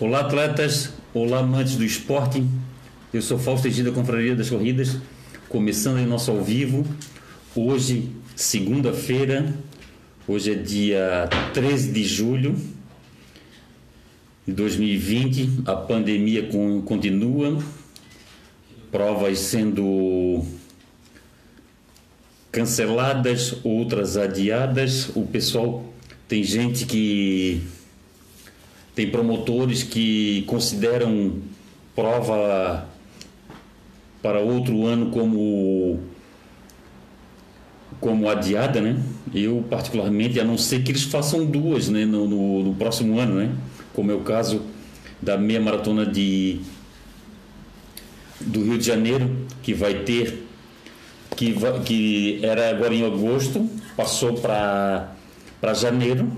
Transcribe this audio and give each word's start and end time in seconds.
Olá, 0.00 0.22
atletas. 0.22 0.92
Olá, 1.14 1.38
amantes 1.38 1.76
do 1.76 1.84
esporte. 1.84 2.44
Eu 3.12 3.22
sou 3.22 3.38
Fausto 3.38 3.68
Egida 3.68 3.90
da 3.90 3.94
Confraria 3.94 4.34
das 4.34 4.50
Corridas, 4.50 4.96
começando 5.48 6.00
em 6.00 6.04
nosso 6.04 6.32
ao 6.32 6.42
vivo. 6.42 6.84
Hoje, 7.54 8.10
segunda-feira, 8.34 9.54
hoje 10.26 10.50
é 10.50 10.54
dia 10.56 11.28
13 11.52 11.92
de 11.92 12.02
julho 12.02 12.56
de 14.44 14.52
2020. 14.52 15.62
A 15.64 15.76
pandemia 15.76 16.48
continua, 16.84 17.62
provas 18.90 19.38
sendo 19.38 20.44
canceladas, 22.50 23.54
outras 23.62 24.16
adiadas. 24.16 25.10
O 25.14 25.24
pessoal 25.24 25.84
tem 26.26 26.42
gente 26.42 26.84
que 26.84 27.62
tem 28.94 29.10
promotores 29.10 29.82
que 29.82 30.42
consideram 30.46 31.34
prova 31.94 32.86
para 34.22 34.40
outro 34.40 34.86
ano 34.86 35.10
como 35.10 36.00
como 38.00 38.28
adiada, 38.28 38.80
né? 38.80 39.00
Eu 39.32 39.64
particularmente, 39.68 40.38
a 40.38 40.44
não 40.44 40.58
ser 40.58 40.82
que 40.82 40.92
eles 40.92 41.04
façam 41.04 41.46
duas, 41.46 41.88
né, 41.88 42.04
no, 42.04 42.28
no, 42.28 42.62
no 42.64 42.74
próximo 42.74 43.18
ano, 43.18 43.36
né? 43.36 43.50
Como 43.94 44.10
é 44.10 44.14
o 44.14 44.20
caso 44.20 44.62
da 45.22 45.38
meia 45.38 45.60
maratona 45.60 46.04
de 46.04 46.60
do 48.40 48.62
Rio 48.62 48.76
de 48.76 48.84
Janeiro, 48.84 49.46
que 49.62 49.72
vai 49.72 50.00
ter 50.00 50.46
que, 51.34 51.54
que 51.84 52.40
era 52.42 52.70
agora 52.70 52.94
em 52.94 53.04
agosto, 53.04 53.68
passou 53.96 54.34
para 54.34 55.12
para 55.60 55.72
janeiro 55.72 56.30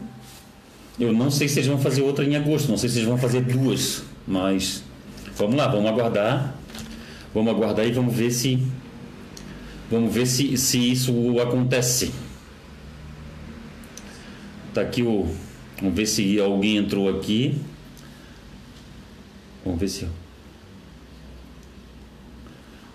eu 0.98 1.12
não 1.12 1.30
sei 1.30 1.48
se 1.48 1.58
eles 1.58 1.68
vão 1.68 1.78
fazer 1.78 2.02
outra 2.02 2.24
em 2.24 2.36
agosto, 2.36 2.68
não 2.68 2.78
sei 2.78 2.88
se 2.88 2.96
eles 2.98 3.08
vão 3.08 3.18
fazer 3.18 3.42
duas, 3.42 4.02
mas 4.26 4.82
vamos 5.36 5.56
lá, 5.56 5.68
vamos 5.68 5.90
aguardar. 5.90 6.54
Vamos 7.34 7.52
aguardar 7.52 7.86
e 7.86 7.92
vamos 7.92 8.16
ver 8.16 8.30
se 8.30 8.66
vamos 9.90 10.14
ver 10.14 10.26
se, 10.26 10.56
se 10.56 10.90
isso 10.90 11.38
acontece. 11.38 12.10
Tá 14.72 14.80
aqui 14.80 15.02
o 15.02 15.28
vamos 15.78 15.94
ver 15.94 16.06
se 16.06 16.40
alguém 16.40 16.78
entrou 16.78 17.10
aqui. 17.10 17.60
Vamos 19.62 19.78
ver 19.78 19.88
se 19.88 20.08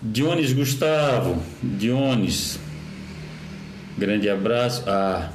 Dionis 0.02 0.54
Gustavo, 0.54 1.40
Dionis. 1.62 2.60
Grande 3.96 4.28
abraço. 4.28 4.84
Ah, 4.88 5.30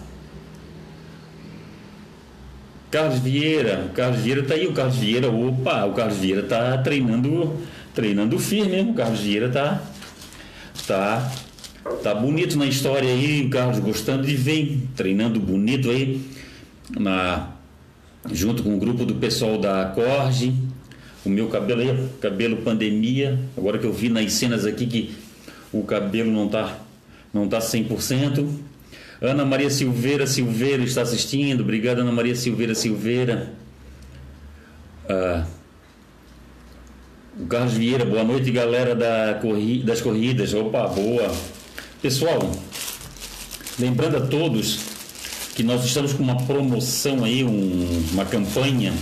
Carlos 2.91 3.19
Vieira, 3.19 3.84
o 3.91 3.95
Carlos 3.95 4.20
Vieira 4.20 4.42
tá 4.42 4.55
aí, 4.55 4.67
o 4.67 4.73
Carlos 4.73 4.97
Vieira, 4.97 5.29
opa, 5.29 5.84
o 5.84 5.92
Carlos 5.92 6.19
Vieira 6.19 6.42
tá 6.42 6.79
treinando, 6.79 7.56
treinando 7.95 8.39
firme, 8.39 8.81
o 8.91 8.95
Carlos 8.95 9.20
Vieira 9.20 9.48
tá, 9.48 9.83
tá, 10.87 11.33
tá 12.03 12.15
bonito 12.15 12.56
na 12.56 12.67
história 12.67 13.09
aí, 13.09 13.45
o 13.45 13.51
Carlos 13.51 13.81
gostando 13.81 14.25
de 14.25 14.37
ver, 14.37 14.78
treinando 14.95 15.41
bonito 15.41 15.91
aí, 15.91 16.20
na, 16.97 17.48
junto 18.33 18.62
com 18.62 18.77
o 18.77 18.78
grupo 18.78 19.05
do 19.05 19.17
pessoal 19.17 19.59
da 19.59 19.87
Corge, 19.87 20.55
o 21.25 21.28
meu 21.28 21.48
cabelo 21.48 21.81
aí, 21.81 22.09
cabelo 22.21 22.59
pandemia, 22.59 23.37
agora 23.56 23.78
que 23.78 23.84
eu 23.84 23.93
vi 23.93 24.09
nas 24.09 24.33
cenas 24.33 24.65
aqui 24.65 24.87
que 24.87 25.15
o 25.73 25.83
cabelo 25.83 26.31
não 26.31 26.48
tá, 26.48 26.78
não 27.34 27.48
tá 27.48 27.59
100%, 27.59 28.48
Ana 29.20 29.45
Maria 29.45 29.70
Silveira 29.70 30.27
Silveira 30.27 30.83
está 30.83 31.03
assistindo. 31.03 31.62
Obrigado, 31.62 32.00
Ana 32.00 32.12
Maria 32.12 32.34
Silveira 32.34 32.75
Silveira. 32.75 33.53
Ah, 35.09 35.47
o 37.39 37.47
Carlos 37.47 37.75
Vieira, 37.75 38.05
boa 38.05 38.25
noite, 38.25 38.50
galera 38.50 38.94
da 38.94 39.39
corri 39.41 39.83
das 39.83 40.00
corridas. 40.00 40.53
Opa, 40.55 40.89
boa. 40.89 41.34
Pessoal, 42.03 42.50
lembrando 43.78 44.16
a 44.19 44.21
todos 44.21 44.81
que 45.54 45.62
nós 45.62 45.84
estamos 45.84 46.12
com 46.12 46.22
uma 46.22 46.37
promoção 46.44 47.25
aí, 47.25 47.43
um, 47.43 48.04
uma 48.12 48.25
campanha 48.27 48.93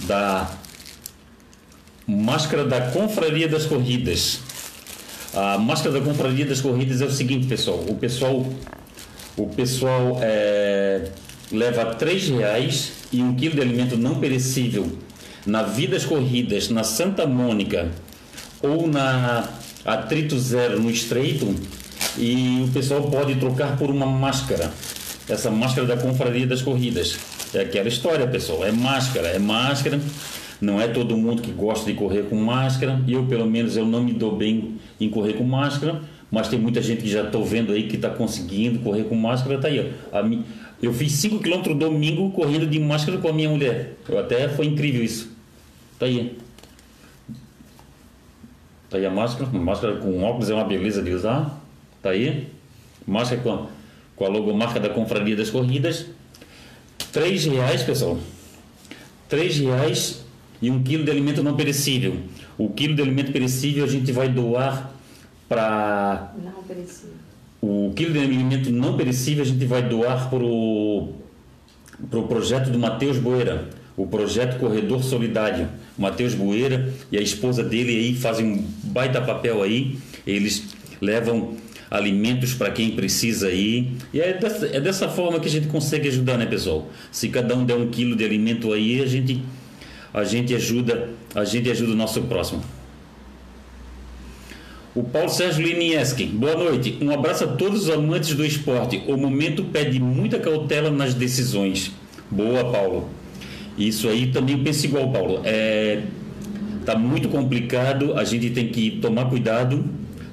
da 0.00 0.50
Máscara 2.06 2.64
da 2.64 2.92
Confraria 2.92 3.48
das 3.48 3.66
Corridas. 3.66 4.40
A 5.32 5.58
Máscara 5.58 5.98
da 5.98 6.04
Confraria 6.04 6.46
das 6.46 6.60
Corridas 6.60 7.00
é 7.00 7.06
o 7.06 7.10
seguinte, 7.10 7.46
pessoal. 7.46 7.84
O 7.88 7.96
pessoal 7.96 8.46
o 9.36 9.46
pessoal 9.48 10.18
é, 10.22 11.08
leva 11.50 11.86
três 11.94 12.28
reais 12.28 12.92
e 13.12 13.22
um 13.22 13.34
quilo 13.34 13.56
de 13.56 13.60
alimento 13.60 13.96
não 13.96 14.16
perecível 14.16 14.98
na 15.46 15.62
Vidas 15.62 16.04
Corridas, 16.04 16.68
na 16.68 16.84
Santa 16.84 17.26
Mônica 17.26 17.90
ou 18.62 18.86
na 18.86 19.48
Atrito 19.84 20.38
Zero 20.38 20.80
no 20.80 20.90
Estreito 20.90 21.54
e 22.16 22.64
o 22.66 22.72
pessoal 22.72 23.02
pode 23.02 23.34
trocar 23.36 23.76
por 23.76 23.90
uma 23.90 24.06
máscara. 24.06 24.72
Essa 25.28 25.50
máscara 25.50 25.86
da 25.86 25.96
Confraria 25.96 26.46
das 26.46 26.62
Corridas. 26.62 27.18
É 27.52 27.60
aquela 27.60 27.88
história, 27.88 28.26
pessoal. 28.26 28.64
É 28.64 28.70
máscara, 28.70 29.28
é 29.28 29.38
máscara. 29.38 30.00
Não 30.60 30.80
é 30.80 30.86
todo 30.86 31.16
mundo 31.16 31.42
que 31.42 31.50
gosta 31.50 31.90
de 31.90 31.96
correr 31.96 32.24
com 32.24 32.36
máscara. 32.36 33.00
Eu, 33.08 33.24
pelo 33.24 33.46
menos, 33.46 33.76
eu 33.76 33.84
não 33.84 34.02
me 34.02 34.12
dou 34.12 34.36
bem 34.36 34.76
em 35.00 35.08
correr 35.08 35.34
com 35.34 35.44
máscara 35.44 36.00
mas 36.34 36.48
tem 36.48 36.58
muita 36.58 36.82
gente 36.82 37.00
que 37.00 37.08
já 37.08 37.22
estou 37.22 37.44
vendo 37.44 37.72
aí 37.72 37.84
que 37.84 37.94
está 37.94 38.10
conseguindo 38.10 38.80
correr 38.80 39.04
com 39.04 39.14
máscara, 39.14 39.56
tá 39.56 39.68
aí. 39.68 39.94
Ó. 40.12 40.18
A 40.18 40.28
eu 40.82 40.92
fiz 40.92 41.12
5 41.12 41.38
km 41.38 41.78
domingo 41.78 42.28
correndo 42.32 42.66
de 42.66 42.80
máscara 42.80 43.18
com 43.18 43.28
a 43.28 43.32
minha 43.32 43.48
mulher. 43.48 43.92
Eu 44.08 44.18
até 44.18 44.48
foi 44.48 44.66
incrível 44.66 45.04
isso. 45.04 45.30
Tá 45.96 46.06
aí. 46.06 46.36
Tá 48.90 48.98
aí 48.98 49.06
a 49.06 49.10
máscara. 49.10 49.48
Máscara 49.48 49.94
com 49.98 50.24
óculos 50.24 50.50
é 50.50 50.54
uma 50.54 50.64
beleza 50.64 51.00
de 51.00 51.12
usar. 51.12 51.56
Tá 52.02 52.10
aí. 52.10 52.48
Máscara 53.06 53.40
com 53.40 53.52
a, 53.52 53.66
com 54.16 54.24
a 54.24 54.28
logomarca 54.28 54.80
da 54.80 54.88
Confraria 54.88 55.36
das 55.36 55.50
Corridas. 55.50 56.06
Três 57.12 57.44
reais, 57.44 57.84
pessoal. 57.84 58.18
Três 59.28 59.56
reais 59.56 60.24
e 60.60 60.68
um 60.68 60.82
quilo 60.82 61.04
de 61.04 61.12
alimento 61.12 61.44
não 61.44 61.54
perecível. 61.54 62.16
O 62.58 62.70
quilo 62.70 62.96
de 62.96 63.02
alimento 63.02 63.30
perecível 63.30 63.84
a 63.84 63.88
gente 63.88 64.10
vai 64.10 64.28
doar 64.28 64.93
para 65.54 66.32
o 67.62 67.92
quilo 67.94 68.12
de 68.12 68.18
alimento 68.18 68.70
não 68.70 68.96
perecível 68.96 69.42
a 69.42 69.46
gente 69.46 69.64
vai 69.64 69.82
doar 69.88 70.28
para 70.28 70.42
o 70.42 71.14
pro 72.10 72.24
projeto 72.24 72.70
do 72.70 72.78
Matheus 72.78 73.18
Boeira, 73.18 73.70
o 73.96 74.06
projeto 74.06 74.58
Corredor 74.58 75.02
Solidário. 75.02 75.68
O 75.96 76.02
Matheus 76.02 76.34
Boeira 76.34 76.92
e 77.12 77.16
a 77.16 77.20
esposa 77.20 77.62
dele 77.62 77.96
aí 77.96 78.16
fazem 78.16 78.44
um 78.44 78.64
baita 78.82 79.20
papel 79.20 79.62
aí, 79.62 79.96
eles 80.26 80.74
levam 81.00 81.54
alimentos 81.88 82.52
para 82.52 82.72
quem 82.72 82.90
precisa 82.90 83.46
aí. 83.46 83.92
E 84.12 84.20
é 84.20 84.32
dessa, 84.32 84.66
é 84.66 84.80
dessa 84.80 85.08
forma 85.08 85.38
que 85.38 85.46
a 85.46 85.50
gente 85.50 85.68
consegue 85.68 86.08
ajudar, 86.08 86.36
né, 86.36 86.46
pessoal? 86.46 86.90
Se 87.12 87.28
cada 87.28 87.54
um 87.54 87.64
der 87.64 87.76
um 87.76 87.88
quilo 87.88 88.16
de 88.16 88.24
alimento 88.24 88.72
aí, 88.72 89.00
a 89.00 89.06
gente, 89.06 89.40
a 90.12 90.24
gente 90.24 90.52
ajuda, 90.52 91.10
a 91.32 91.44
gente 91.44 91.70
ajuda 91.70 91.92
o 91.92 91.96
nosso 91.96 92.20
próximo. 92.22 92.60
O 94.94 95.02
Paulo 95.02 95.28
Sérgio 95.28 95.66
Linieski, 95.66 96.24
boa 96.24 96.54
noite. 96.54 96.96
Um 97.00 97.10
abraço 97.10 97.42
a 97.42 97.46
todos 97.48 97.88
os 97.88 97.90
amantes 97.90 98.32
do 98.32 98.46
esporte. 98.46 99.02
O 99.08 99.16
momento 99.16 99.64
pede 99.64 99.98
muita 99.98 100.38
cautela 100.38 100.88
nas 100.88 101.14
decisões. 101.14 101.90
Boa, 102.30 102.70
Paulo. 102.70 103.10
Isso 103.76 104.08
aí 104.08 104.28
também 104.28 104.62
penso 104.62 104.86
igual, 104.86 105.10
Paulo. 105.10 105.40
É, 105.42 106.02
tá 106.86 106.96
muito 106.96 107.28
complicado. 107.28 108.16
A 108.16 108.22
gente 108.22 108.50
tem 108.50 108.68
que 108.68 108.92
tomar 109.02 109.24
cuidado 109.24 109.84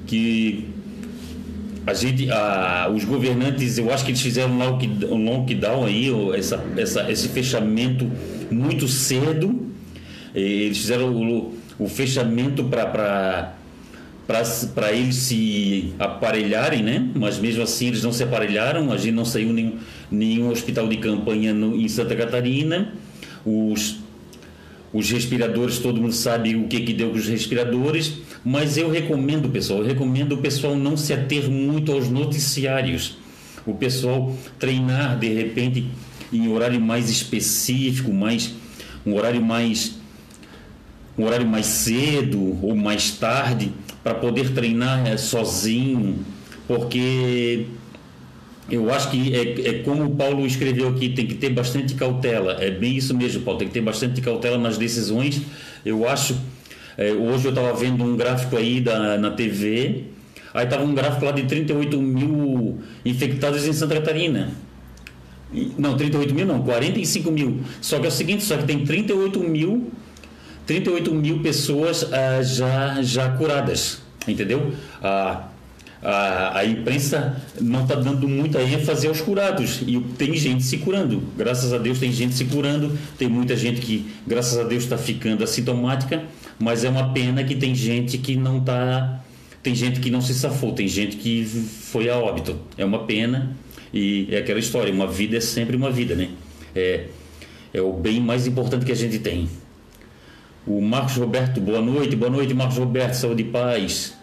que 0.06 0.68
a 1.88 1.96
gente, 1.96 2.30
a, 2.30 2.88
os 2.94 3.04
governantes, 3.04 3.80
eu 3.80 3.92
acho 3.92 4.06
que 4.06 4.12
eles 4.12 4.22
fizeram 4.22 4.54
um 4.54 5.26
lockdown 5.26 5.86
aí, 5.86 6.08
essa, 6.36 6.64
essa, 6.78 7.12
esse 7.12 7.30
fechamento 7.30 8.08
muito 8.52 8.88
cedo. 8.88 9.60
Eles 10.36 10.78
fizeram 10.78 11.16
o, 11.16 11.58
o 11.80 11.88
fechamento 11.88 12.64
para 12.66 13.56
para 14.74 14.92
eles 14.92 15.16
se 15.16 15.94
aparelharem, 16.00 16.82
né? 16.82 17.10
Mas 17.16 17.38
mesmo 17.40 17.64
assim 17.64 17.88
eles 17.88 18.04
não 18.04 18.12
se 18.12 18.24
aparelharam, 18.24 18.92
a 18.92 18.98
gente 18.98 19.12
não 19.12 19.26
saiu 19.26 19.52
nenhum, 19.52 19.78
nenhum 20.10 20.50
hospital 20.50 20.88
de 20.88 20.98
campanha 20.98 21.54
no, 21.54 21.76
em 21.76 21.88
Santa 21.88 22.16
Catarina. 22.16 22.94
Os, 23.46 23.98
os 24.94 25.10
respiradores, 25.10 25.80
todo 25.80 26.02
mundo 26.02 26.14
sabe 26.14 26.56
o 26.56 26.68
que, 26.68 26.80
que 26.82 26.94
deu 26.94 27.10
com 27.10 27.18
os 27.18 27.28
respiradores, 27.28 28.14
mas 28.44 28.78
eu 28.78 28.90
recomendo, 28.90 29.50
pessoal, 29.50 29.80
eu 29.80 29.86
recomendo 29.86 30.34
o 30.34 30.38
pessoal 30.38 30.76
não 30.76 30.96
se 30.96 31.14
ater 31.14 31.50
muito 31.50 31.92
aos 31.92 32.10
noticiários. 32.10 33.18
O 33.66 33.74
pessoal 33.74 34.36
treinar 34.58 35.20
de 35.20 35.28
repente 35.28 35.88
em 36.32 36.48
horário 36.48 36.80
mais 36.80 37.10
específico, 37.10 38.12
mais 38.12 38.54
um 39.06 39.14
horário 39.16 39.42
mais 39.42 40.00
um 41.18 41.26
horário 41.26 41.46
mais 41.46 41.66
cedo 41.66 42.58
ou 42.62 42.76
mais 42.76 43.12
tarde, 43.12 43.72
para 44.04 44.16
poder 44.16 44.54
treinar 44.54 45.08
é, 45.08 45.18
sozinho, 45.18 46.26
porque 46.68 47.66
Eu 48.70 48.90
acho 48.94 49.12
que 49.12 49.36
é, 49.36 49.68
é, 49.68 49.74
como 49.84 50.06
o 50.06 50.16
Paulo 50.16 50.46
escreveu 50.46 50.88
aqui, 50.88 51.10
tem 51.10 51.28
que 51.28 51.36
ter 51.36 51.50
bastante 51.50 51.94
cautela. 51.94 52.54
É 52.54 52.72
bem 52.72 52.96
isso 52.96 53.14
mesmo, 53.16 53.42
Paulo. 53.42 53.60
Tem 53.60 53.68
que 53.68 53.74
ter 53.74 53.82
bastante 53.82 54.22
cautela 54.22 54.58
nas 54.58 54.78
decisões. 54.78 55.42
Eu 55.86 56.08
acho. 56.08 56.38
É, 56.98 57.12
hoje 57.12 57.46
eu 57.46 57.50
estava 57.50 57.74
vendo 57.74 58.02
um 58.04 58.16
gráfico 58.16 58.56
aí 58.56 58.80
da, 58.80 59.18
na 59.18 59.32
TV. 59.32 60.06
Aí 60.54 60.64
estava 60.64 60.84
um 60.84 60.94
gráfico 60.94 61.26
lá 61.26 61.32
de 61.32 61.44
38 61.44 62.02
mil 62.02 62.80
infectados 63.04 63.68
em 63.68 63.74
Santa 63.74 63.96
Catarina. 63.96 64.52
Não, 65.78 65.98
38 65.98 66.34
mil 66.34 66.46
não, 66.46 66.62
45 66.62 67.32
mil. 67.32 67.60
Só 67.82 68.00
que 68.00 68.06
é 68.06 68.08
o 68.08 68.12
seguinte, 68.12 68.44
só 68.44 68.56
que 68.58 68.64
tem 68.64 68.86
38 68.86 69.40
mil, 69.42 69.92
38 70.66 71.14
mil 71.14 71.40
pessoas 71.40 72.12
ah, 72.12 72.42
já, 72.42 73.02
já 73.02 73.30
curadas, 73.30 74.02
entendeu? 74.28 74.74
Ah, 75.02 75.48
a, 76.02 76.60
a 76.60 76.66
imprensa 76.66 77.42
não 77.60 77.84
está 77.84 77.96
dando 77.96 78.28
muita 78.28 78.62
ênfase 78.62 79.08
aos 79.08 79.22
curados 79.22 79.82
e 79.86 80.00
tem 80.18 80.36
gente 80.36 80.64
se 80.64 80.78
curando. 80.78 81.22
Graças 81.38 81.72
a 81.74 81.78
Deus 81.78 82.00
tem 82.00 82.12
gente 82.12 82.34
se 82.34 82.46
curando, 82.46 82.98
tem 83.18 83.28
muita 83.28 83.56
gente 83.56 83.82
que, 83.82 84.08
graças 84.26 84.58
a 84.58 84.64
Deus, 84.64 84.84
está 84.84 84.98
ficando 84.98 85.44
assintomática, 85.44 86.24
mas 86.58 86.84
é 86.84 86.90
uma 86.90 87.14
pena 87.14 87.44
que 87.44 87.56
tem 87.56 87.76
gente 87.76 88.18
que 88.18 88.36
não 88.36 88.58
está. 88.58 89.22
Tem 89.62 89.76
gente 89.76 90.00
que 90.00 90.10
não 90.10 90.22
se 90.22 90.34
safou, 90.34 90.72
tem 90.72 90.88
gente 90.88 91.18
que 91.18 91.46
foi 91.46 92.10
a 92.10 92.18
óbito. 92.18 92.58
É 92.76 92.84
uma 92.84 93.06
pena 93.06 93.56
e 93.94 94.28
é 94.32 94.40
aquela 94.40 94.60
história: 94.60 94.92
uma 94.92 95.08
vida 95.08 95.38
é 95.38 95.42
sempre 95.42 95.76
uma 95.76 95.92
vida, 95.92 96.16
né? 96.16 96.30
É, 96.76 97.06
é 97.74 97.82
o 97.82 97.94
bem 97.94 98.20
mais 98.20 98.48
importante 98.48 98.86
que 98.86 98.92
a 98.92 98.96
gente 98.96 99.20
tem. 99.20 99.48
O 100.66 100.80
Marcos 100.80 101.16
Roberto, 101.16 101.60
boa 101.60 101.82
noite, 101.82 102.16
boa 102.16 102.30
noite, 102.30 102.54
Marcos 102.54 102.78
Roberto, 102.78 103.16
saúde 103.16 103.42
e 103.42 103.46
paz. 103.46 104.16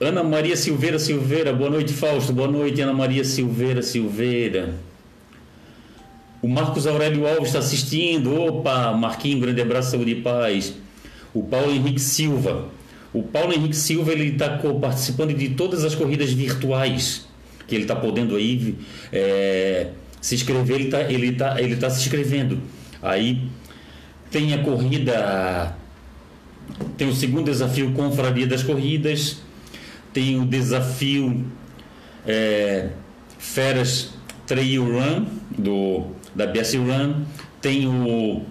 Ana 0.00 0.22
Maria 0.22 0.56
Silveira 0.56 0.98
Silveira, 0.98 1.52
boa 1.52 1.68
noite, 1.68 1.92
Fausto. 1.92 2.32
Boa 2.32 2.48
noite, 2.48 2.80
Ana 2.80 2.94
Maria 2.94 3.22
Silveira 3.22 3.82
Silveira. 3.82 4.74
O 6.40 6.48
Marcos 6.48 6.86
Aurélio 6.86 7.26
Alves 7.26 7.48
está 7.48 7.58
assistindo. 7.58 8.34
Opa, 8.34 8.92
Marquinhos, 8.92 9.42
grande 9.42 9.60
abraço, 9.60 9.90
saúde 9.90 10.12
e 10.12 10.22
paz. 10.22 10.72
O 11.34 11.42
Paulo 11.42 11.70
Henrique 11.70 12.00
Silva. 12.00 12.68
O 13.12 13.22
Paulo 13.22 13.52
Henrique 13.52 13.76
Silva 13.76 14.10
ele 14.10 14.28
está 14.28 14.48
participando 14.80 15.34
de 15.34 15.50
todas 15.50 15.84
as 15.84 15.94
corridas 15.94 16.32
virtuais 16.32 17.28
que 17.66 17.74
ele 17.74 17.84
está 17.84 17.94
podendo 17.94 18.36
aí 18.36 18.76
é, 19.12 19.88
se 20.18 20.34
inscrever. 20.34 20.76
Ele 20.76 20.84
está 20.84 21.12
ele 21.12 21.32
tá, 21.32 21.60
ele 21.60 21.76
tá 21.76 21.90
se 21.90 22.00
inscrevendo. 22.00 22.58
Aí 23.02 23.42
tem 24.30 24.54
a 24.54 24.62
corrida, 24.62 25.76
tem 26.96 27.08
o 27.08 27.14
segundo 27.14 27.44
desafio 27.44 27.92
Confraria 27.92 28.46
das 28.46 28.62
Corridas 28.62 29.42
tem 30.12 30.40
o 30.40 30.44
desafio 30.44 31.46
é, 32.26 32.88
Feras 33.38 34.10
Trail 34.46 34.84
Run 34.84 35.26
do 35.56 36.06
da 36.34 36.46
BS 36.46 36.74
Run, 36.74 37.24
tem 37.60 37.86
o 37.86 38.44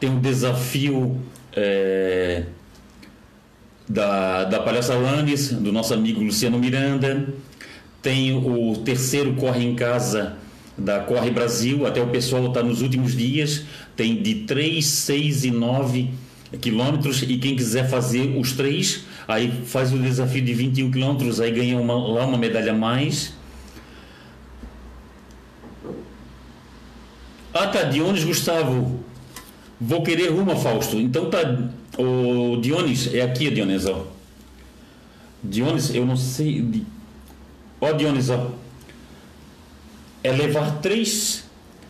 tem 0.00 0.16
o 0.16 0.18
desafio 0.20 1.20
é, 1.54 2.44
da, 3.88 4.44
da 4.44 4.60
Palhaça 4.60 4.94
Runners, 4.94 5.52
do 5.52 5.70
nosso 5.70 5.94
amigo 5.94 6.20
Luciano 6.20 6.58
Miranda, 6.58 7.28
tem 8.00 8.34
o 8.34 8.78
terceiro 8.78 9.34
Corre 9.34 9.64
em 9.64 9.76
Casa 9.76 10.36
da 10.82 11.00
Corre 11.00 11.30
Brasil, 11.30 11.86
até 11.86 12.02
o 12.02 12.08
pessoal 12.08 12.46
está 12.46 12.62
nos 12.62 12.82
últimos 12.82 13.16
dias, 13.16 13.64
tem 13.96 14.20
de 14.20 14.34
3, 14.46 14.84
6 14.84 15.44
e 15.44 15.50
9 15.50 16.10
quilômetros 16.60 17.22
e 17.22 17.38
quem 17.38 17.56
quiser 17.56 17.88
fazer 17.88 18.36
os 18.36 18.52
três 18.52 19.04
aí 19.26 19.50
faz 19.64 19.92
o 19.92 19.98
desafio 19.98 20.42
de 20.42 20.52
21 20.52 20.90
quilômetros, 20.90 21.40
aí 21.40 21.50
ganha 21.50 21.78
uma, 21.78 21.94
lá 21.94 22.26
uma 22.26 22.38
medalha 22.38 22.72
a 22.72 22.74
mais. 22.74 23.34
Ah, 27.54 27.66
tá, 27.66 27.84
Dionis 27.84 28.24
Gustavo. 28.24 29.04
Vou 29.80 30.02
querer 30.02 30.30
uma, 30.30 30.56
Fausto. 30.56 30.96
Então 30.96 31.28
tá, 31.28 31.40
o 31.98 32.56
Dionis, 32.60 33.12
é 33.12 33.22
aqui, 33.22 33.50
Dionis, 33.50 33.86
ó. 33.86 34.06
Dionis, 35.42 35.94
eu 35.94 36.06
não 36.06 36.16
sei. 36.16 36.84
Ó, 37.80 37.92
Dionis, 37.92 38.30
ó. 38.30 38.61
É 40.24 40.30
levar 40.30 40.78
três, 40.80 41.44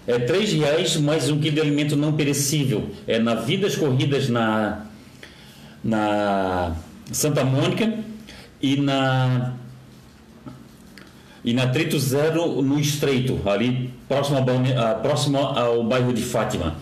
é 0.07 0.19
três 0.19 0.53
reais 0.53 0.97
mais 0.97 1.29
um 1.29 1.39
quilo 1.39 1.57
de 1.57 1.61
alimento 1.61 1.97
não 1.97 2.15
perecível. 2.15 2.91
É 3.07 3.19
na 3.19 3.35
Vidas 3.35 3.77
Corridas 3.77 4.29
na, 4.29 4.87
na 5.85 6.75
Santa 7.11 7.45
Mônica 7.45 7.93
e 8.61 8.77
na 8.77 9.55
e 11.45 11.53
na 11.53 11.67
Trito 11.67 11.99
Zero 11.99 12.63
no 12.63 12.79
Estreito, 12.79 13.41
ali 13.45 13.93
próximo 14.09 14.39
ao, 14.39 15.01
próximo 15.01 15.39
ao 15.39 15.83
bairro 15.83 16.13
de 16.13 16.23
Fátima. 16.23 16.77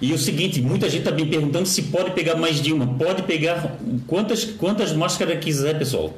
E 0.00 0.12
o 0.12 0.18
seguinte, 0.18 0.60
muita 0.60 0.88
gente 0.90 1.00
está 1.00 1.10
me 1.10 1.24
perguntando 1.24 1.66
se 1.66 1.82
pode 1.84 2.10
pegar 2.10 2.36
mais 2.36 2.60
de 2.60 2.72
uma. 2.72 2.86
Pode 2.86 3.22
pegar 3.22 3.78
quantas, 4.06 4.44
quantas 4.44 4.92
máscaras 4.92 5.42
quiser, 5.42 5.78
pessoal. 5.78 6.14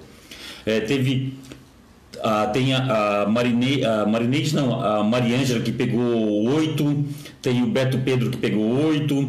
É, 0.64 0.81
teve 0.81 1.34
a, 2.22 2.46
tem 2.46 2.74
a, 2.74 3.22
a, 3.22 3.26
Marine, 3.26 3.84
a 3.84 4.06
não, 4.54 4.80
a 4.80 5.04
Mariângela 5.04 5.60
que 5.60 5.72
pegou 5.72 6.44
oito, 6.54 7.04
tem 7.42 7.62
o 7.62 7.66
Beto 7.66 7.98
Pedro 7.98 8.30
que 8.30 8.36
pegou 8.36 8.86
oito, 8.86 9.28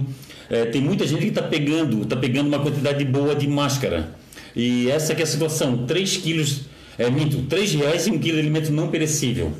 é, 0.49 0.65
tem 0.65 0.81
muita 0.81 1.05
gente 1.05 1.21
que 1.21 1.27
está 1.27 1.41
pegando, 1.41 2.03
está 2.03 2.15
pegando 2.15 2.47
uma 2.47 2.59
quantidade 2.59 3.03
boa 3.05 3.35
de 3.35 3.47
máscara. 3.47 4.15
E 4.55 4.89
essa 4.89 5.13
que 5.13 5.21
é 5.21 5.23
a 5.23 5.27
situação, 5.27 5.85
3 5.85 6.17
quilos, 6.17 6.61
é 6.97 7.09
minto, 7.09 7.43
3 7.43 7.73
reais 7.75 8.07
e 8.07 8.11
um 8.11 8.17
quilo 8.17 8.35
de 8.35 8.41
alimento 8.41 8.71
não 8.71 8.87
perecível. 8.87 9.53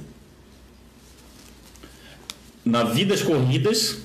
Na 2.65 2.83
Vidas 2.83 3.21
Corridas 3.21 3.99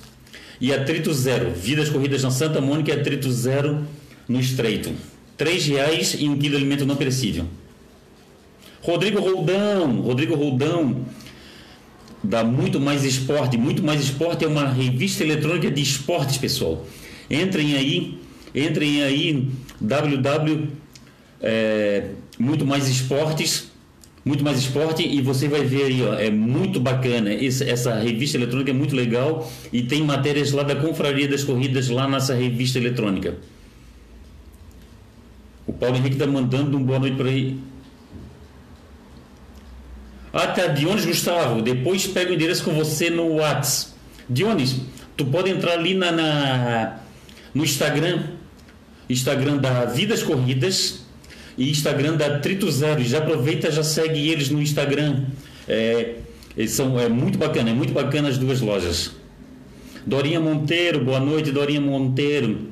e 0.60 0.72
Atrito 0.72 1.12
Zero. 1.12 1.50
Vidas 1.50 1.88
Corridas 1.88 2.22
na 2.22 2.30
Santa 2.30 2.60
Mônica 2.60 2.92
e 2.92 3.00
Atrito 3.00 3.30
Zero 3.32 3.84
no 4.28 4.38
Estreito. 4.38 4.92
3 5.36 5.66
reais 5.66 6.14
e 6.18 6.28
um 6.28 6.36
quilo 6.36 6.50
de 6.50 6.56
alimento 6.56 6.84
não 6.84 6.94
perecível. 6.94 7.46
Rodrigo 8.82 9.20
Roldão, 9.20 10.00
Rodrigo 10.02 10.34
Roldão, 10.34 11.06
dá 12.22 12.44
muito 12.44 12.78
mais 12.78 13.04
esporte. 13.04 13.56
Muito 13.56 13.82
mais 13.82 14.02
esporte 14.02 14.44
é 14.44 14.48
uma 14.48 14.68
revista 14.68 15.24
eletrônica 15.24 15.70
de 15.70 15.80
esportes, 15.80 16.36
pessoal. 16.36 16.84
Entrem 17.30 17.76
aí, 17.76 18.18
entrem 18.54 19.02
aí 19.02 19.48
www 19.80 20.82
é, 21.42 22.10
muito 22.38 22.64
mais 22.64 22.88
esportes, 22.88 23.70
muito 24.24 24.44
mais 24.44 24.58
esporte 24.58 25.02
e 25.02 25.20
você 25.20 25.48
vai 25.48 25.64
ver 25.64 25.84
aí, 25.84 26.02
ó, 26.02 26.14
é 26.14 26.30
muito 26.30 26.78
bacana. 26.78 27.32
Essa, 27.34 27.64
essa 27.64 27.94
revista 27.96 28.36
eletrônica 28.36 28.70
é 28.70 28.74
muito 28.74 28.94
legal 28.94 29.50
e 29.72 29.82
tem 29.82 30.02
matérias 30.04 30.52
lá 30.52 30.62
da 30.62 30.76
Confraria 30.76 31.26
das 31.26 31.42
Corridas 31.42 31.88
lá 31.88 32.08
nessa 32.08 32.34
revista 32.34 32.78
eletrônica. 32.78 33.36
O 35.66 35.72
Paulo 35.72 35.96
Henrique 35.96 36.14
está 36.14 36.26
mandando 36.26 36.76
um 36.76 36.82
boa 36.82 37.00
noite 37.00 37.16
para 37.16 37.30
tá, 40.32 40.66
Dionis 40.68 41.04
Gustavo. 41.04 41.60
Depois 41.60 42.06
pega 42.06 42.30
o 42.30 42.34
endereço 42.34 42.64
com 42.64 42.72
você 42.72 43.10
no 43.10 43.34
WhatsApp. 43.34 43.92
Dionis, 44.28 44.76
tu 45.16 45.26
pode 45.26 45.50
entrar 45.50 45.72
ali 45.72 45.94
na, 45.94 46.10
na 46.10 46.98
no 47.54 47.64
Instagram, 47.64 48.22
Instagram 49.08 49.58
da 49.58 49.84
Vidas 49.84 50.22
Corridas 50.22 51.04
e 51.58 51.70
Instagram 51.70 52.16
da 52.16 52.38
Trito 52.38 52.70
Zero. 52.70 53.02
Já 53.02 53.18
aproveita, 53.18 53.70
já 53.70 53.82
segue 53.82 54.28
eles 54.28 54.48
no 54.48 54.62
Instagram. 54.62 55.24
É, 55.68 56.16
eles 56.56 56.72
são 56.72 56.98
é 56.98 57.08
muito 57.08 57.38
bacana, 57.38 57.70
é 57.70 57.74
muito 57.74 57.92
bacana 57.92 58.28
as 58.28 58.38
duas 58.38 58.60
lojas. 58.60 59.12
Dorinha 60.06 60.40
Monteiro, 60.40 61.04
boa 61.04 61.20
noite, 61.20 61.50
Dorinha 61.50 61.80
Monteiro. 61.80 62.68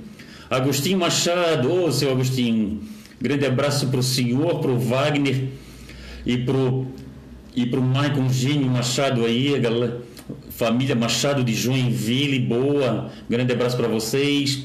Agostinho 0.48 0.98
Machado, 0.98 1.72
ô 1.72 1.92
seu 1.92 2.10
Agostinho, 2.10 2.80
grande 3.20 3.46
abraço 3.46 3.86
para 3.86 4.00
o 4.00 4.02
senhor, 4.02 4.58
para 4.58 4.70
o 4.70 4.78
Wagner 4.78 5.44
e 6.26 6.38
para 6.38 6.56
o 7.56 7.60
e 7.60 7.66
pro 7.66 7.82
Maicon 7.82 8.28
Gênio 8.28 8.68
Machado 8.68 9.24
aí, 9.24 9.54
a 9.54 9.58
galera, 9.58 10.00
família 10.50 10.94
Machado 10.94 11.42
de 11.42 11.54
Joinville, 11.54 12.38
boa, 12.38 13.10
grande 13.28 13.52
abraço 13.52 13.76
para 13.76 13.88
vocês. 13.88 14.64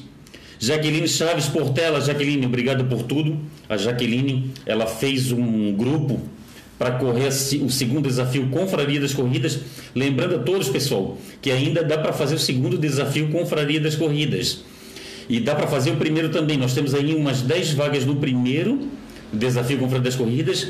Jaqueline 0.60 1.08
Chaves 1.08 1.48
Portela, 1.48 2.00
Jaqueline, 2.00 2.46
obrigado 2.46 2.86
por 2.86 3.04
tudo. 3.04 3.38
A 3.68 3.76
Jaqueline, 3.78 4.52
ela 4.66 4.86
fez 4.86 5.32
um 5.32 5.74
grupo 5.74 6.20
para 6.78 6.92
correr 6.92 7.28
o 7.28 7.70
segundo 7.70 8.08
desafio 8.08 8.48
Confraria 8.50 9.00
das 9.00 9.14
Corridas. 9.14 9.60
Lembrando 9.94 10.36
a 10.36 10.40
todos, 10.40 10.70
pessoal, 10.70 11.18
que 11.42 11.52
ainda 11.52 11.84
dá 11.84 11.98
para 11.98 12.14
fazer 12.14 12.36
o 12.36 12.40
segundo 12.40 12.78
desafio 12.78 13.30
Confraria 13.30 13.80
das 13.80 13.96
Corridas. 13.96 14.64
E 15.28 15.40
dá 15.40 15.56
para 15.56 15.68
fazer 15.68 15.92
o 15.92 15.98
primeiro 15.98 16.30
também. 16.30 16.58
Nós 16.58 16.74
temos 16.74 16.94
aí 16.94 17.14
umas 17.14 17.42
10 17.42 17.74
vagas 17.74 18.06
no 18.06 18.16
primeiro 18.18 18.88
desafio 19.34 19.78
Confraria 19.78 20.04
das 20.04 20.16
Corridas 20.16 20.68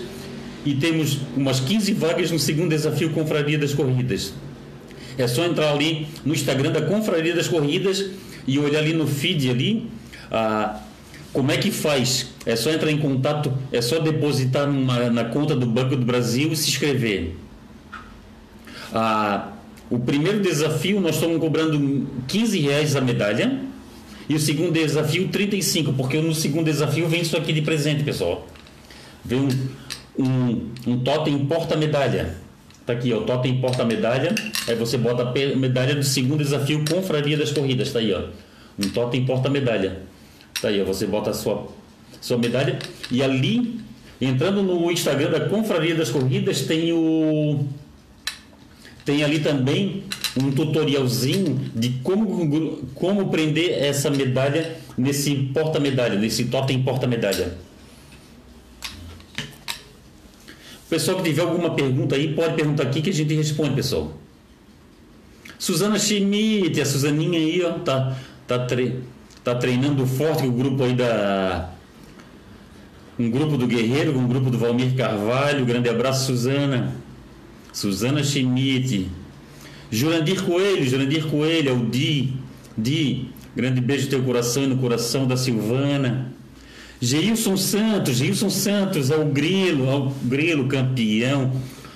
e 0.65 0.73
temos 0.75 1.19
umas 1.37 1.59
15 1.59 1.93
vagas 1.93 2.31
no 2.31 2.39
segundo 2.39 2.69
desafio 2.69 3.11
Confraria 3.11 3.57
das 3.57 3.73
Corridas. 3.73 4.33
É 5.17 5.27
só 5.27 5.45
entrar 5.45 5.71
ali 5.71 6.07
no 6.25 6.33
Instagram 6.33 6.71
da 6.71 6.81
Confraria 6.81 7.35
das 7.35 7.47
Corridas 7.47 8.09
e 8.47 8.59
olhar 8.59 8.79
ali 8.79 8.93
no 8.93 9.07
feed 9.07 9.49
ali, 9.49 9.89
ah, 10.31 10.81
Como 11.31 11.51
é 11.51 11.57
que 11.57 11.69
faz? 11.69 12.29
É 12.45 12.55
só 12.55 12.71
entrar 12.71 12.89
em 12.89 12.97
contato, 12.97 13.53
é 13.71 13.81
só 13.81 13.99
depositar 13.99 14.67
numa, 14.67 15.09
na 15.09 15.25
conta 15.25 15.55
do 15.55 15.65
Banco 15.65 15.95
do 15.95 16.05
Brasil 16.05 16.51
e 16.51 16.55
se 16.55 16.69
inscrever. 16.69 17.35
Ah, 18.93 19.51
o 19.89 19.99
primeiro 19.99 20.41
desafio 20.41 20.99
nós 20.99 21.15
estamos 21.15 21.37
cobrando 21.39 22.07
15 22.27 22.59
reais 22.59 22.95
a 22.95 23.01
medalha 23.01 23.59
e 24.27 24.35
o 24.35 24.39
segundo 24.39 24.71
desafio 24.71 25.27
35, 25.27 25.93
porque 25.93 26.19
no 26.21 26.33
segundo 26.33 26.65
desafio 26.65 27.07
vem 27.07 27.21
isso 27.21 27.37
aqui 27.37 27.53
de 27.53 27.61
presente, 27.61 28.03
pessoal. 28.03 28.47
Vem 29.23 29.41
um, 29.41 29.49
um, 30.17 30.69
um 30.87 30.99
totem 30.99 31.37
porta-medalha. 31.45 32.35
Tá 32.85 32.93
aqui, 32.93 33.11
ó, 33.13 33.21
totem 33.21 33.59
porta-medalha. 33.59 34.33
Aí 34.67 34.75
você 34.75 34.97
bota 34.97 35.23
a 35.23 35.55
medalha 35.55 35.95
do 35.95 36.03
segundo 36.03 36.43
desafio 36.43 36.83
Confraria 36.89 37.37
das 37.37 37.51
Corridas, 37.51 37.91
tá 37.91 37.99
aí, 37.99 38.13
ó. 38.13 38.23
Um 38.77 38.89
totem 38.89 39.25
porta-medalha. 39.25 40.01
Tá 40.61 40.67
aí, 40.67 40.81
ó, 40.81 40.85
você 40.85 41.05
bota 41.07 41.31
a 41.31 41.33
sua, 41.33 41.67
sua 42.21 42.37
medalha 42.37 42.77
e 43.09 43.23
ali, 43.23 43.79
entrando 44.21 44.61
no 44.61 44.91
Instagram 44.91 45.31
da 45.31 45.49
Confraria 45.49 45.95
das 45.95 46.09
Corridas, 46.09 46.61
tem 46.61 46.93
o 46.93 47.65
tem 49.03 49.23
ali 49.23 49.39
também 49.39 50.03
um 50.35 50.51
tutorialzinho 50.51 51.61
de 51.75 51.89
como, 52.03 52.79
como 52.95 53.29
prender 53.29 53.83
essa 53.83 54.09
medalha 54.09 54.77
nesse 54.97 55.35
porta-medalha, 55.53 56.15
nesse 56.15 56.45
totem 56.45 56.81
porta-medalha. 56.81 57.55
Pessoal 60.95 61.17
que 61.17 61.23
tiver 61.23 61.41
alguma 61.41 61.71
pergunta 61.71 62.15
aí, 62.15 62.33
pode 62.33 62.53
perguntar 62.53 62.83
aqui 62.83 63.01
que 63.01 63.09
a 63.09 63.13
gente 63.13 63.35
responde, 63.35 63.75
pessoal. 63.75 64.13
Suzana 65.59 65.99
Schmidt, 65.99 66.79
a 66.79 66.85
Suzaninha 66.85 67.37
aí, 67.37 67.61
ó, 67.65 67.73
tá, 67.79 68.15
tá, 68.47 68.59
tre 68.59 69.01
tá 69.43 69.53
treinando 69.55 70.07
forte 70.07 70.47
o 70.47 70.51
grupo 70.53 70.85
aí 70.85 70.93
da. 70.93 71.69
Um 73.19 73.29
grupo 73.29 73.57
do 73.57 73.67
Guerreiro, 73.67 74.17
um 74.17 74.25
grupo 74.25 74.49
do 74.49 74.57
Valmir 74.57 74.95
Carvalho. 74.95 75.65
Grande 75.65 75.89
abraço, 75.89 76.27
Suzana. 76.27 76.95
Suzana 77.73 78.23
Schmidt, 78.23 79.09
Jurandir 79.91 80.41
Coelho, 80.43 80.85
Jurandir 80.85 81.27
Coelho, 81.27 81.71
é 81.71 81.73
o 81.73 81.85
Di, 81.87 82.35
Di, 82.77 83.31
grande 83.53 83.81
beijo 83.81 84.05
no 84.05 84.11
teu 84.11 84.23
coração 84.23 84.63
e 84.63 84.67
no 84.67 84.77
coração 84.77 85.27
da 85.27 85.35
Silvana. 85.35 86.31
Geilson 87.01 87.57
Santos, 87.57 88.17
Geilson 88.17 88.49
Santos 88.49 89.11
é 89.11 89.17
o 89.17 89.25
Grilo, 89.25 89.89
é 89.89 89.95
o 89.95 90.11
Grilo 90.23 90.67
campeão. 90.67 91.51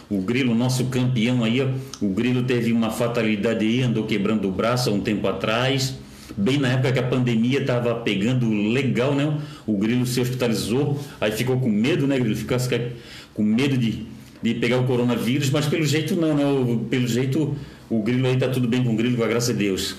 O 0.10 0.22
Grilo, 0.22 0.56
nosso 0.56 0.86
campeão 0.86 1.44
aí, 1.44 1.62
o 2.01 2.10
Grilo 2.10 2.44
teve 2.44 2.72
uma 2.72 2.89
fatalidade 2.89 3.65
aí, 3.65 3.84
andou 3.84 4.06
quebrando 4.06 4.48
o 4.48 4.51
braço 4.51 4.89
há 4.89 4.94
um 4.94 5.00
tempo 5.00 5.27
atrás. 5.27 5.96
Bem 6.36 6.58
na 6.58 6.70
época 6.70 6.94
que 6.94 7.00
a 7.00 7.03
pandemia 7.03 7.60
estava 7.60 7.94
pegando 7.96 8.50
legal, 8.50 9.13
né? 9.13 9.39
O 9.68 9.77
Grilo 9.77 10.06
se 10.06 10.20
hospitalizou, 10.20 11.00
aí 11.22 11.32
ficou 11.32 11.60
com 11.60 11.70
medo, 11.70 12.08
né, 12.08 12.18
Grilo? 12.20 12.36
Ficou 12.36 12.58
com 13.34 13.44
medo 13.44 13.77
de 13.77 14.08
de 14.41 14.56
pegar 14.56 14.79
o 14.79 14.86
coronavírus, 14.86 15.50
mas 15.50 15.65
pelo 15.65 15.86
jeito 15.86 16.15
não, 16.15 16.36
não 16.36 16.79
pelo 16.86 17.08
jeito 17.08 17.56
o 17.89 18.01
grilo 18.01 18.27
aí 18.27 18.36
está 18.36 18.48
tudo 18.48 18.68
bem 18.68 18.84
com 18.84 18.94
o 18.94 18.96
grilo, 18.96 19.18
com 19.18 19.24
a 19.24 19.27
graça 19.27 19.53
de 19.53 19.60
Deus. 19.60 19.96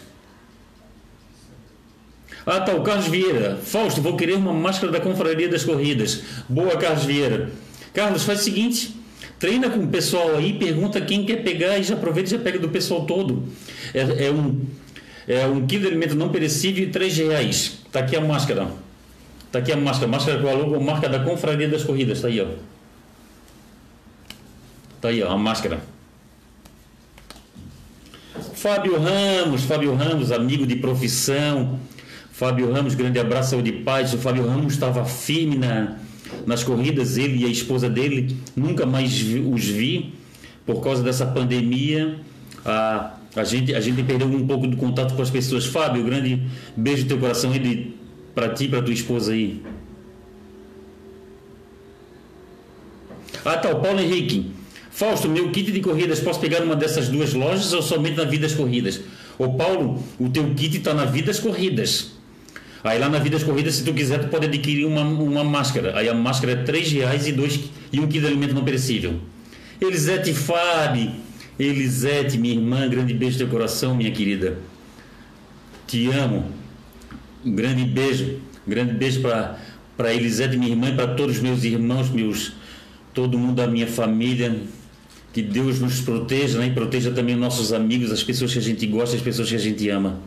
Ah, 2.46 2.60
tá, 2.60 2.74
o 2.74 2.82
Carlos 2.82 3.06
Vieira. 3.06 3.58
Fausto, 3.62 4.00
vou 4.00 4.16
querer 4.16 4.34
uma 4.34 4.52
máscara 4.52 4.92
da 4.92 5.00
Confraria 5.00 5.48
das 5.48 5.64
Corridas. 5.64 6.22
Boa, 6.48 6.76
Carlos 6.76 7.04
Vieira. 7.04 7.50
Carlos, 7.92 8.24
faz 8.24 8.40
o 8.40 8.44
seguinte: 8.44 8.96
treina 9.38 9.68
com 9.68 9.80
o 9.80 9.88
pessoal 9.88 10.36
aí, 10.36 10.52
pergunta 10.54 11.00
quem 11.00 11.24
quer 11.24 11.42
pegar 11.42 11.78
e 11.78 11.82
já 11.82 11.94
aproveita 11.94 12.28
e 12.28 12.32
já 12.32 12.38
pega 12.38 12.58
do 12.58 12.68
pessoal 12.68 13.04
todo. 13.04 13.44
É, 13.92 14.26
é 14.26 14.30
um, 14.30 14.64
é 15.28 15.46
um 15.46 15.66
quilo 15.66 15.82
de 15.82 15.88
alimento 15.88 16.14
não 16.14 16.30
perecível 16.30 16.84
e 16.84 16.90
três 16.90 17.16
reais. 17.16 17.80
Tá 17.92 18.00
aqui 18.00 18.16
a 18.16 18.20
máscara. 18.20 18.68
Tá 19.52 19.58
aqui 19.58 19.72
a 19.72 19.76
máscara. 19.76 20.10
Máscara 20.10 20.40
com 20.40 20.48
a 20.48 20.52
logo, 20.52 20.80
marca 20.80 21.08
da 21.08 21.20
Confraria 21.20 21.68
das 21.68 21.84
Corridas. 21.84 22.20
Tá 22.20 22.28
aí, 22.28 22.40
ó. 22.40 22.46
Tá 25.00 25.08
aí, 25.08 25.22
ó, 25.22 25.30
a 25.30 25.36
máscara. 25.36 25.80
Fábio 28.54 29.00
Ramos, 29.00 29.64
Fábio 29.64 29.94
Ramos, 29.94 30.30
amigo 30.30 30.66
de 30.66 30.76
profissão. 30.76 31.80
Fábio 32.40 32.72
Ramos, 32.72 32.94
grande 32.94 33.18
abraço, 33.18 33.50
saúde 33.50 33.68
e 33.68 33.72
paz. 33.82 34.14
O 34.14 34.18
Fábio 34.18 34.46
Ramos 34.46 34.72
estava 34.72 35.04
firme 35.04 35.58
na, 35.58 35.98
nas 36.46 36.64
corridas, 36.64 37.18
ele 37.18 37.42
e 37.42 37.44
a 37.44 37.48
esposa 37.50 37.86
dele. 37.86 38.34
Nunca 38.56 38.86
mais 38.86 39.12
os 39.12 39.66
vi 39.66 40.14
por 40.64 40.82
causa 40.82 41.02
dessa 41.02 41.26
pandemia. 41.26 42.18
A, 42.64 43.12
a, 43.36 43.44
gente, 43.44 43.74
a 43.74 43.80
gente 43.82 44.02
perdeu 44.04 44.26
um 44.26 44.46
pouco 44.46 44.66
do 44.66 44.74
contato 44.78 45.14
com 45.14 45.20
as 45.20 45.28
pessoas. 45.28 45.66
Fábio, 45.66 46.02
grande 46.02 46.42
beijo 46.74 47.02
no 47.02 47.08
teu 47.08 47.18
coração 47.18 47.52
para 48.34 48.48
ti 48.48 48.64
e 48.64 48.68
para 48.68 48.80
tua 48.80 48.94
esposa 48.94 49.32
aí. 49.32 49.62
Ah, 53.44 53.58
tá, 53.58 53.68
o 53.68 53.82
Paulo 53.82 54.00
Henrique. 54.00 54.50
Fausto, 54.90 55.28
meu 55.28 55.50
kit 55.50 55.70
de 55.70 55.80
corridas, 55.80 56.20
posso 56.20 56.40
pegar 56.40 56.60
numa 56.60 56.74
dessas 56.74 57.06
duas 57.06 57.34
lojas 57.34 57.74
ou 57.74 57.82
somente 57.82 58.16
na 58.16 58.24
Vidas 58.24 58.54
Corridas? 58.54 58.98
Ô 59.38 59.50
Paulo, 59.50 60.02
o 60.18 60.30
teu 60.30 60.54
kit 60.54 60.78
está 60.78 60.94
na 60.94 61.04
Vidas 61.04 61.38
Corridas. 61.38 62.18
Aí 62.82 62.98
lá 62.98 63.08
na 63.08 63.18
Vidas 63.18 63.42
Corridas, 63.42 63.74
se 63.74 63.84
tu 63.84 63.92
quiser, 63.92 64.18
tu 64.20 64.28
pode 64.28 64.46
adquirir 64.46 64.86
uma, 64.86 65.02
uma 65.02 65.44
máscara. 65.44 65.98
Aí 65.98 66.08
a 66.08 66.14
máscara 66.14 66.52
é 66.52 66.56
três 66.56 66.90
reais 66.90 67.26
e, 67.26 67.32
dois, 67.32 67.60
e 67.92 68.00
um 68.00 68.06
quilo 68.06 68.26
de 68.26 68.32
alimento 68.32 68.54
não 68.54 68.64
perecível. 68.64 69.20
Elisete 69.80 70.32
Fábio, 70.32 71.12
Elisete, 71.58 72.38
minha 72.38 72.54
irmã, 72.54 72.88
grande 72.88 73.12
beijo 73.12 73.34
no 73.34 73.38
teu 73.44 73.48
coração, 73.48 73.94
minha 73.94 74.10
querida. 74.10 74.58
Te 75.86 76.10
amo. 76.10 76.46
Um 77.44 77.54
grande 77.54 77.84
beijo. 77.84 78.40
Um 78.66 78.70
grande 78.70 78.94
beijo 78.94 79.20
para 79.20 80.14
Elisete, 80.14 80.56
minha 80.56 80.70
irmã, 80.70 80.88
e 80.88 80.94
para 80.94 81.08
todos 81.08 81.36
os 81.36 81.42
meus 81.42 81.64
irmãos, 81.64 82.08
meus, 82.08 82.52
todo 83.12 83.38
mundo 83.38 83.56
da 83.56 83.66
minha 83.66 83.86
família 83.86 84.58
que 85.32 85.42
Deus 85.42 85.80
nos 85.80 86.00
proteja 86.00 86.58
né? 86.58 86.66
e 86.66 86.70
proteja 86.70 87.10
também 87.10 87.36
nossos 87.36 87.72
amigos, 87.72 88.10
as 88.10 88.22
pessoas 88.22 88.52
que 88.52 88.58
a 88.58 88.62
gente 88.62 88.86
gosta, 88.86 89.16
as 89.16 89.22
pessoas 89.22 89.48
que 89.48 89.54
a 89.54 89.58
gente 89.58 89.88
ama. 89.88 90.18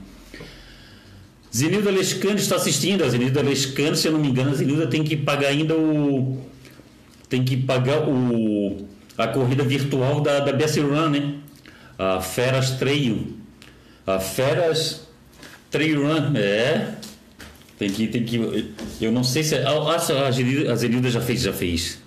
Zenilda 1.55 1.91
Lescano 1.91 2.37
está 2.37 2.55
assistindo. 2.55 3.03
A 3.03 3.09
Zenilda 3.09 3.41
Lescano, 3.41 3.95
se 3.95 4.07
eu 4.07 4.11
não 4.11 4.19
me 4.19 4.29
engano, 4.29 4.51
a 4.51 4.55
Zenilda 4.55 4.87
tem 4.87 5.03
que 5.03 5.15
pagar 5.15 5.49
ainda 5.49 5.75
o. 5.75 6.41
Tem 7.29 7.43
que 7.43 7.55
pagar 7.57 8.07
o, 8.07 8.87
a 9.17 9.27
corrida 9.27 9.63
virtual 9.63 10.21
da, 10.21 10.39
da 10.39 10.51
Bessie 10.51 10.81
Run, 10.81 11.09
né? 11.09 11.35
A 11.97 12.19
Feras 12.21 12.71
Trail. 12.71 13.37
A 14.05 14.19
Feras 14.19 15.07
Trail 15.69 16.01
Run, 16.01 16.35
é. 16.35 16.95
Tem 17.77 17.89
que, 17.89 18.07
tem 18.07 18.23
que. 18.23 18.73
Eu 18.99 19.11
não 19.11 19.23
sei 19.23 19.43
se. 19.43 19.55
Ah, 19.55 19.95
a 19.95 20.75
Zenilda 20.75 21.09
já 21.11 21.21
fez, 21.21 21.41
já 21.41 21.53
fez. 21.53 21.99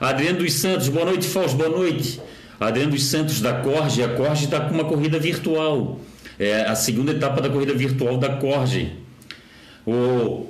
Adriano 0.00 0.38
dos 0.38 0.54
Santos, 0.54 0.88
boa 0.88 1.04
noite, 1.04 1.26
Fausto, 1.26 1.56
boa 1.56 1.68
noite. 1.68 2.20
Adriano 2.58 2.92
dos 2.92 3.04
Santos 3.04 3.40
da 3.40 3.54
Corge, 3.54 4.02
a 4.02 4.08
Corge 4.08 4.44
está 4.44 4.60
com 4.60 4.74
uma 4.74 4.84
corrida 4.84 5.18
virtual. 5.18 6.00
É 6.40 6.62
a 6.62 6.74
segunda 6.74 7.12
etapa 7.12 7.42
da 7.42 7.50
corrida 7.50 7.74
virtual 7.74 8.16
da 8.16 8.36
Corge. 8.36 8.96
O, 9.86 10.46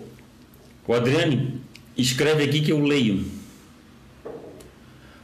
o 0.86 0.94
Adriano 0.94 1.54
escreve 1.98 2.44
aqui 2.44 2.60
que 2.60 2.70
eu 2.70 2.78
leio. 2.78 3.24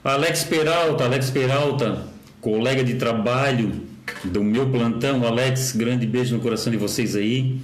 Alex 0.02 0.42
Peralta, 0.42 1.04
Alex 1.04 1.30
Peralta, 1.30 2.08
colega 2.40 2.82
de 2.82 2.94
trabalho 2.94 3.80
do 4.24 4.42
meu 4.42 4.68
plantão. 4.68 5.24
Alex, 5.24 5.70
grande 5.70 6.04
beijo 6.04 6.34
no 6.34 6.42
coração 6.42 6.72
de 6.72 6.76
vocês 6.76 7.14
aí. 7.14 7.60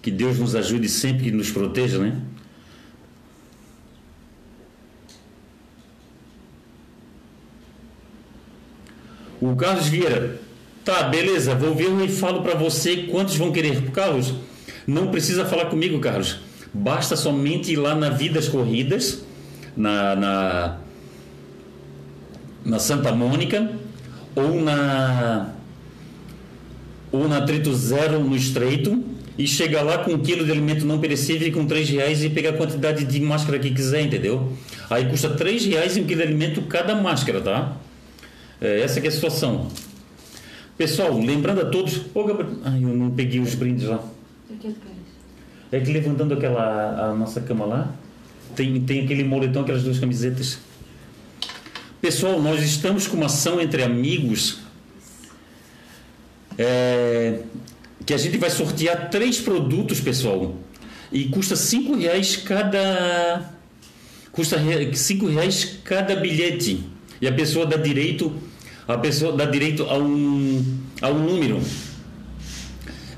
Que 0.00 0.10
Deus 0.10 0.38
nos 0.38 0.54
ajude 0.54 0.88
sempre 0.88 1.28
e 1.28 1.30
nos 1.30 1.50
proteja, 1.50 1.98
né? 1.98 2.18
O 9.38 9.54
Carlos 9.54 9.86
Vieira, 9.88 10.47
tá, 10.88 11.02
beleza, 11.02 11.54
vou 11.54 11.74
ver 11.74 11.90
e 12.02 12.08
falo 12.08 12.40
para 12.40 12.54
você 12.54 12.96
quantos 13.10 13.36
vão 13.36 13.52
querer. 13.52 13.90
Carlos, 13.90 14.32
não 14.86 15.08
precisa 15.08 15.44
falar 15.44 15.66
comigo, 15.66 16.00
Carlos. 16.00 16.38
Basta 16.72 17.14
somente 17.14 17.72
ir 17.72 17.76
lá 17.76 17.94
na 17.94 18.08
Vidas 18.08 18.48
Corridas, 18.48 19.22
na, 19.76 20.16
na, 20.16 20.76
na 22.64 22.78
Santa 22.78 23.12
Mônica, 23.12 23.70
ou 24.34 24.62
na 24.62 25.52
ou 27.12 27.28
na 27.28 27.42
Trito 27.42 27.74
Zero 27.74 28.20
no 28.20 28.34
Estreito 28.34 29.02
e 29.36 29.46
chegar 29.46 29.82
lá 29.82 29.98
com 29.98 30.12
um 30.12 30.18
quilo 30.18 30.44
de 30.44 30.52
alimento 30.52 30.86
não 30.86 30.98
perecível 30.98 31.48
e 31.48 31.50
com 31.50 31.66
três 31.66 31.88
reais 31.88 32.24
e 32.24 32.30
pegar 32.30 32.50
a 32.50 32.52
quantidade 32.54 33.04
de 33.04 33.20
máscara 33.20 33.58
que 33.58 33.70
quiser, 33.70 34.02
entendeu? 34.02 34.52
Aí 34.88 35.06
custa 35.06 35.30
três 35.30 35.64
reais 35.66 35.96
e 35.96 36.00
um 36.00 36.04
quilo 36.04 36.22
de 36.22 36.26
alimento 36.28 36.62
cada 36.62 36.94
máscara, 36.94 37.40
tá? 37.40 37.76
É, 38.60 38.80
essa 38.80 39.00
é 39.00 39.06
a 39.06 39.10
situação. 39.10 39.68
Pessoal, 40.78 41.18
lembrando 41.18 41.60
a 41.60 41.64
todos. 41.64 42.02
Oh, 42.14 42.22
Gabriel... 42.22 42.52
Ai, 42.64 42.84
eu 42.84 42.88
não 42.88 43.10
peguei 43.10 43.40
os 43.40 43.56
brindes 43.56 43.84
lá. 43.84 44.02
É 45.72 45.80
que 45.80 45.92
levantando 45.92 46.34
aquela 46.34 47.10
a 47.10 47.14
nossa 47.14 47.40
cama 47.40 47.66
lá, 47.66 47.94
tem, 48.54 48.80
tem 48.82 49.04
aquele 49.04 49.24
moletom, 49.24 49.62
aquelas 49.62 49.82
duas 49.82 49.98
camisetas. 49.98 50.58
Pessoal, 52.00 52.40
nós 52.40 52.62
estamos 52.62 53.08
com 53.08 53.16
uma 53.16 53.26
ação 53.26 53.60
entre 53.60 53.82
amigos 53.82 54.60
é, 56.56 57.40
que 58.06 58.14
a 58.14 58.16
gente 58.16 58.38
vai 58.38 58.48
sortear 58.48 59.10
três 59.10 59.40
produtos, 59.40 60.00
pessoal. 60.00 60.54
e 61.12 61.24
custa 61.24 61.56
cinco 61.56 61.96
reais 61.96 62.36
cada 62.36 63.52
custa 64.30 64.58
cinco 64.94 65.26
reais 65.26 65.78
cada 65.82 66.14
bilhete 66.14 66.84
e 67.20 67.26
a 67.26 67.32
pessoa 67.32 67.66
dá 67.66 67.76
direito 67.76 68.32
a 68.88 68.98
pessoa 68.98 69.32
dá 69.36 69.44
direito 69.44 69.84
a 69.84 69.96
um 69.98 70.64
a 71.00 71.10
um 71.10 71.18
número 71.18 71.60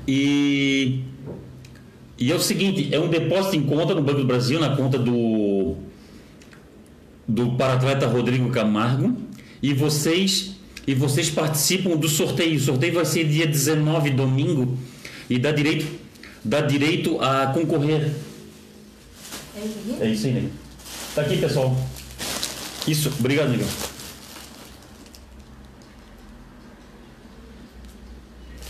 e 0.07 1.03
e 2.19 2.31
é 2.31 2.35
o 2.35 2.39
seguinte 2.39 2.93
é 2.93 2.99
um 2.99 3.07
depósito 3.07 3.55
em 3.55 3.63
conta 3.63 3.95
no 3.95 4.03
Banco 4.03 4.19
do 4.19 4.27
Brasil 4.27 4.59
na 4.59 4.75
conta 4.75 4.99
do 4.99 5.75
do 7.27 7.53
para-atleta 7.53 8.05
Rodrigo 8.05 8.49
Camargo 8.49 9.15
e 9.63 9.73
vocês 9.73 10.61
e 10.85 10.93
vocês 10.93 11.29
participam 11.29 11.95
do 11.95 12.07
sorteio. 12.07 12.57
O 12.57 12.59
sorteio 12.59 12.93
vai 12.93 13.05
ser 13.05 13.25
dia 13.25 13.45
19, 13.45 14.09
domingo, 14.11 14.77
e 15.29 15.37
dá 15.37 15.51
direito, 15.51 15.85
dá 16.43 16.61
direito 16.61 17.19
a 17.21 17.47
concorrer. 17.47 18.11
É 19.99 20.07
isso 20.07 20.27
aí? 20.27 20.33
É 20.33 20.35
aí, 20.37 20.43
né? 20.43 20.49
Tá 21.13 21.21
aqui, 21.21 21.37
pessoal. 21.37 21.77
Isso, 22.87 23.11
obrigado, 23.19 23.49
Miguel. 23.49 23.67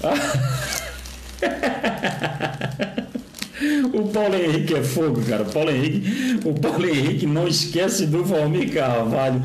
o 3.94 4.08
Paulo 4.10 4.36
Henrique 4.36 4.74
é 4.74 4.84
fogo, 4.84 5.22
cara. 5.22 5.44
O 5.44 5.52
Paulo 5.52 5.70
Henrique, 5.70 6.40
o 6.44 6.54
Paulo 6.54 6.88
Henrique 6.88 7.28
não 7.28 7.48
esquece 7.48 8.08
do 8.08 8.24
Valmir 8.24 8.74
Carvalho. 8.74 9.44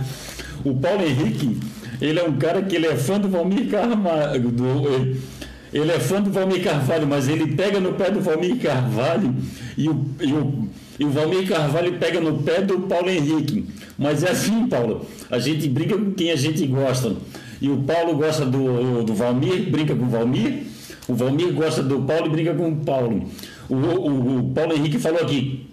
O 0.65 0.75
Paulo 0.75 1.05
Henrique, 1.05 1.59
ele 2.01 2.19
é 2.19 2.25
um 2.25 2.37
cara 2.37 2.63
que 2.63 2.75
ele 2.75 2.87
é 2.87 2.97
fã 2.97 3.21
do 3.21 3.29
Valmir 3.29 3.69
Carvalho. 3.69 4.51
Do, 4.51 5.17
ele 5.73 5.93
é 5.93 6.01
fã 6.01 6.23
do 6.23 6.31
Valmir 6.31 6.63
Carvalho, 6.63 7.07
mas 7.07 7.29
ele 7.29 7.55
pega 7.55 7.79
no 7.79 7.93
pé 7.93 8.11
do 8.11 8.21
Valmir 8.21 8.57
Carvalho 8.57 9.35
e 9.77 9.89
o, 9.89 10.07
e 10.21 10.33
o, 10.33 10.69
e 10.99 11.05
o 11.05 11.11
Valmir 11.11 11.47
Carvalho 11.47 11.99
pega 11.99 12.21
no 12.21 12.43
pé 12.43 12.63
do 12.63 12.81
Paulo 12.81 13.11
Henrique. 13.11 13.67
Mas 13.99 14.23
é 14.23 14.31
assim, 14.31 14.67
Paulo. 14.69 15.07
A 15.31 15.39
gente 15.39 15.69
briga 15.69 15.97
com 15.97 16.13
quem 16.13 16.31
a 16.31 16.37
gente 16.37 16.67
gosta. 16.67 17.15
E 17.61 17.69
o 17.71 17.79
Paulo 17.79 18.17
gosta 18.17 18.45
do, 18.45 19.03
do 19.03 19.15
Valmir, 19.15 19.71
brinca 19.71 19.95
com 19.95 20.05
o 20.05 20.09
Valmir. 20.09 20.65
O 21.09 21.15
Valmir 21.15 21.53
gosta 21.53 21.83
do 21.83 22.03
Paulo 22.03 22.27
e 22.27 22.31
briga 22.31 22.55
com 22.55 22.69
o 22.69 22.77
Paulo. 22.77 23.25
O, 23.69 23.75
o, 23.75 24.39
o 24.39 24.51
Paulo 24.51 24.75
Henrique 24.75 24.99
falou 24.99 25.21
aqui: 25.21 25.67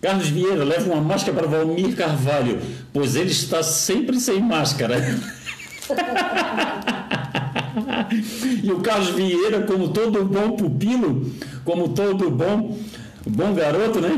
Carlos 0.00 0.28
Vieira 0.28 0.64
leva 0.64 0.92
uma 0.92 1.02
máscara 1.02 1.36
para 1.36 1.46
Valmir 1.46 1.94
Carvalho, 1.94 2.58
pois 2.92 3.14
ele 3.16 3.30
está 3.30 3.62
sempre 3.62 4.18
sem 4.18 4.40
máscara. 4.40 4.96
e 8.62 8.70
o 8.72 8.80
Carlos 8.80 9.10
Vieira, 9.10 9.62
como 9.62 9.88
todo 9.88 10.24
bom 10.24 10.52
pupilo, 10.52 11.30
como 11.64 11.88
todo 11.90 12.30
bom 12.30 12.76
bom 13.26 13.52
garoto, 13.54 14.00
né? 14.00 14.10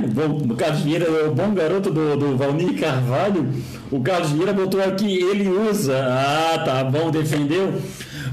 o 0.48 0.54
Carlos 0.54 0.82
Vieira 0.82 1.06
é 1.06 1.28
o 1.28 1.34
bom 1.34 1.52
garoto 1.52 1.90
do, 1.90 2.16
do 2.16 2.36
Valmir 2.36 2.78
Carvalho. 2.78 3.48
O 3.90 4.00
Carlos 4.00 4.30
Vieira 4.30 4.52
botou 4.52 4.82
aqui, 4.82 5.22
ele 5.22 5.48
usa. 5.48 5.96
Ah, 6.06 6.62
tá 6.64 6.84
bom, 6.84 7.10
defendeu. 7.10 7.72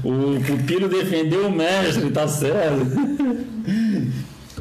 O 0.04 0.40
pupilo 0.46 0.88
defendeu 0.88 1.48
o 1.48 1.52
mestre, 1.52 2.10
tá 2.10 2.26
certo. 2.28 2.86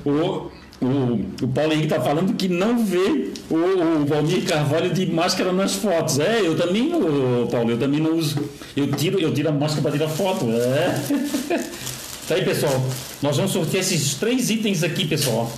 O, 0.06 0.50
o, 0.82 1.26
o 1.44 1.48
Paulo 1.48 1.74
Henrique 1.74 1.94
está 1.94 2.02
falando 2.02 2.34
que 2.34 2.48
não 2.48 2.84
vê 2.84 3.32
o, 3.50 3.56
o 3.56 4.06
Valmir 4.06 4.46
Carvalho 4.46 4.92
de 4.94 5.06
máscara 5.06 5.52
nas 5.52 5.76
fotos. 5.76 6.20
É, 6.20 6.42
eu 6.42 6.56
também, 6.56 6.94
o, 6.94 7.48
Paulo, 7.52 7.72
eu 7.72 7.78
também 7.78 8.00
não 8.00 8.18
uso. 8.18 8.38
Eu 8.76 8.92
tiro, 8.92 9.20
eu 9.20 9.34
tiro 9.34 9.50
a 9.50 9.52
máscara 9.52 9.84
para 9.84 9.92
tirar 9.92 10.10
foto. 10.10 10.46
É. 10.50 11.60
Tá 12.30 12.36
aí, 12.36 12.46
pessoal. 12.46 12.80
Nós 13.24 13.38
vamos 13.38 13.52
sortear 13.52 13.82
esses 13.82 14.14
três 14.14 14.52
itens 14.52 14.84
aqui, 14.84 15.08
pessoal. 15.08 15.52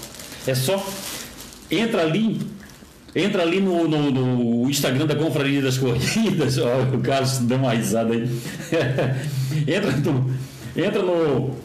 É 0.48 0.56
só 0.56 0.84
entra 1.70 2.02
ali, 2.02 2.40
entra 3.16 3.44
ali 3.44 3.60
no, 3.60 3.88
no, 3.88 4.12
no 4.12 4.70
Instagram 4.70 5.06
da 5.06 5.16
Confraria 5.16 5.62
das 5.62 5.78
Corridas. 5.78 6.58
Ó, 6.60 6.82
o 6.96 7.00
Carlos 7.00 7.40
deu 7.40 7.58
uma 7.58 7.74
risada 7.74 8.14
aí. 8.14 8.30
entra 9.68 9.92
no, 9.92 10.34
entra 10.76 11.02
no 11.02 11.56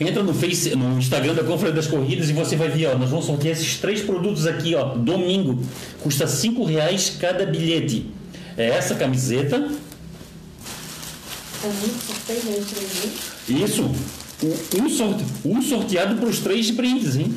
Entra 0.00 0.22
no 0.22 0.32
Face, 0.32 0.74
no 0.74 0.98
Instagram 0.98 1.34
da 1.34 1.44
Conferência 1.44 1.76
das 1.76 1.86
Corridas 1.86 2.30
e 2.30 2.32
você 2.32 2.56
vai 2.56 2.70
ver, 2.70 2.86
ó, 2.86 2.96
nós 2.96 3.10
vamos 3.10 3.26
sortear 3.26 3.52
esses 3.52 3.76
três 3.76 4.00
produtos 4.00 4.46
aqui, 4.46 4.74
ó, 4.74 4.94
domingo. 4.94 5.62
Custa 6.02 6.26
cinco 6.26 6.64
reais 6.64 7.18
cada 7.20 7.44
bilhete. 7.44 8.06
É 8.56 8.68
essa 8.68 8.94
camiseta. 8.94 9.70
Isso. 13.46 13.90
Um, 14.82 14.88
sorte, 14.88 15.24
um 15.44 15.60
sorteado 15.60 16.16
para 16.16 16.30
os 16.30 16.38
três 16.38 16.70
brindes, 16.70 17.16
hein? 17.16 17.34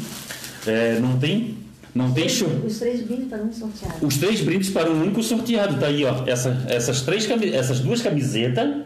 É, 0.66 1.00
não 1.00 1.18
tem 1.20 1.58
não 1.94 2.12
tem 2.12 2.28
show. 2.28 2.50
Os 2.66 2.80
três 2.80 3.02
brindes 3.02 3.28
para 3.28 3.44
um 3.44 3.54
sorteado. 3.54 4.06
Os 4.06 4.18
três 4.18 4.42
brindes 4.42 4.70
para 4.70 4.90
um 4.90 5.02
único 5.02 5.22
sorteado. 5.22 5.80
Tá 5.80 5.88
aí, 5.88 6.04
ó. 6.04 6.24
Essa, 6.26 6.66
essas, 6.68 7.02
três, 7.02 7.30
essas 7.54 7.82
duas 7.82 8.02
camisetas 8.02 8.84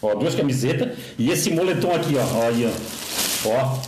Ó, 0.00 0.14
duas 0.14 0.34
camisetas 0.34 0.96
e 1.18 1.30
esse 1.30 1.50
moletom 1.50 1.92
aqui, 1.94 2.14
ó. 2.16 2.22
Ó, 2.22 2.48
aí, 2.48 2.70
ó. 3.44 3.48
ó. 3.48 3.78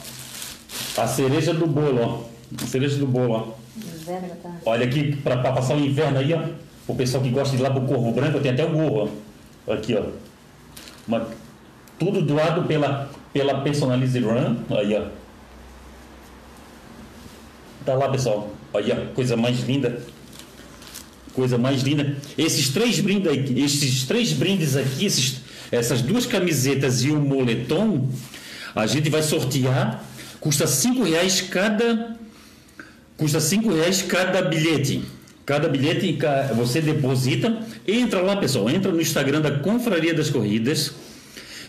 A 1.00 1.06
cereja 1.06 1.54
do 1.54 1.66
bolo, 1.66 2.00
ó. 2.02 2.62
A 2.62 2.66
cereja 2.66 2.96
do 2.96 3.06
bolo, 3.06 3.32
ó. 3.32 3.60
Olha 4.66 4.86
aqui, 4.86 5.16
para 5.16 5.36
passar 5.36 5.76
o 5.76 5.80
inverno 5.80 6.18
aí, 6.18 6.34
ó. 6.34 6.42
O 6.88 6.94
pessoal 6.96 7.22
que 7.22 7.30
gosta 7.30 7.56
de 7.56 7.62
ir 7.62 7.64
lá 7.64 7.70
pro 7.70 7.82
Corvo 7.82 8.10
Branco, 8.10 8.40
tem 8.40 8.50
até 8.50 8.64
o 8.64 8.72
gorro, 8.72 9.08
ó. 9.66 9.72
Aqui, 9.72 9.94
ó. 9.94 10.02
Uma, 11.06 11.28
tudo 11.98 12.22
doado 12.22 12.64
pela, 12.64 13.08
pela 13.32 13.60
Personalize 13.60 14.18
Run. 14.18 14.56
Aí, 14.70 14.96
ó. 14.96 15.19
Tá 17.84 17.94
lá, 17.94 18.08
pessoal. 18.08 18.54
Olha, 18.72 19.10
coisa 19.14 19.36
mais 19.36 19.60
linda. 19.60 20.02
Coisa 21.32 21.56
mais 21.56 21.82
linda. 21.82 22.16
Esses 22.36 22.68
três 22.70 23.00
brindes 23.00 23.30
aqui, 23.30 23.60
esses 23.60 24.04
três 24.04 24.32
brindes 24.32 24.76
aqui, 24.76 25.06
esses 25.06 25.40
essas 25.70 26.02
duas 26.02 26.26
camisetas 26.26 27.02
e 27.02 27.12
um 27.12 27.20
moletom, 27.20 28.08
a 28.74 28.86
gente 28.86 29.08
vai 29.08 29.22
sortear, 29.22 30.04
custa 30.40 30.66
cinco 30.66 31.04
reais 31.04 31.40
cada, 31.40 32.16
custa 33.16 33.40
cinco 33.40 33.72
reais 33.72 34.02
cada 34.02 34.42
bilhete. 34.42 35.04
Cada 35.46 35.68
bilhete 35.68 36.16
você 36.54 36.80
deposita, 36.80 37.60
entra 37.86 38.20
lá 38.20 38.36
pessoal, 38.36 38.70
entra 38.70 38.92
no 38.92 39.00
Instagram 39.00 39.40
da 39.40 39.50
Confraria 39.58 40.14
das 40.14 40.30
Corridas, 40.30 40.92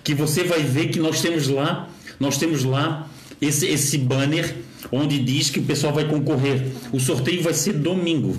que 0.03 0.13
você 0.13 0.43
vai 0.43 0.61
ver 0.61 0.89
que 0.89 0.99
nós 0.99 1.21
temos 1.21 1.47
lá, 1.47 1.89
nós 2.19 2.37
temos 2.37 2.63
lá 2.63 3.07
esse, 3.41 3.65
esse 3.67 3.97
banner 3.97 4.55
onde 4.91 5.19
diz 5.19 5.49
que 5.49 5.59
o 5.59 5.63
pessoal 5.63 5.93
vai 5.93 6.05
concorrer. 6.05 6.67
O 6.91 6.99
sorteio 6.99 7.41
vai 7.41 7.53
ser 7.53 7.73
domingo, 7.73 8.37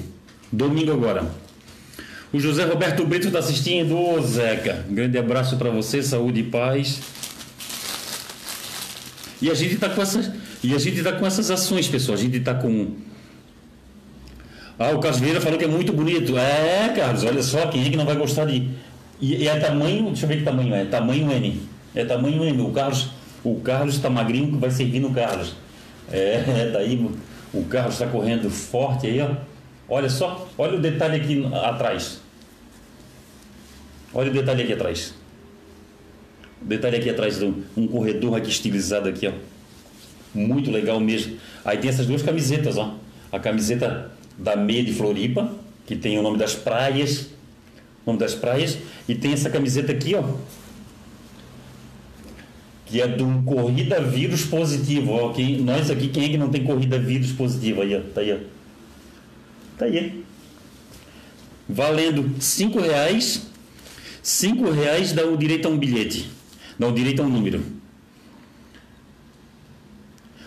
domingo 0.50 0.92
agora. 0.92 1.30
O 2.32 2.40
José 2.40 2.64
Roberto 2.64 3.04
Brito 3.04 3.26
está 3.26 3.40
assistindo. 3.40 3.98
Ô, 3.98 4.20
Zeca, 4.22 4.86
grande 4.88 5.18
abraço 5.18 5.56
para 5.56 5.70
você, 5.70 6.02
saúde 6.02 6.40
e 6.40 6.44
paz. 6.44 7.00
E 9.40 9.50
a 9.50 9.54
gente 9.54 9.74
está 9.74 9.88
com 9.88 10.00
essas, 10.00 10.30
e 10.62 10.74
a 10.74 10.78
gente 10.78 11.02
tá 11.02 11.12
com 11.12 11.26
essas 11.26 11.50
ações, 11.50 11.88
pessoal. 11.88 12.16
A 12.16 12.20
gente 12.20 12.38
está 12.38 12.54
com 12.54 12.92
ah, 14.82 14.90
o 14.90 14.98
Carlos 14.98 15.20
Vieira 15.20 15.40
falou 15.40 15.58
que 15.58 15.64
é 15.64 15.68
muito 15.68 15.92
bonito. 15.92 16.36
É, 16.36 16.88
Carlos, 16.96 17.22
olha 17.22 17.42
só, 17.42 17.66
quem 17.66 17.86
é 17.86 17.90
que 17.90 17.96
não 17.96 18.04
vai 18.04 18.16
gostar 18.16 18.46
de. 18.46 18.68
E, 19.20 19.46
é 19.46 19.56
tamanho, 19.60 20.06
deixa 20.06 20.24
eu 20.24 20.28
ver 20.28 20.38
que 20.38 20.42
tamanho 20.42 20.74
é. 20.74 20.84
Tamanho 20.84 21.30
N. 21.30 21.60
É 21.94 22.04
tamanho 22.04 22.44
N. 22.44 22.62
O 22.62 22.70
Carlos, 22.70 23.10
o 23.44 23.56
Carlos 23.60 23.94
está 23.94 24.10
magrinho 24.10 24.48
que 24.48 24.56
vai 24.56 24.70
servir 24.70 24.98
no 24.98 25.12
Carlos. 25.12 25.54
É, 26.12 26.70
daí 26.72 26.98
tá 26.98 27.10
o 27.54 27.64
Carlos 27.64 27.94
está 27.94 28.06
correndo 28.06 28.50
forte 28.50 29.06
aí, 29.06 29.20
ó. 29.20 29.34
Olha 29.88 30.08
só, 30.08 30.48
olha 30.56 30.76
o 30.78 30.80
detalhe 30.80 31.16
aqui 31.16 31.44
atrás. 31.52 32.20
Olha 34.14 34.30
o 34.30 34.32
detalhe 34.32 34.62
aqui 34.62 34.72
atrás. 34.72 35.14
O 36.60 36.64
detalhe 36.64 36.96
aqui 36.96 37.10
atrás, 37.10 37.42
um 37.42 37.88
corredor 37.88 38.36
aqui 38.36 38.48
estilizado 38.48 39.08
aqui, 39.08 39.26
ó. 39.26 39.32
Muito 40.34 40.70
legal 40.70 41.00
mesmo. 41.00 41.36
Aí 41.64 41.78
tem 41.78 41.90
essas 41.90 42.06
duas 42.06 42.22
camisetas, 42.22 42.76
ó. 42.76 42.94
A 43.30 43.38
camiseta 43.38 44.10
da 44.38 44.56
Meia 44.56 44.84
de 44.84 44.92
Floripa, 44.92 45.50
que 45.86 45.96
tem 45.96 46.18
o 46.18 46.22
nome 46.22 46.38
das 46.38 46.54
praias, 46.54 47.28
nome 48.06 48.18
das 48.18 48.34
praias, 48.34 48.78
e 49.08 49.14
tem 49.14 49.32
essa 49.32 49.50
camiseta 49.50 49.92
aqui, 49.92 50.14
ó. 50.14 50.22
Que 52.92 53.00
é 53.00 53.08
do 53.08 53.42
corrida 53.44 54.00
vírus 54.00 54.44
positivo, 54.44 55.12
ó. 55.12 55.32
Quem, 55.32 55.60
nós 55.60 55.90
aqui, 55.90 56.08
quem 56.08 56.26
é 56.26 56.28
que 56.28 56.38
não 56.38 56.50
tem 56.50 56.62
corrida 56.62 56.98
vírus 56.98 57.32
positivo 57.32 57.82
aí, 57.82 57.96
ó? 57.96 58.00
Tá 58.14 58.20
aí, 58.20 58.32
ó. 58.32 58.36
Tá 59.76 59.86
aí. 59.86 60.22
Valendo 61.68 62.30
cinco 62.38 62.80
reais 62.80 63.50
Cinco 64.22 64.70
reais 64.70 65.12
dá 65.12 65.26
o 65.26 65.36
direito 65.36 65.66
a 65.66 65.70
um 65.70 65.76
bilhete, 65.76 66.30
dá 66.78 66.86
o 66.86 66.92
direito 66.92 67.20
a 67.20 67.24
um 67.24 67.28
número. 67.28 67.60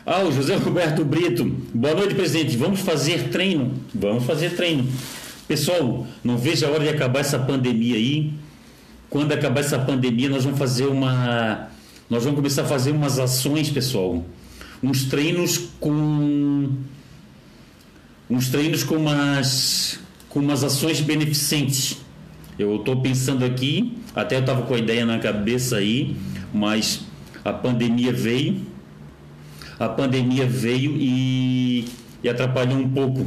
Ah, 0.06 0.24
o 0.24 0.32
José 0.32 0.56
Roberto 0.56 1.04
Brito. 1.04 1.44
Boa 1.74 1.94
noite, 1.94 2.16
presidente. 2.16 2.56
Vamos 2.56 2.80
fazer 2.80 3.30
treino? 3.30 3.74
Vamos 3.94 4.24
fazer 4.24 4.56
treino. 4.56 4.88
Pessoal, 5.46 6.08
não 6.24 6.38
vejo 6.38 6.66
a 6.66 6.70
hora 6.70 6.84
de 6.84 6.90
acabar 6.90 7.20
essa 7.20 7.38
pandemia 7.38 7.98
aí. 7.98 8.32
Quando 9.10 9.34
acabar 9.34 9.60
essa 9.60 9.78
pandemia, 9.78 10.30
nós 10.30 10.46
vamos 10.46 10.58
fazer 10.58 10.86
uma. 10.86 11.70
Nós 12.08 12.24
vamos 12.24 12.38
começar 12.38 12.62
a 12.62 12.66
fazer 12.66 12.92
umas 12.92 13.18
ações, 13.18 13.70
pessoal. 13.70 14.24
uns 14.84 15.06
treinos 15.06 15.70
com 15.80 16.70
uns 18.30 18.50
treinos 18.50 18.84
com 18.84 18.96
umas 18.96 20.00
com 20.30 20.40
umas 20.40 20.64
ações 20.64 21.02
beneficentes. 21.02 21.98
Eu 22.60 22.76
estou 22.76 23.02
pensando 23.02 23.44
aqui, 23.44 23.98
até 24.16 24.36
eu 24.36 24.42
estava 24.42 24.62
com 24.62 24.74
a 24.76 24.78
ideia 24.78 25.06
na 25.06 25.18
cabeça 25.18 25.78
aí, 25.78 26.16
mas 26.54 27.02
a 27.44 27.52
pandemia 27.52 28.14
veio, 28.14 28.62
a 29.80 29.90
pandemia 29.90 30.46
veio 30.46 30.96
e, 30.98 31.86
e 32.24 32.30
atrapalhou 32.30 32.78
um 32.78 32.90
pouco. 32.90 33.26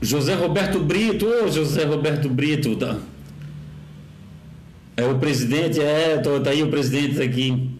José 0.00 0.34
Roberto 0.34 0.78
Brito, 0.78 1.26
ô 1.26 1.48
José 1.50 1.84
Roberto 1.84 2.28
Brito, 2.28 2.76
tá? 2.76 2.98
É 4.96 5.04
o 5.04 5.18
presidente, 5.18 5.80
é, 5.80 6.18
tá 6.18 6.50
aí 6.50 6.62
o 6.62 6.68
presidente 6.68 7.20
aqui. 7.20 7.70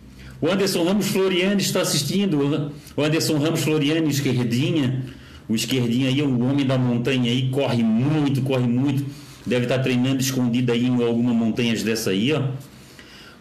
O 0.40 0.48
Anderson 0.48 0.84
Ramos 0.84 1.08
Floriani 1.08 1.60
está 1.60 1.80
assistindo. 1.80 2.72
O 2.96 3.02
Anderson 3.02 3.38
Ramos 3.38 3.60
Floriani, 3.60 4.08
esquerdinha. 4.08 5.02
O 5.48 5.54
esquerdinho 5.54 6.06
aí, 6.06 6.22
o 6.22 6.40
homem 6.44 6.64
da 6.64 6.78
montanha 6.78 7.30
aí, 7.30 7.48
corre 7.50 7.82
muito, 7.82 8.42
corre 8.42 8.66
muito. 8.66 9.04
Deve 9.44 9.64
estar 9.64 9.78
treinando 9.78 10.20
escondido 10.20 10.70
aí 10.70 10.86
em 10.86 11.02
alguma 11.02 11.32
montanha 11.32 11.74
dessa 11.82 12.10
aí, 12.10 12.32
ó. 12.32 12.42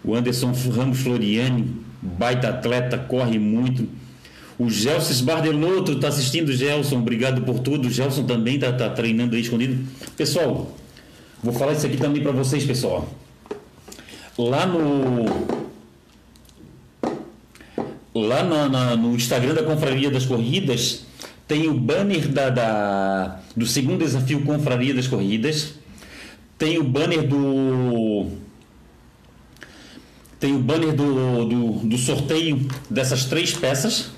O 0.04 0.16
Anderson 0.16 0.54
Ramos 0.74 1.00
Floriani, 1.00 1.68
baita 2.02 2.50
atleta, 2.50 2.98
corre 2.98 3.38
muito. 3.38 3.88
O 4.60 4.70
Gelson 4.70 5.24
Bardelotto 5.24 5.92
está 5.92 6.08
assistindo, 6.08 6.52
Gelson, 6.52 6.98
obrigado 6.98 7.42
por 7.44 7.60
tudo. 7.60 7.88
O 7.88 7.92
Gelson 7.92 8.24
também 8.24 8.56
está 8.56 8.74
tá 8.74 8.90
treinando 8.90 9.36
aí 9.36 9.42
escondido. 9.42 9.86
Pessoal, 10.16 10.76
vou 11.44 11.54
falar 11.54 11.74
isso 11.74 11.86
aqui 11.86 11.98
também 11.98 12.24
para 12.24 12.32
vocês, 12.32 12.66
pessoal. 12.66 13.08
Lá 14.38 14.66
no 14.66 15.26
lá 18.16 18.44
na, 18.44 18.68
na, 18.68 18.96
no 18.96 19.16
Instagram 19.16 19.54
da 19.54 19.62
Confraria 19.62 20.10
das 20.10 20.26
Corridas 20.26 21.06
tem 21.48 21.70
o 21.70 21.74
banner 21.74 22.28
da, 22.28 22.50
da, 22.50 23.40
do 23.56 23.66
segundo 23.66 24.00
desafio 24.00 24.44
Confraria 24.44 24.94
das 24.94 25.08
Corridas, 25.08 25.76
tem 26.58 26.78
o 26.78 26.84
banner 26.84 27.26
do 27.26 28.26
tem 30.40 30.54
o 30.54 30.60
banner 30.60 30.94
do, 30.94 31.46
do, 31.46 31.72
do 31.88 31.98
sorteio 31.98 32.68
dessas 32.90 33.26
três 33.26 33.54
peças, 33.54 34.12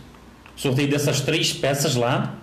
sorteio 0.60 0.90
dessas 0.90 1.22
três 1.22 1.54
peças 1.54 1.96
lá, 1.96 2.36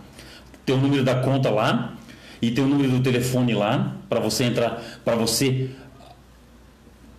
tem 0.65 0.75
o 0.75 0.79
número 0.79 1.05
da 1.05 1.17
conta 1.17 1.51
lá 1.51 1.95
e 2.41 2.51
tem 2.51 2.65
o 2.65 2.67
número 2.67 2.91
do 2.91 3.01
telefone 3.01 3.53
lá 3.55 3.95
para 4.09 4.21
você 4.21 4.45
entrar, 4.45 4.83
para 5.05 5.15
você 5.15 5.69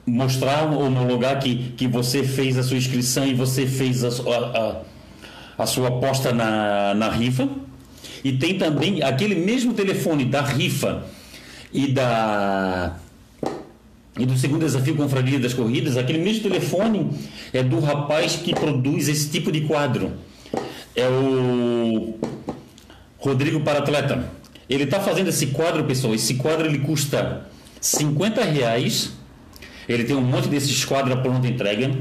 mostrar 0.06 0.64
homologar 0.64 1.40
que, 1.40 1.74
que 1.78 1.88
você 1.88 2.24
fez 2.24 2.58
a 2.58 2.64
sua 2.64 2.78
inscrição 2.78 3.28
e 3.28 3.36
você 3.36 3.68
fez 3.68 4.04
a, 4.04 4.08
a, 4.08 4.82
a 5.64 5.66
sua 5.68 5.90
aposta 5.90 6.34
na, 6.34 6.96
na 6.96 7.10
rifa. 7.12 7.48
E 8.24 8.34
tem 8.34 8.58
também 8.58 9.04
aquele 9.04 9.36
mesmo 9.36 9.74
telefone 9.74 10.26
da 10.26 10.42
rifa 10.42 11.06
e 11.72 11.92
da 11.92 12.98
e 14.20 14.26
do 14.26 14.36
segundo 14.36 14.62
desafio 14.62 14.96
Confraria 14.96 15.40
das 15.40 15.54
Corridas, 15.54 15.96
aquele 15.96 16.18
mesmo 16.18 16.42
telefone 16.42 17.12
é 17.54 17.62
do 17.62 17.80
rapaz 17.80 18.36
que 18.36 18.52
produz 18.52 19.08
esse 19.08 19.30
tipo 19.30 19.52
de 19.52 19.62
quadro. 19.62 20.12
É 20.96 21.08
o 21.08 22.16
Rodrigo 23.18 23.62
Paratleta. 23.62 24.32
Ele 24.70 24.84
está 24.84 25.00
fazendo 25.00 25.30
esse 25.30 25.48
quadro, 25.48 25.84
pessoal. 25.86 26.14
Esse 26.14 26.36
quadro 26.36 26.68
ele 26.68 26.80
custa 26.80 27.50
50 27.80 28.44
reais 28.44 29.12
ele 29.88 30.04
tem 30.04 30.16
um 30.16 30.22
monte 30.22 30.50
desses 30.50 30.84
quadros 30.84 31.20
pronta 31.22 31.48
entrega. 31.48 31.92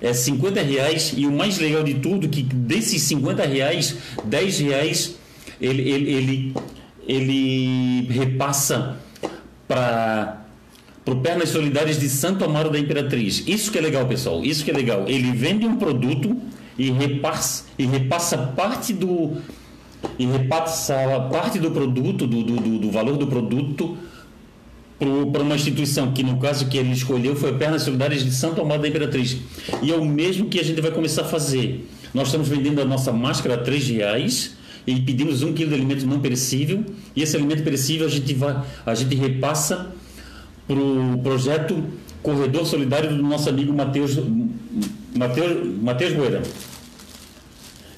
É 0.00 0.12
50 0.12 0.60
reais 0.60 1.14
e 1.16 1.26
o 1.26 1.32
mais 1.32 1.58
legal 1.58 1.82
de 1.82 1.94
tudo 1.94 2.28
que 2.28 2.42
desses 2.42 3.02
50 3.02 3.46
reais, 3.46 3.96
10 4.24 4.58
reais 4.60 5.16
ele, 5.60 5.88
ele, 5.88 6.12
ele, 6.12 6.54
ele 7.06 8.08
repassa 8.10 8.96
para 9.66 10.44
o 11.06 11.16
Pernas 11.16 11.48
Solidárias 11.50 11.98
de 11.98 12.08
Santo 12.08 12.44
Amaro 12.44 12.68
da 12.68 12.78
Imperatriz. 12.78 13.44
Isso 13.46 13.70
que 13.70 13.78
é 13.78 13.80
legal, 13.80 14.06
pessoal. 14.06 14.44
Isso 14.44 14.64
que 14.64 14.70
é 14.70 14.74
legal. 14.74 15.04
Ele 15.08 15.30
vende 15.32 15.64
um 15.64 15.76
produto 15.76 16.36
e 16.78 16.90
repassa, 16.90 17.64
e 17.78 17.86
repassa 17.86 18.38
parte 18.38 18.92
do 18.92 19.36
e 20.18 20.26
repassa 20.26 21.28
parte 21.30 21.58
do 21.58 21.70
produto, 21.70 22.26
do, 22.26 22.42
do, 22.42 22.78
do 22.78 22.90
valor 22.90 23.16
do 23.16 23.26
produto 23.26 23.96
para 25.32 25.42
uma 25.42 25.54
instituição 25.54 26.12
que 26.12 26.22
no 26.22 26.38
caso 26.38 26.68
que 26.68 26.78
ele 26.78 26.92
escolheu 26.92 27.34
foi 27.34 27.52
Pernas 27.54 27.82
Solidárias 27.82 28.24
de 28.24 28.30
Santo 28.30 28.60
Amaro 28.60 28.82
da 28.82 28.88
Imperatriz. 28.88 29.38
E 29.82 29.90
é 29.90 29.96
o 29.96 30.04
mesmo 30.04 30.46
que 30.46 30.60
a 30.60 30.64
gente 30.64 30.80
vai 30.80 30.90
começar 30.90 31.22
a 31.22 31.24
fazer. 31.24 31.88
Nós 32.14 32.28
estamos 32.28 32.48
vendendo 32.48 32.80
a 32.80 32.84
nossa 32.84 33.12
máscara 33.12 33.54
a 33.54 33.58
três 33.58 33.88
reais 33.88 34.56
e 34.86 35.00
pedimos 35.00 35.42
um 35.42 35.52
quilo 35.52 35.70
de 35.70 35.76
alimento 35.76 36.06
não 36.06 36.20
perecível. 36.20 36.84
E 37.16 37.22
esse 37.22 37.36
alimento 37.36 37.62
perecível 37.62 38.06
a 38.06 38.10
gente, 38.10 38.32
vai, 38.34 38.62
a 38.86 38.94
gente 38.94 39.14
repassa 39.16 39.92
para 40.66 40.76
o 40.76 41.18
projeto 41.22 41.82
Corredor 42.22 42.64
Solidário 42.64 43.10
do 43.10 43.22
nosso 43.22 43.48
amigo 43.48 43.72
Matheus 43.72 44.16
Mateus, 45.14 45.78
Mateus 45.80 46.12
Boeira. 46.14 46.42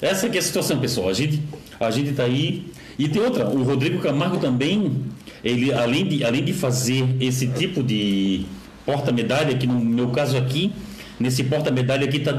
Essa 0.01 0.27
aqui 0.27 0.37
é 0.37 0.39
a 0.39 0.43
situação, 0.43 0.79
pessoal. 0.79 1.09
A 1.09 1.13
gente 1.13 1.41
a 1.79 1.91
gente 1.91 2.11
está 2.11 2.23
aí. 2.23 2.71
E 2.97 3.09
tem 3.09 3.21
outra, 3.21 3.47
o 3.49 3.63
Rodrigo 3.63 3.99
Camargo 3.99 4.37
também 4.37 5.03
ele 5.45 5.71
além 5.71 6.07
de, 6.07 6.23
além 6.23 6.43
de 6.43 6.53
fazer 6.53 7.05
esse 7.19 7.47
tipo 7.47 7.83
de 7.83 8.45
porta-medalha, 8.83 9.55
que 9.55 9.67
no 9.67 9.79
meu 9.79 10.09
caso 10.09 10.35
aqui, 10.35 10.71
nesse 11.19 11.43
porta-medalha 11.43 12.05
aqui 12.05 12.17
está 12.17 12.31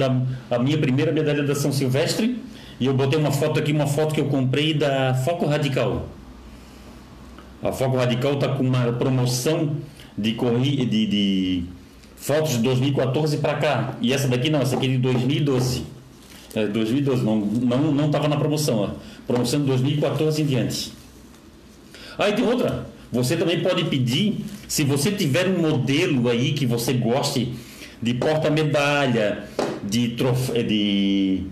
a 0.50 0.58
minha 0.58 0.76
primeira 0.76 1.12
medalha 1.12 1.44
da 1.44 1.54
São 1.54 1.70
Silvestre, 1.72 2.42
e 2.80 2.86
eu 2.86 2.94
botei 2.94 3.18
uma 3.18 3.30
foto 3.30 3.60
aqui, 3.60 3.70
uma 3.70 3.86
foto 3.86 4.12
que 4.12 4.20
eu 4.20 4.26
comprei 4.26 4.74
da 4.74 5.14
Foco 5.14 5.46
Radical. 5.46 6.08
A 7.62 7.72
Foco 7.72 7.96
Radical 7.96 8.34
está 8.34 8.48
com 8.48 8.64
uma 8.64 8.92
promoção 8.92 9.76
de, 10.18 10.32
corri 10.34 10.84
de, 10.84 11.06
de 11.06 11.64
fotos 12.16 12.52
de 12.52 12.58
2014 12.58 13.36
para 13.38 13.54
cá. 13.54 13.94
E 14.00 14.12
essa 14.12 14.26
daqui 14.26 14.50
não, 14.50 14.60
essa 14.60 14.76
aqui 14.76 14.86
é 14.86 14.90
de 14.90 14.98
2012. 14.98 15.84
É, 16.54 16.66
2012, 16.66 17.22
não 17.22 17.44
estava 17.44 17.82
não, 17.82 17.92
não 17.92 18.28
na 18.28 18.36
promoção. 18.36 18.78
Ó. 18.78 18.90
Promoção 19.26 19.60
de 19.60 19.66
2014 19.66 20.42
em 20.42 20.46
diante. 20.46 20.92
Aí 22.18 22.32
tem 22.32 22.44
outra. 22.44 22.86
Você 23.12 23.36
também 23.36 23.60
pode 23.60 23.84
pedir, 23.84 24.44
se 24.66 24.82
você 24.82 25.12
tiver 25.12 25.46
um 25.46 25.60
modelo 25.60 26.28
aí 26.28 26.52
que 26.52 26.66
você 26.66 26.92
goste 26.94 27.54
de 28.02 28.14
porta-medalha, 28.14 29.44
de, 29.82 30.08
trof... 30.10 30.50
Eh, 30.54 30.62
de, 30.62 31.42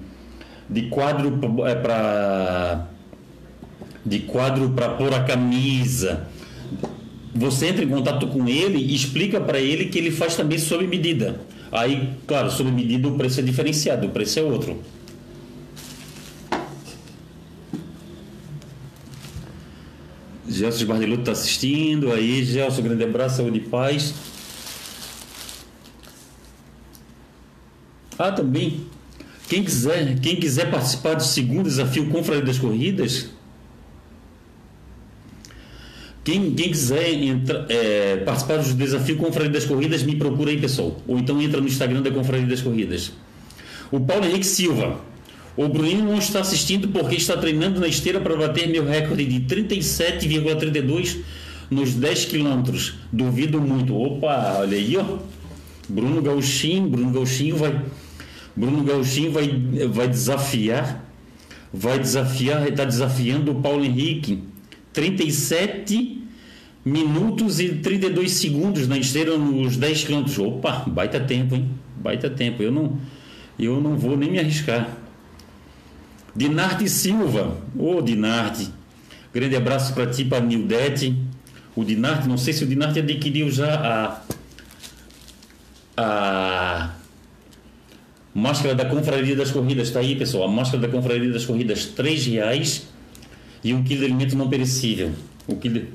de 0.68 0.82
quadro 0.88 1.38
para 1.82 2.88
eh, 2.90 2.94
de 4.04 4.18
quadro 4.20 4.70
para 4.70 4.90
pôr 4.90 5.14
a 5.14 5.22
camisa. 5.22 6.26
Você 7.34 7.66
entra 7.66 7.84
em 7.84 7.88
contato 7.88 8.28
com 8.28 8.48
ele 8.48 8.78
e 8.78 8.94
explica 8.94 9.40
para 9.40 9.58
ele 9.58 9.86
que 9.86 9.98
ele 9.98 10.12
faz 10.12 10.36
também 10.36 10.58
sob 10.58 10.86
medida. 10.86 11.40
Aí, 11.72 12.10
claro, 12.26 12.50
sob 12.50 12.70
medida 12.70 13.08
o 13.08 13.16
preço 13.16 13.40
é 13.40 13.42
diferenciado, 13.42 14.06
o 14.06 14.10
preço 14.10 14.38
é 14.38 14.42
outro. 14.42 14.80
Gelson 20.48 20.86
Bardeluto 20.86 21.22
está 21.22 21.32
assistindo. 21.32 22.12
Aí, 22.12 22.44
Gelson, 22.44 22.82
grande 22.82 23.02
abraço, 23.02 23.38
saúde 23.38 23.58
e 23.58 23.62
paz. 23.62 24.14
Ah, 28.16 28.30
também. 28.30 28.86
Quem 29.48 29.64
quiser, 29.64 30.20
quem 30.20 30.36
quiser 30.36 30.70
participar 30.70 31.14
do 31.14 31.24
segundo 31.24 31.64
desafio 31.64 32.08
Confraria 32.08 32.44
das 32.44 32.58
Corridas, 32.58 33.30
quem, 36.24 36.52
quem 36.54 36.70
quiser 36.70 37.12
entra, 37.12 37.66
é, 37.68 38.16
participar 38.16 38.58
do 38.58 38.74
desafio 38.74 39.16
Confraria 39.16 39.50
das 39.50 39.64
Corridas, 39.64 40.02
me 40.02 40.16
procura 40.16 40.50
aí, 40.50 40.58
pessoal. 40.58 41.00
Ou 41.06 41.18
então 41.18 41.40
entra 41.40 41.60
no 41.60 41.66
Instagram 41.66 42.02
da 42.02 42.10
Confraria 42.10 42.46
das 42.46 42.62
Corridas. 42.62 43.12
O 43.92 44.00
Paulo 44.00 44.24
Henrique 44.24 44.46
Silva. 44.46 45.00
O 45.56 45.68
Bruninho 45.68 46.04
não 46.04 46.18
está 46.18 46.40
assistindo 46.40 46.88
porque 46.88 47.14
está 47.14 47.36
treinando 47.36 47.78
na 47.78 47.86
esteira 47.86 48.20
para 48.20 48.34
bater 48.34 48.68
meu 48.68 48.84
recorde 48.84 49.24
de 49.24 49.40
37,32 49.54 51.18
nos 51.70 51.94
10 51.94 52.24
quilômetros. 52.24 52.94
Duvido 53.12 53.60
muito. 53.60 53.96
Opa, 53.96 54.56
olha 54.58 54.76
aí, 54.76 54.96
ó. 54.96 55.18
Bruno 55.88 56.20
Gauchinho, 56.22 56.88
Bruno 56.88 57.12
Gauchinho 57.12 57.56
vai 57.56 57.82
Bruno 58.56 58.82
Gauchinho 58.82 59.30
vai, 59.30 59.48
vai 59.90 60.08
desafiar 60.08 61.04
vai 61.74 61.98
desafiar, 61.98 62.68
está 62.68 62.84
desafiando 62.84 63.50
o 63.50 63.56
Paulo 63.56 63.84
Henrique. 63.84 64.38
37 64.92 66.13
minutos 66.84 67.60
e 67.60 67.76
32 67.76 68.30
segundos 68.32 68.86
na 68.86 68.98
esteira 68.98 69.38
nos 69.38 69.76
10 69.76 70.04
quilômetros. 70.04 70.38
Opa, 70.38 70.84
baita 70.86 71.18
tempo, 71.18 71.54
hein? 71.54 71.70
Baita 71.96 72.28
tempo. 72.28 72.62
Eu 72.62 72.70
não 72.70 72.98
eu 73.58 73.80
não 73.80 73.96
vou 73.96 74.16
nem 74.16 74.30
me 74.30 74.38
arriscar. 74.38 74.98
Dinarte 76.34 76.88
Silva, 76.88 77.58
ô 77.78 77.96
oh, 77.96 78.02
Dinarte, 78.02 78.68
grande 79.32 79.54
abraço 79.54 79.94
para 79.94 80.06
ti, 80.06 80.24
para 80.24 80.40
Nildete. 80.40 81.16
O 81.76 81.84
Dinarte, 81.84 82.28
não 82.28 82.36
sei 82.36 82.52
se 82.52 82.64
o 82.64 82.66
Dinarte 82.66 82.98
adquiriu 82.98 83.50
já 83.50 84.20
a, 85.96 85.96
a 85.96 86.94
máscara 88.34 88.74
da 88.74 88.84
Confraria 88.84 89.36
das 89.36 89.52
Corridas 89.52 89.88
está 89.88 90.00
aí, 90.00 90.16
pessoal. 90.16 90.48
A 90.48 90.52
máscara 90.52 90.82
da 90.82 90.88
Confraria 90.88 91.32
das 91.32 91.44
Corridas, 91.44 91.86
três 91.86 92.26
reais 92.26 92.88
e 93.62 93.72
um 93.72 93.82
quilo 93.84 94.00
de 94.00 94.06
alimento 94.06 94.36
não 94.36 94.48
perecível. 94.48 95.12
O 95.46 95.56
quilo 95.56 95.86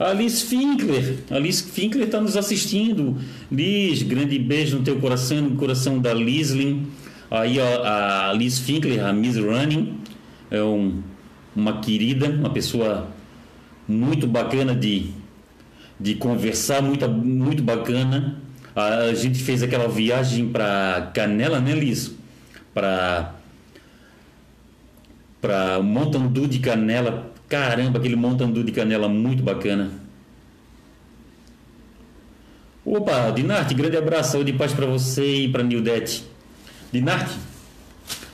Alice 0.00 0.46
Finkler, 0.46 1.18
Alice 1.30 1.62
Finkler 1.62 2.06
está 2.06 2.18
nos 2.18 2.34
assistindo. 2.34 3.18
Liz, 3.52 4.02
grande 4.02 4.38
beijo 4.38 4.78
no 4.78 4.82
teu 4.82 4.98
coração, 4.98 5.42
no 5.42 5.56
coração 5.56 5.98
da 5.98 6.14
Lislin. 6.14 6.86
Aí 7.30 7.60
a, 7.60 7.66
a 7.66 8.30
Alice 8.30 8.62
Finkler, 8.62 9.04
a 9.04 9.12
Miss 9.12 9.36
Running, 9.36 9.98
é 10.50 10.62
um, 10.62 11.02
uma 11.54 11.82
querida, 11.82 12.30
uma 12.30 12.48
pessoa 12.48 13.08
muito 13.86 14.26
bacana 14.26 14.74
de, 14.74 15.10
de 16.00 16.14
conversar, 16.14 16.80
muito, 16.80 17.06
muito 17.06 17.62
bacana. 17.62 18.40
A, 18.74 19.12
gente 19.12 19.38
fez 19.38 19.62
aquela 19.62 19.86
viagem 19.86 20.48
para 20.48 21.10
Canela, 21.12 21.60
né, 21.60 21.74
Liz? 21.74 22.10
Para 22.72 23.34
para 25.42 25.80
Mountain 25.82 26.28
Dew 26.28 26.46
de 26.46 26.58
Canela 26.58 27.29
Caramba, 27.50 27.98
aquele 27.98 28.14
montandu 28.14 28.62
de 28.62 28.70
canela 28.70 29.08
muito 29.08 29.42
bacana. 29.42 29.90
Opa, 32.84 33.32
Dinarte, 33.32 33.74
grande 33.74 33.96
abraço, 33.96 34.32
saúde 34.32 34.52
e 34.52 34.54
paz 34.54 34.72
para 34.72 34.86
você 34.86 35.42
e 35.42 35.48
para 35.48 35.64
Nildete. 35.64 36.22
Dinarte, 36.92 37.34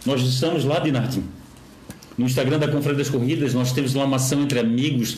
nós 0.04 0.20
estamos 0.20 0.66
lá, 0.66 0.80
Dinarte. 0.80 1.22
No 2.18 2.26
Instagram 2.26 2.58
da 2.58 2.68
Conferência 2.68 3.04
das 3.04 3.08
Corridas, 3.08 3.54
nós 3.54 3.72
temos 3.72 3.94
lá 3.94 4.04
uma 4.04 4.16
ação 4.16 4.42
entre 4.42 4.58
amigos 4.58 5.16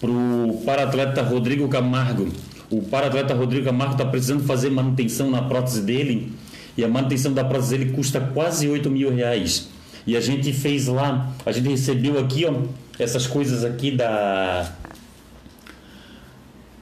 para 0.00 0.10
o 0.10 0.62
para-atleta 0.64 1.20
Rodrigo 1.20 1.68
Camargo. 1.68 2.28
O 2.70 2.80
para-atleta 2.80 3.34
Rodrigo 3.34 3.66
Camargo 3.66 3.94
está 3.94 4.04
precisando 4.04 4.44
fazer 4.44 4.70
manutenção 4.70 5.28
na 5.32 5.42
prótese 5.42 5.82
dele 5.82 6.32
e 6.76 6.84
a 6.84 6.88
manutenção 6.88 7.32
da 7.32 7.42
prótese 7.42 7.76
dele 7.76 7.90
custa 7.90 8.20
quase 8.20 8.68
8 8.68 8.88
mil 8.88 9.12
reais. 9.12 9.68
E 10.06 10.16
a 10.16 10.20
gente 10.20 10.52
fez 10.52 10.86
lá, 10.86 11.32
a 11.44 11.50
gente 11.50 11.68
recebeu 11.68 12.20
aqui, 12.20 12.44
ó, 12.44 12.52
essas 12.98 13.26
coisas 13.26 13.64
aqui 13.64 13.90
da 13.90 14.70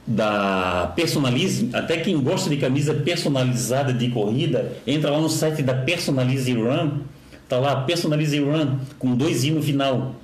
da 0.05 0.91
Personalize, 0.95 1.69
até 1.73 1.97
quem 1.97 2.19
gosta 2.19 2.49
de 2.49 2.57
camisa 2.57 2.93
personalizada 2.93 3.93
de 3.93 4.09
corrida, 4.09 4.73
entra 4.85 5.11
lá 5.11 5.21
no 5.21 5.29
site 5.29 5.61
da 5.61 5.73
Personalize 5.73 6.51
Run, 6.51 7.01
tá 7.47 7.59
lá 7.59 7.83
Personalize 7.83 8.37
Run 8.39 8.79
com 8.99 9.15
dois 9.15 9.43
i 9.43 9.51
no 9.51 9.61
final. 9.61 10.15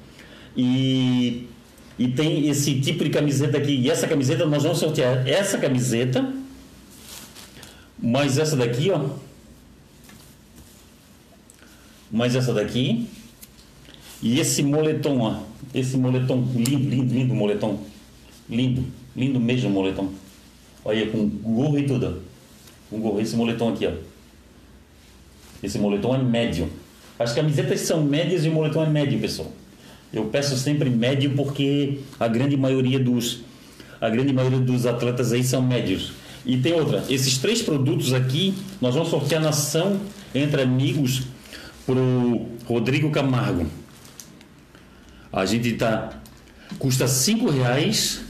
E 0.55 1.47
e 1.99 2.07
tem 2.09 2.47
esse 2.47 2.79
tipo 2.79 3.03
de 3.03 3.09
camiseta 3.09 3.57
aqui. 3.57 3.71
E 3.71 3.89
essa 3.89 4.07
camiseta 4.07 4.45
nós 4.45 4.63
vamos 4.63 4.77
sortear 4.77 5.27
essa 5.27 5.57
camiseta, 5.57 6.31
mais 7.97 8.37
essa 8.37 8.55
daqui, 8.55 8.91
ó. 8.91 9.09
Mais 12.11 12.35
essa 12.35 12.53
daqui. 12.53 13.07
E 14.21 14.39
esse 14.39 14.61
moletom, 14.61 15.19
ó. 15.21 15.46
Esse 15.73 15.97
moletom 15.97 16.45
lindo, 16.55 16.89
lindo, 16.89 17.13
lindo 17.13 17.35
moletom. 17.35 17.79
Lindo, 18.49 18.83
lindo 19.15 19.39
mesmo 19.39 19.69
moletom. 19.69 20.09
Olha, 20.83 21.05
com 21.07 21.27
gorro 21.27 21.77
e 21.77 21.83
tudo. 21.83 22.21
Com 22.89 22.99
gorro. 22.99 23.19
Esse 23.19 23.35
moletom 23.35 23.73
aqui, 23.73 23.85
ó. 23.85 23.91
Esse 25.61 25.77
moletom 25.77 26.15
é 26.15 26.19
médio. 26.19 26.69
As 27.19 27.33
camisetas 27.33 27.81
são 27.81 28.03
médias 28.03 28.45
e 28.45 28.49
o 28.49 28.53
moletom 28.53 28.83
é 28.83 28.89
médio, 28.89 29.19
pessoal. 29.19 29.51
Eu 30.13 30.25
peço 30.25 30.55
sempre 30.55 30.89
médio 30.89 31.33
porque 31.35 31.99
a 32.19 32.27
grande 32.27 32.55
maioria 32.55 32.99
dos 32.99 33.41
a 33.99 34.09
grande 34.09 34.31
maioria 34.31 34.59
dos 34.59 34.85
atletas 34.85 35.33
aí 35.33 35.43
são 35.43 35.61
médios. 35.61 36.13
E 36.45 36.57
tem 36.57 36.73
outra, 36.73 37.03
esses 37.09 37.37
três 37.39 37.61
produtos 37.61 38.13
aqui 38.13 38.53
nós 38.79 38.93
vamos 38.93 39.09
sortear 39.09 39.41
na 39.41 39.49
ação 39.49 39.99
entre 40.33 40.61
amigos 40.61 41.23
pro 41.85 42.45
Rodrigo 42.65 43.09
Camargo. 43.09 43.65
A 45.31 45.45
gente 45.45 45.73
tá. 45.73 46.21
Custa 46.79 47.07
5 47.07 47.49
reais. 47.49 48.21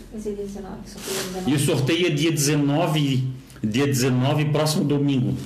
E 1.46 1.54
o 1.54 1.60
sorteio 1.60 2.08
é 2.08 2.10
dia 2.10 2.32
19, 2.32 3.28
dia 3.64 3.86
19, 3.86 4.46
próximo 4.46 4.84
domingo. 4.84 5.38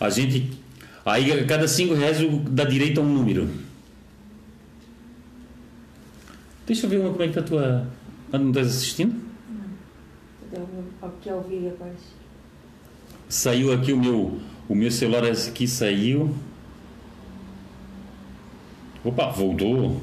A 0.00 0.10
gente. 0.10 0.50
Aí 1.04 1.32
a 1.32 1.44
cada 1.46 1.66
5 1.68 1.94
reais 1.94 2.18
dá 2.50 2.64
direito 2.64 3.00
a 3.00 3.02
um 3.02 3.12
número. 3.12 3.48
Deixa 6.66 6.86
eu 6.86 6.90
ver 6.90 7.00
como 7.00 7.22
é 7.22 7.28
que 7.28 7.34
tá 7.34 7.40
a 7.40 7.44
tua. 7.44 7.88
Ah, 8.32 8.38
não 8.38 8.50
estás 8.50 8.66
assistindo? 8.68 9.14
Não. 10.52 11.08
Aqui 11.08 11.30
ao 11.30 11.42
vivo 11.42 11.68
agora. 11.68 11.94
Saiu 13.28 13.72
aqui 13.72 13.92
o 13.92 13.96
meu. 13.96 14.40
O 14.68 14.74
meu 14.74 14.90
celular 14.90 15.24
aqui 15.24 15.66
saiu. 15.66 16.34
Opa, 19.02 19.30
voltou. 19.30 20.02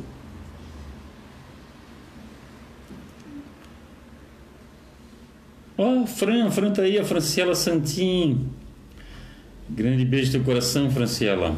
Ó, 5.77 6.03
oh, 6.03 6.07
Fran, 6.07 6.49
Fran 6.51 6.71
tá 6.71 6.83
aí, 6.83 6.97
a 6.97 7.03
Franciela 7.03 7.53
Santin. 7.53 8.47
Grande 9.69 10.05
beijo 10.05 10.31
teu 10.31 10.41
coração, 10.41 10.89
Franciela. 10.89 11.53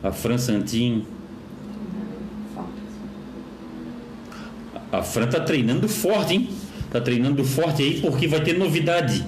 A 0.00 0.12
Fran 0.12 0.38
Santin. 0.38 1.04
A 4.92 5.02
Fran 5.02 5.26
tá 5.26 5.40
treinando 5.40 5.88
forte, 5.88 6.34
hein? 6.34 6.50
Tá 6.92 7.00
treinando 7.00 7.44
forte 7.44 7.82
aí 7.82 8.00
porque 8.00 8.28
vai 8.28 8.40
ter 8.40 8.56
novidade. 8.56 9.26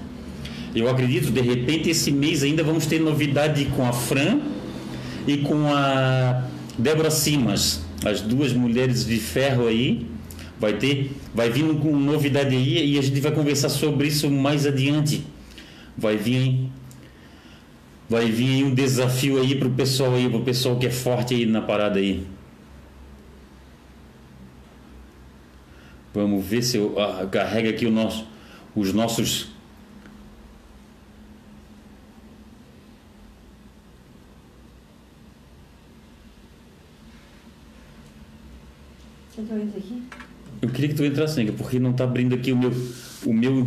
Eu 0.72 0.88
acredito, 0.88 1.32
de 1.32 1.40
repente, 1.40 1.90
esse 1.90 2.12
mês 2.12 2.44
ainda 2.44 2.62
vamos 2.62 2.86
ter 2.86 3.00
novidade 3.00 3.64
com 3.76 3.84
a 3.84 3.92
Fran 3.92 4.40
e 5.26 5.38
com 5.38 5.66
a 5.74 6.44
Débora 6.78 7.10
Simas, 7.10 7.82
as 8.04 8.20
duas 8.20 8.52
mulheres 8.52 9.04
de 9.04 9.18
ferro 9.18 9.66
aí 9.66 10.11
Vai 10.62 10.74
ter, 10.74 11.10
vai 11.34 11.50
vindo 11.50 11.74
com 11.80 11.90
novidade 11.96 12.54
aí 12.54 12.92
e 12.92 12.96
a 12.96 13.02
gente 13.02 13.20
vai 13.20 13.32
conversar 13.32 13.68
sobre 13.68 14.06
isso 14.06 14.30
mais 14.30 14.64
adiante. 14.64 15.24
Vai 15.98 16.16
vir, 16.16 16.70
vai 18.08 18.30
vir 18.30 18.64
um 18.64 18.72
desafio 18.72 19.40
aí 19.40 19.56
pro 19.56 19.68
pessoal 19.70 20.14
aí, 20.14 20.30
pro 20.30 20.42
pessoal 20.42 20.78
que 20.78 20.86
é 20.86 20.90
forte 20.90 21.34
aí 21.34 21.46
na 21.46 21.62
parada 21.62 21.98
aí. 21.98 22.24
Vamos 26.14 26.46
ver 26.46 26.62
se 26.62 26.76
eu 26.76 26.96
ah, 26.96 27.26
carrega 27.26 27.70
aqui 27.70 27.84
o 27.84 27.90
nosso, 27.90 28.24
os 28.76 28.92
nossos 28.92 29.48
Então, 39.36 39.58
esse 39.58 39.76
aqui? 39.76 40.21
Eu 40.62 40.68
queria 40.68 40.90
que 40.90 40.94
tu 40.94 41.04
entrasse, 41.04 41.44
porque 41.58 41.80
não 41.80 41.90
está 41.90 42.04
abrindo 42.04 42.36
aqui 42.36 42.52
o 42.52 42.56
meu, 42.56 42.72
o 43.26 43.32
meu, 43.32 43.66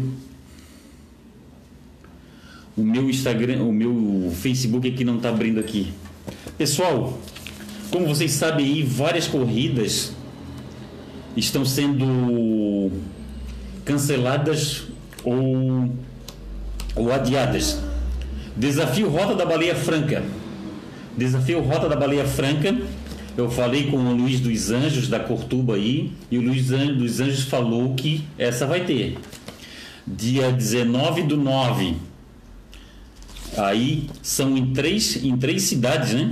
o 2.77 2.81
meu 2.81 3.10
Instagram, 3.10 3.63
o 3.63 3.73
meu 3.73 4.31
Facebook 4.34 4.88
aqui 4.88 5.03
não 5.03 5.17
está 5.17 5.27
abrindo 5.27 5.60
aqui. 5.60 5.91
Pessoal, 6.58 7.19
como 7.91 8.08
vocês 8.08 8.31
sabem 8.31 8.65
aí, 8.65 8.81
várias 8.81 9.27
corridas 9.27 10.13
estão 11.36 11.65
sendo 11.65 12.93
canceladas 13.84 14.86
ou, 15.21 15.91
ou 16.95 17.12
adiadas. 17.12 17.77
Desafio 18.55 19.10
Rota 19.10 19.36
da 19.36 19.45
Baleia 19.45 19.75
Franca. 19.75 20.23
Desafio 21.17 21.60
Rota 21.60 21.89
da 21.89 21.95
Baleia 21.97 22.25
Franca 22.25 22.73
eu 23.38 23.50
falei 23.50 23.89
com 23.89 23.98
o 23.98 24.15
Luiz 24.15 24.39
dos 24.39 24.71
Anjos 24.71 25.08
da 25.08 25.19
Cortuba 25.19 25.76
aí, 25.76 26.12
e 26.32 26.38
o 26.38 26.41
Luiz 26.41 26.67
dos 26.67 27.19
Anjos 27.19 27.43
falou 27.43 27.93
que 27.93 28.24
essa 28.38 28.65
vai 28.65 28.86
ter. 28.86 29.17
Dia 30.08 30.52
19 30.52 31.24
do 31.24 31.38
9. 31.38 31.95
Aí 33.58 34.10
são 34.21 34.58
em 34.58 34.74
três, 34.74 35.24
em 35.24 35.36
três 35.38 35.63
cidades, 35.63 36.13
né? 36.13 36.32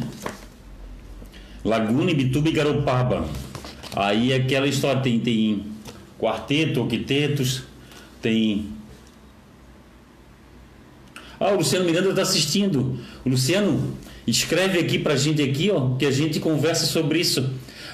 Laguna, 1.63 2.11
Ibituba 2.11 2.49
e 2.49 2.51
Garopaba. 2.51 3.27
Aí 3.95 4.33
aquela 4.33 4.67
história 4.67 5.01
tem, 5.01 5.19
tem 5.19 5.65
quarteto, 6.19 6.81
octetos, 6.81 7.63
tem. 8.21 8.67
Ah, 11.39 11.51
o 11.51 11.57
Luciano 11.57 11.85
Miranda 11.85 12.09
está 12.09 12.21
assistindo. 12.21 12.99
O 13.25 13.29
Luciano, 13.29 13.97
Escreve 14.25 14.79
aqui 14.79 14.97
para 14.97 15.13
a 15.13 15.17
gente 15.17 15.41
aqui, 15.41 15.69
ó, 15.71 15.95
que 15.95 16.05
a 16.05 16.11
gente 16.11 16.39
conversa 16.39 16.85
sobre 16.85 17.19
isso. 17.19 17.49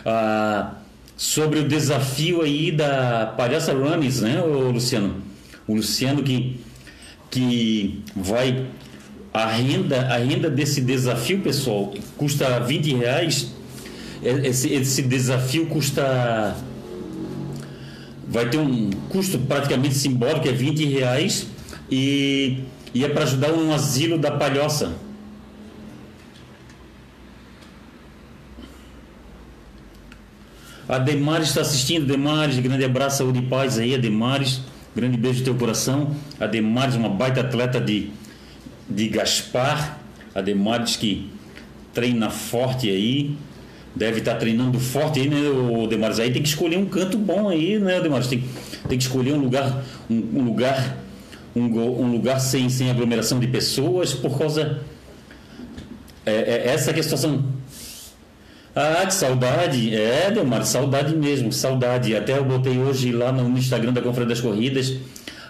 Ah, 0.05 0.75
sobre 1.17 1.59
o 1.59 1.67
desafio 1.67 2.41
aí 2.41 2.71
da 2.71 3.33
Palhaça 3.35 3.73
Runnings, 3.73 4.21
né, 4.21 4.41
Luciano? 4.41 5.15
O 5.67 5.75
Luciano 5.75 6.23
que, 6.23 6.59
que 7.29 8.01
vai 8.15 8.67
a 9.33 9.45
renda, 9.47 10.01
a 10.01 10.17
renda 10.17 10.49
desse 10.49 10.81
desafio, 10.81 11.39
pessoal, 11.39 11.93
custa 12.17 12.59
20 12.59 12.95
reais. 12.95 13.51
Esse, 14.23 14.73
esse 14.73 15.01
desafio 15.01 15.67
custa. 15.67 16.55
Vai 18.27 18.49
ter 18.49 18.57
um 18.57 18.89
custo 19.09 19.39
praticamente 19.39 19.95
simbólico, 19.95 20.47
é 20.47 20.51
20 20.51 20.85
reais. 20.85 21.47
E 21.91 22.63
E 22.93 23.03
é 23.03 23.09
para 23.09 23.23
ajudar 23.23 23.51
um 23.51 23.73
asilo 23.73 24.17
da 24.17 24.31
palhoça. 24.31 24.93
A 30.89 30.97
Demares 30.97 31.49
está 31.49 31.61
assistindo, 31.61 32.07
Demares, 32.07 32.57
grande 32.57 32.83
abraço, 32.83 33.19
saúde 33.19 33.37
e 33.37 33.41
paz 33.43 33.77
aí, 33.77 33.95
Demares, 33.95 34.61
grande 34.95 35.17
beijo 35.17 35.39
no 35.39 35.45
teu 35.45 35.53
coração. 35.53 36.15
A 36.39 36.47
Demares, 36.47 36.95
uma 36.95 37.09
baita 37.09 37.41
atleta 37.41 37.79
de, 37.79 38.09
de 38.89 39.07
Gaspar, 39.07 39.99
a 40.33 40.41
Demares 40.41 40.95
que 40.95 41.29
treina 41.93 42.31
forte 42.31 42.89
aí, 42.89 43.37
deve 43.95 44.17
estar 44.17 44.33
tá 44.33 44.39
treinando 44.39 44.79
forte 44.79 45.19
aí, 45.19 45.29
né, 45.29 45.47
o 45.47 45.85
Demares? 45.85 46.17
Aí 46.17 46.31
tem 46.31 46.41
que 46.41 46.49
escolher 46.49 46.77
um 46.77 46.87
canto 46.87 47.19
bom 47.19 47.49
aí, 47.49 47.77
né, 47.77 48.01
Demares? 48.01 48.25
Tem, 48.25 48.43
tem 48.87 48.97
que 48.97 49.03
escolher 49.03 49.33
um 49.33 49.39
lugar, 49.39 49.83
um, 50.09 50.39
um 50.39 50.43
lugar, 50.43 50.97
um, 51.55 51.65
um, 51.65 52.11
lugar 52.11 52.39
sem, 52.39 52.67
sem 52.67 52.89
aglomeração 52.89 53.39
de 53.39 53.45
pessoas, 53.45 54.15
por 54.15 54.39
causa. 54.39 54.81
É, 56.25 56.31
é, 56.31 56.73
essa 56.73 56.89
é 56.89 56.99
a 56.99 57.03
situação 57.03 57.58
ah, 58.75 59.05
que 59.05 59.13
saudade. 59.13 59.95
É, 59.95 60.31
Delmar, 60.31 60.65
saudade 60.65 61.15
mesmo, 61.15 61.51
saudade. 61.51 62.15
Até 62.15 62.37
eu 62.37 62.45
botei 62.45 62.77
hoje 62.77 63.11
lá 63.11 63.31
no 63.31 63.57
Instagram 63.57 63.93
da 63.93 64.01
Conferência 64.01 64.35
das 64.35 64.41
Corridas, 64.41 64.93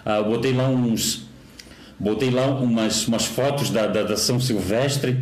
ah, 0.04 0.22
botei 0.22 0.52
lá 0.52 0.68
uns. 0.68 1.28
Botei 1.98 2.30
lá 2.30 2.46
umas, 2.46 3.06
umas 3.06 3.26
fotos 3.26 3.68
da, 3.68 3.86
da, 3.86 4.02
da 4.02 4.16
São 4.16 4.40
Silvestre 4.40 5.18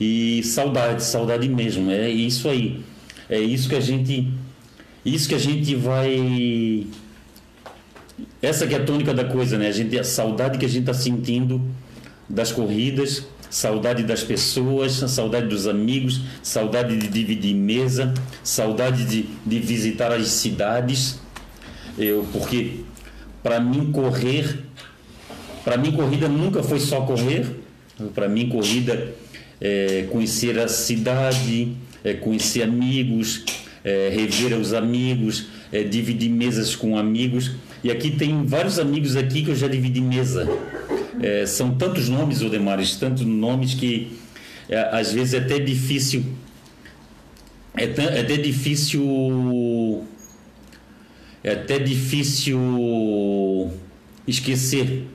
e 0.00 0.42
saudade, 0.42 1.04
saudade 1.04 1.46
mesmo. 1.46 1.90
É 1.90 2.08
isso 2.08 2.48
aí. 2.48 2.82
É 3.28 3.38
isso 3.38 3.68
que 3.68 3.74
a 3.74 3.80
gente. 3.80 4.32
Isso 5.04 5.28
que 5.28 5.34
a 5.34 5.38
gente 5.38 5.74
vai. 5.74 6.86
Essa 8.40 8.66
que 8.66 8.74
é 8.74 8.78
a 8.78 8.84
tônica 8.84 9.12
da 9.12 9.24
coisa, 9.24 9.58
né? 9.58 9.68
A, 9.68 9.72
gente, 9.72 9.98
a 9.98 10.04
saudade 10.04 10.58
que 10.58 10.64
a 10.64 10.68
gente 10.68 10.88
está 10.88 10.94
sentindo 10.94 11.60
das 12.28 12.50
corridas 12.50 13.24
saudade 13.50 14.02
das 14.02 14.22
pessoas, 14.22 14.92
saudade 14.92 15.46
dos 15.48 15.66
amigos, 15.66 16.20
saudade 16.42 16.96
de 16.96 17.08
dividir 17.08 17.54
mesa, 17.54 18.12
saudade 18.42 19.04
de, 19.04 19.28
de 19.44 19.58
visitar 19.58 20.12
as 20.12 20.28
cidades. 20.28 21.18
Eu, 21.98 22.26
porque 22.32 22.80
para 23.42 23.60
mim 23.60 23.90
correr, 23.92 24.60
para 25.64 25.76
mim 25.76 25.92
corrida 25.92 26.28
nunca 26.28 26.62
foi 26.62 26.80
só 26.80 27.02
correr. 27.02 27.46
Para 28.14 28.28
mim 28.28 28.48
corrida 28.48 29.14
é 29.60 30.06
conhecer 30.10 30.58
a 30.58 30.68
cidade, 30.68 31.72
é 32.04 32.12
conhecer 32.14 32.62
amigos, 32.62 33.44
é 33.82 34.10
rever 34.14 34.58
os 34.58 34.74
amigos, 34.74 35.46
é 35.72 35.82
dividir 35.82 36.28
mesas 36.28 36.76
com 36.76 36.98
amigos. 36.98 37.52
E 37.82 37.90
aqui 37.90 38.10
tem 38.10 38.44
vários 38.44 38.78
amigos 38.78 39.16
aqui 39.16 39.42
que 39.42 39.50
eu 39.50 39.56
já 39.56 39.68
dividi 39.68 40.00
mesa. 40.00 40.46
É, 41.22 41.46
são 41.46 41.74
tantos 41.74 42.08
nomes, 42.08 42.42
Odemares, 42.42 42.96
tantos 42.96 43.24
nomes 43.24 43.74
que 43.74 44.18
é, 44.68 44.78
às 44.92 45.12
vezes 45.12 45.34
é 45.34 45.38
até 45.38 45.58
difícil. 45.58 46.24
É, 47.76 47.84
é 47.84 48.20
até 48.20 48.36
difícil. 48.36 50.06
É 51.42 51.52
até 51.52 51.78
difícil 51.78 52.58
esquecer. 54.26 55.06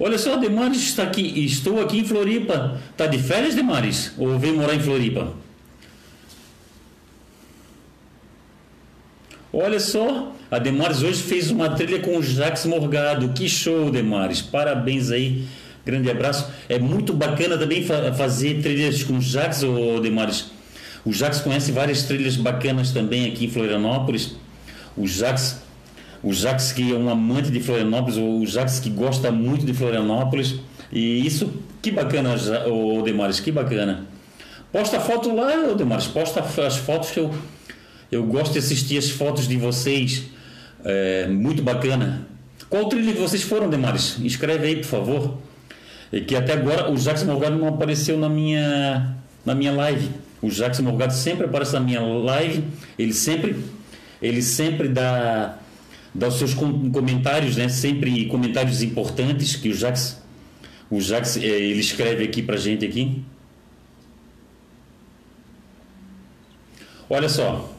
Olha 0.00 0.18
só, 0.18 0.36
Demares 0.36 0.78
está 0.78 1.04
aqui. 1.04 1.44
Estou 1.44 1.80
aqui 1.80 1.98
em 1.98 2.04
Floripa. 2.04 2.80
Está 2.90 3.06
de 3.06 3.18
férias, 3.18 3.54
Demares? 3.54 4.12
Ou 4.18 4.38
vem 4.38 4.52
morar 4.52 4.74
em 4.74 4.80
Floripa? 4.80 5.34
Olha 9.52 9.80
só, 9.80 10.32
a 10.50 10.58
Demares 10.58 11.02
hoje 11.02 11.22
fez 11.22 11.50
uma 11.50 11.70
trilha 11.70 12.00
com 12.00 12.16
o 12.16 12.22
Jax 12.22 12.64
Morgado. 12.64 13.28
Que 13.30 13.48
show, 13.48 13.90
Demares. 13.90 14.40
Parabéns 14.40 15.10
aí. 15.10 15.44
Grande 15.84 16.10
abraço. 16.10 16.50
É 16.68 16.78
muito 16.78 17.12
bacana 17.12 17.58
também 17.58 17.84
fazer 18.16 18.62
trilhas 18.62 19.02
com 19.02 19.18
o 19.18 19.20
Jax, 19.20 19.62
ô 19.62 20.00
Demares. 20.00 20.46
O 21.04 21.12
Jax 21.12 21.40
conhece 21.40 21.70
várias 21.70 22.02
trilhas 22.04 22.36
bacanas 22.36 22.92
também 22.92 23.26
aqui 23.26 23.46
em 23.46 23.50
Florianópolis. 23.50 24.36
O 24.96 25.06
Jax, 25.06 25.62
o 26.22 26.32
Jax 26.32 26.72
que 26.72 26.92
é 26.92 26.94
um 26.94 27.08
amante 27.08 27.50
de 27.50 27.60
Florianópolis, 27.60 28.16
o 28.16 28.44
Jax 28.46 28.80
que 28.80 28.90
gosta 28.90 29.30
muito 29.30 29.66
de 29.66 29.74
Florianópolis. 29.74 30.56
E 30.90 31.26
isso, 31.26 31.52
que 31.82 31.90
bacana, 31.90 32.34
ô 32.66 33.02
Demares, 33.02 33.40
que 33.40 33.52
bacana. 33.52 34.06
Posta 34.72 34.98
foto 34.98 35.34
lá, 35.34 35.70
ô 35.70 35.74
Demares, 35.74 36.06
posta 36.06 36.40
as 36.40 36.76
fotos 36.76 37.10
que 37.10 37.20
eu 37.20 37.32
eu 38.10 38.24
gosto 38.24 38.52
de 38.52 38.58
assistir 38.58 38.96
as 38.96 39.10
fotos 39.10 39.46
de 39.46 39.56
vocês, 39.56 40.24
é, 40.84 41.26
muito 41.26 41.62
bacana. 41.62 42.26
Qual 42.68 42.88
trilha 42.88 43.12
que 43.12 43.20
vocês 43.20 43.42
foram, 43.42 43.68
Demares? 43.70 44.18
Escreve 44.22 44.66
aí, 44.66 44.76
por 44.76 44.84
favor. 44.84 45.38
E 46.12 46.20
que 46.20 46.34
até 46.34 46.52
agora 46.52 46.90
o 46.90 46.96
Jackson 46.96 47.26
Morgado 47.26 47.56
não 47.56 47.68
apareceu 47.68 48.18
na 48.18 48.28
minha, 48.28 49.16
na 49.44 49.54
minha 49.54 49.72
live. 49.72 50.10
O 50.40 50.48
Jackson 50.48 50.82
Morgado 50.82 51.12
sempre 51.12 51.46
aparece 51.46 51.72
na 51.74 51.80
minha 51.80 52.00
live. 52.00 52.64
Ele 52.98 53.12
sempre, 53.12 53.56
ele 54.20 54.42
sempre 54.42 54.88
dá, 54.88 55.58
dá 56.14 56.28
os 56.28 56.34
seus 56.34 56.54
comentários, 56.54 57.56
né? 57.56 57.68
Sempre 57.68 58.26
comentários 58.26 58.82
importantes 58.82 59.56
que 59.56 59.68
o 59.68 59.74
Jackson, 59.74 60.16
o 60.90 60.98
Jackson, 60.98 61.40
é, 61.40 61.46
ele 61.46 61.80
escreve 61.80 62.24
aqui 62.24 62.42
pra 62.42 62.56
gente 62.56 62.84
aqui. 62.84 63.22
Olha 67.10 67.28
só, 67.28 67.74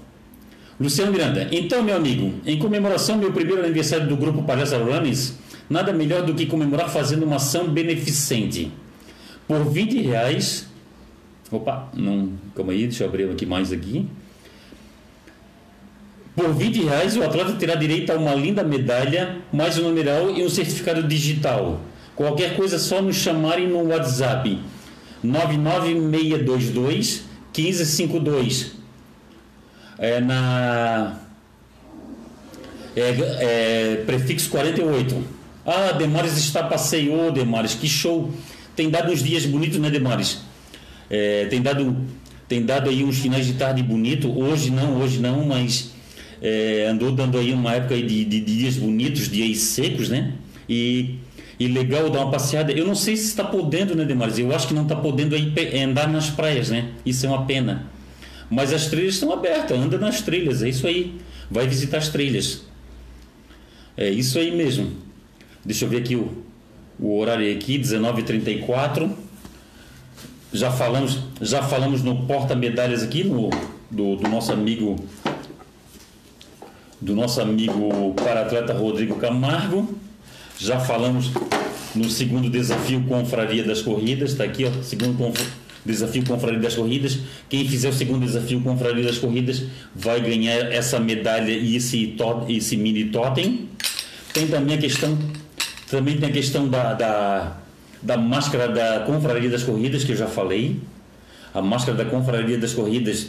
Luciano 0.79 1.11
Miranda, 1.11 1.49
então, 1.51 1.83
meu 1.83 1.93
amigo, 1.93 2.35
em 2.45 2.57
comemoração 2.57 3.15
ao 3.15 3.21
meu 3.21 3.33
primeiro 3.33 3.61
aniversário 3.61 4.07
do 4.07 4.15
grupo 4.15 4.43
Palestra 4.43 4.77
Runnings, 4.77 5.37
nada 5.69 5.91
melhor 5.91 6.23
do 6.23 6.33
que 6.33 6.45
comemorar 6.45 6.89
fazendo 6.89 7.25
uma 7.25 7.35
ação 7.35 7.67
beneficente. 7.67 8.71
Por 9.45 9.65
20 9.65 10.01
reais. 10.03 10.69
Opa, 11.51 11.89
não. 11.93 12.31
Calma 12.55 12.71
aí, 12.71 12.83
deixa 12.83 13.03
eu 13.03 13.09
abrir 13.09 13.29
aqui 13.29 13.45
mais 13.45 13.73
aqui. 13.73 14.07
Por 16.33 16.53
20 16.53 16.83
reais, 16.83 17.17
o 17.17 17.23
atleta 17.23 17.51
terá 17.53 17.75
direito 17.75 18.13
a 18.13 18.15
uma 18.15 18.33
linda 18.33 18.63
medalha, 18.63 19.39
mais 19.51 19.77
um 19.77 19.83
numeral 19.83 20.31
e 20.31 20.45
um 20.45 20.49
certificado 20.49 21.03
digital. 21.03 21.81
Qualquer 22.15 22.55
coisa 22.55 22.79
só 22.79 23.01
nos 23.01 23.17
chamarem 23.17 23.67
no 23.67 23.89
WhatsApp 23.89 24.57
99622 25.21 27.25
1552 27.53 28.78
é 29.99 30.21
na 30.21 31.19
é, 32.95 33.09
é, 33.09 34.03
prefixo 34.05 34.49
48. 34.49 35.23
Ah, 35.65 35.91
Demares 35.91 36.37
está 36.37 36.63
passeou, 36.63 37.31
Demares, 37.31 37.75
que 37.75 37.87
show. 37.87 38.31
Tem 38.75 38.89
dado 38.89 39.11
uns 39.11 39.21
dias 39.21 39.45
bonitos, 39.45 39.77
né, 39.77 39.89
Demares? 39.89 40.39
É, 41.09 41.45
tem 41.45 41.61
dado 41.61 41.95
tem 42.47 42.65
dado 42.65 42.89
aí 42.89 43.03
uns 43.03 43.19
finais 43.19 43.45
de 43.45 43.53
tarde 43.53 43.83
bonito. 43.83 44.27
Hoje 44.35 44.71
não, 44.71 44.99
hoje 44.99 45.19
não, 45.19 45.45
mas 45.45 45.91
é, 46.41 46.87
andou 46.89 47.11
dando 47.11 47.37
aí 47.37 47.53
uma 47.53 47.75
época 47.75 47.93
aí 47.93 48.01
de, 48.01 48.25
de, 48.25 48.41
dias 48.41 48.75
bonitos, 48.77 49.29
dias 49.29 49.59
secos, 49.59 50.09
né? 50.09 50.33
E, 50.67 51.17
e 51.59 51.67
legal 51.67 52.09
dar 52.09 52.21
uma 52.21 52.31
passeada. 52.31 52.71
Eu 52.71 52.87
não 52.87 52.95
sei 52.95 53.15
se 53.15 53.25
está 53.25 53.43
podendo, 53.43 53.93
né, 53.95 54.03
Demares? 54.03 54.39
Eu 54.39 54.55
acho 54.55 54.67
que 54.67 54.73
não 54.73 54.83
está 54.83 54.95
podendo 54.95 55.35
aí 55.35 55.53
andar 55.83 56.07
nas 56.07 56.29
praias, 56.31 56.69
né? 56.69 56.89
Isso 57.05 57.25
é 57.25 57.29
uma 57.29 57.45
pena. 57.45 57.98
Mas 58.49 58.73
as 58.73 58.87
trilhas 58.87 59.15
estão 59.15 59.31
abertas, 59.31 59.77
anda 59.77 59.97
nas 59.97 60.21
trilhas, 60.21 60.63
é 60.63 60.69
isso 60.69 60.87
aí. 60.87 61.19
Vai 61.51 61.67
visitar 61.67 61.97
as 61.97 62.09
trilhas. 62.09 62.63
É 63.95 64.09
isso 64.09 64.39
aí 64.39 64.55
mesmo. 64.55 64.91
Deixa 65.63 65.85
eu 65.85 65.89
ver 65.89 65.97
aqui 65.97 66.15
o, 66.15 66.43
o 66.99 67.17
horário 67.17 67.51
aqui, 67.53 67.77
19h34. 67.77 69.11
Já 70.51 70.71
falamos, 70.71 71.19
já 71.39 71.61
falamos 71.61 72.01
no 72.01 72.25
porta-medalhas 72.25 73.03
aqui, 73.03 73.23
no, 73.23 73.49
do, 73.91 74.15
do 74.15 74.27
nosso 74.27 74.51
amigo 74.51 74.95
do 77.01 77.15
nosso 77.15 77.39
amigo 77.39 78.13
para-atleta 78.15 78.73
Rodrigo 78.73 79.15
Camargo. 79.15 79.97
Já 80.57 80.79
falamos 80.79 81.31
no 81.95 82.09
segundo 82.09 82.49
desafio 82.49 83.03
Confraria 83.07 83.63
das 83.63 83.81
Corridas, 83.81 84.31
está 84.31 84.43
aqui, 84.43 84.65
ó, 84.65 84.83
segundo 84.83 85.17
desafio 85.85 86.23
Confraria 86.25 86.59
das 86.59 86.75
Corridas. 86.75 87.19
Quem 87.49 87.67
fizer 87.67 87.89
o 87.89 87.93
segundo 87.93 88.25
desafio 88.25 88.61
Confraria 88.61 89.03
das 89.03 89.17
Corridas 89.17 89.63
vai 89.95 90.21
ganhar 90.21 90.71
essa 90.71 90.99
medalha 90.99 91.51
e 91.51 91.75
esse, 91.75 92.15
esse 92.47 92.77
mini 92.77 93.05
totem. 93.05 93.69
Tem 94.33 94.47
também 94.47 94.77
a 94.77 94.79
questão, 94.79 95.17
também 95.89 96.17
tem 96.17 96.29
a 96.29 96.31
questão 96.31 96.67
da, 96.67 96.93
da, 96.93 97.57
da 98.01 98.17
máscara 98.17 98.67
da 98.67 99.01
Confraria 99.01 99.49
das 99.49 99.63
Corridas, 99.63 100.03
que 100.03 100.11
eu 100.11 100.17
já 100.17 100.27
falei. 100.27 100.79
A 101.53 101.61
máscara 101.61 101.97
da 101.97 102.05
Confraria 102.05 102.57
das 102.57 102.73
Corridas, 102.73 103.27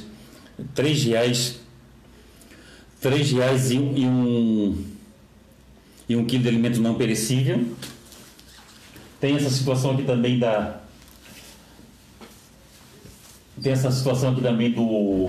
três 0.75 1.03
reais, 1.05 1.61
três 3.01 3.33
reais 3.33 3.71
e, 3.71 3.77
e 3.77 4.05
um 4.05 4.85
e 6.11 6.17
um 6.17 6.25
quilo 6.25 6.43
de 6.43 6.49
alimento 6.49 6.81
não 6.81 6.97
perecível. 6.97 7.65
Tem 9.21 9.37
essa 9.37 9.49
situação 9.49 9.93
aqui 9.93 10.03
também 10.03 10.41
da 10.41 10.81
tem 13.63 13.73
essa 13.73 13.91
situação 13.91 14.33
aqui 14.33 14.41
também 14.41 14.71
do. 14.71 15.29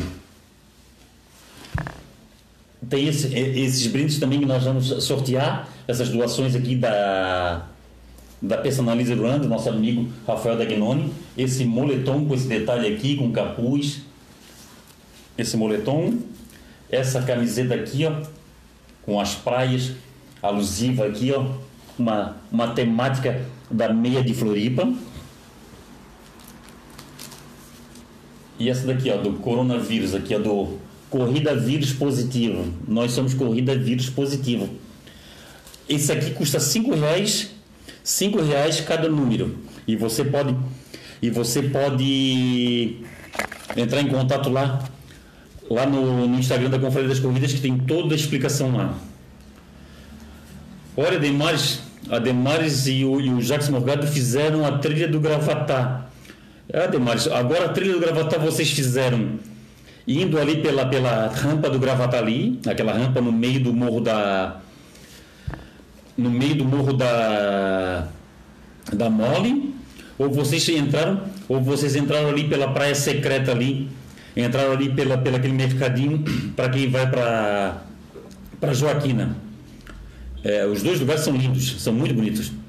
Tem 2.90 3.08
esse, 3.08 3.34
esses 3.38 3.88
brindes 3.88 4.20
também 4.20 4.40
que 4.40 4.46
nós 4.46 4.64
vamos 4.64 4.88
sortear, 5.04 5.68
essas 5.88 6.10
doações 6.10 6.56
aqui 6.56 6.76
da. 6.76 7.66
da 8.42 8.58
Personalize 8.58 9.14
Run, 9.14 9.40
do 9.40 9.48
nosso 9.48 9.70
amigo 9.70 10.10
Rafael 10.26 10.58
Dagnoni. 10.58 11.14
Esse 11.38 11.66
moletom 11.66 12.26
com 12.26 12.34
esse 12.34 12.48
detalhe 12.48 12.94
aqui, 12.94 13.16
com 13.16 13.32
capuz. 13.32 14.02
Esse 15.38 15.58
moletom. 15.58 16.18
Essa 16.90 17.22
camiseta 17.22 17.74
aqui, 17.74 18.06
ó, 18.06 18.14
com 19.04 19.18
as 19.18 19.34
praias, 19.34 19.94
alusiva 20.44 21.06
aqui, 21.06 21.32
ó, 21.32 21.46
uma, 21.98 22.36
uma 22.52 22.68
temática 22.74 23.46
da 23.70 23.94
meia 23.94 24.22
de 24.22 24.34
Floripa. 24.34 24.92
E 28.62 28.70
essa 28.70 28.86
daqui, 28.86 29.10
ó, 29.10 29.18
do 29.18 29.34
coronavírus, 29.34 30.14
aqui, 30.14 30.36
ó, 30.36 30.40
do 30.40 30.78
Corrida 31.10 31.56
Vírus 31.56 31.92
Positivo. 31.92 32.72
Nós 32.88 33.12
somos 33.12 33.34
Corrida 33.34 33.76
Vírus 33.76 34.08
Positivo. 34.08 34.70
Esse 35.90 36.12
aqui 36.12 36.30
custa 36.30 36.60
cinco 36.60 36.94
reais, 36.94 37.50
cinco 38.04 38.40
reais 38.40 38.80
cada 38.80 39.10
número. 39.10 39.58
E 39.88 39.96
você 39.96 40.24
pode 40.24 40.56
e 41.24 41.32
você 41.32 41.64
pode 41.64 42.98
entrar 43.76 44.00
em 44.02 44.08
contato 44.08 44.48
lá 44.48 44.88
lá 45.68 45.88
no, 45.88 46.28
no 46.28 46.38
Instagram 46.38 46.70
da 46.70 46.78
Confraria 46.78 47.10
das 47.10 47.20
Corridas 47.20 47.52
que 47.54 47.62
tem 47.62 47.80
toda 47.80 48.14
a 48.14 48.16
explicação 48.16 48.78
lá. 48.78 48.96
Olha, 50.96 51.18
Demares, 51.18 51.82
a 52.12 52.20
e 52.90 53.06
o, 53.06 53.20
e 53.20 53.30
o 53.34 53.42
Jacques 53.42 53.70
Morgado 53.70 54.06
fizeram 54.06 54.64
a 54.68 54.78
trilha 54.78 55.08
do 55.08 55.20
Gravatá. 55.20 56.11
É, 56.74 56.88
Demares, 56.88 57.28
agora 57.28 57.66
a 57.66 57.70
trilha 57.70 57.94
do 57.94 58.00
Gravatá 58.00 58.38
vocês 58.38 58.72
fizeram 58.72 59.40
indo 60.08 60.40
ali 60.40 60.62
pela, 60.62 60.86
pela 60.86 61.28
rampa 61.28 61.70
do 61.70 61.78
Gravatá 61.78 62.18
ali, 62.18 62.60
aquela 62.66 62.94
rampa 62.94 63.20
no 63.20 63.32
meio 63.32 63.60
do 63.62 63.74
morro 63.74 64.00
da 64.00 64.62
no 66.18 66.30
meio 66.30 66.56
do 66.56 66.64
morro 66.64 66.94
da 66.94 68.08
da 68.94 69.10
Mole, 69.10 69.76
ou 70.18 70.30
vocês 70.30 70.68
entraram, 70.70 71.22
ou 71.50 71.60
vocês 71.62 71.94
entraram 71.96 72.30
ali 72.30 72.48
pela 72.48 72.70
praia 72.70 72.96
secreta 72.96 73.52
ali, 73.52 73.90
entraram 74.36 74.72
ali 74.72 74.94
pela 74.94 75.18
pela 75.18 75.38
aquele 75.38 75.54
mercadinho 75.54 76.24
para 76.56 76.70
quem 76.70 76.90
vai 76.90 77.10
para 77.10 77.84
para 78.62 78.74
Joaquina. 78.74 79.36
É, 80.42 80.66
os 80.66 80.82
dois 80.82 81.02
lugares 81.02 81.22
são 81.22 81.36
lindos, 81.36 81.82
são 81.82 81.92
muito 81.92 82.14
bonitos. 82.14 82.61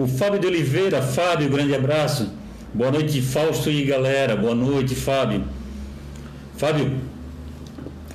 O 0.00 0.06
Fábio 0.06 0.40
de 0.40 0.46
Oliveira, 0.46 1.02
Fábio, 1.02 1.50
grande 1.50 1.74
abraço. 1.74 2.26
Boa 2.72 2.90
noite, 2.90 3.20
Fausto 3.20 3.70
e 3.70 3.84
galera. 3.84 4.34
Boa 4.34 4.54
noite, 4.54 4.94
Fábio. 4.94 5.44
Fábio, 6.56 6.96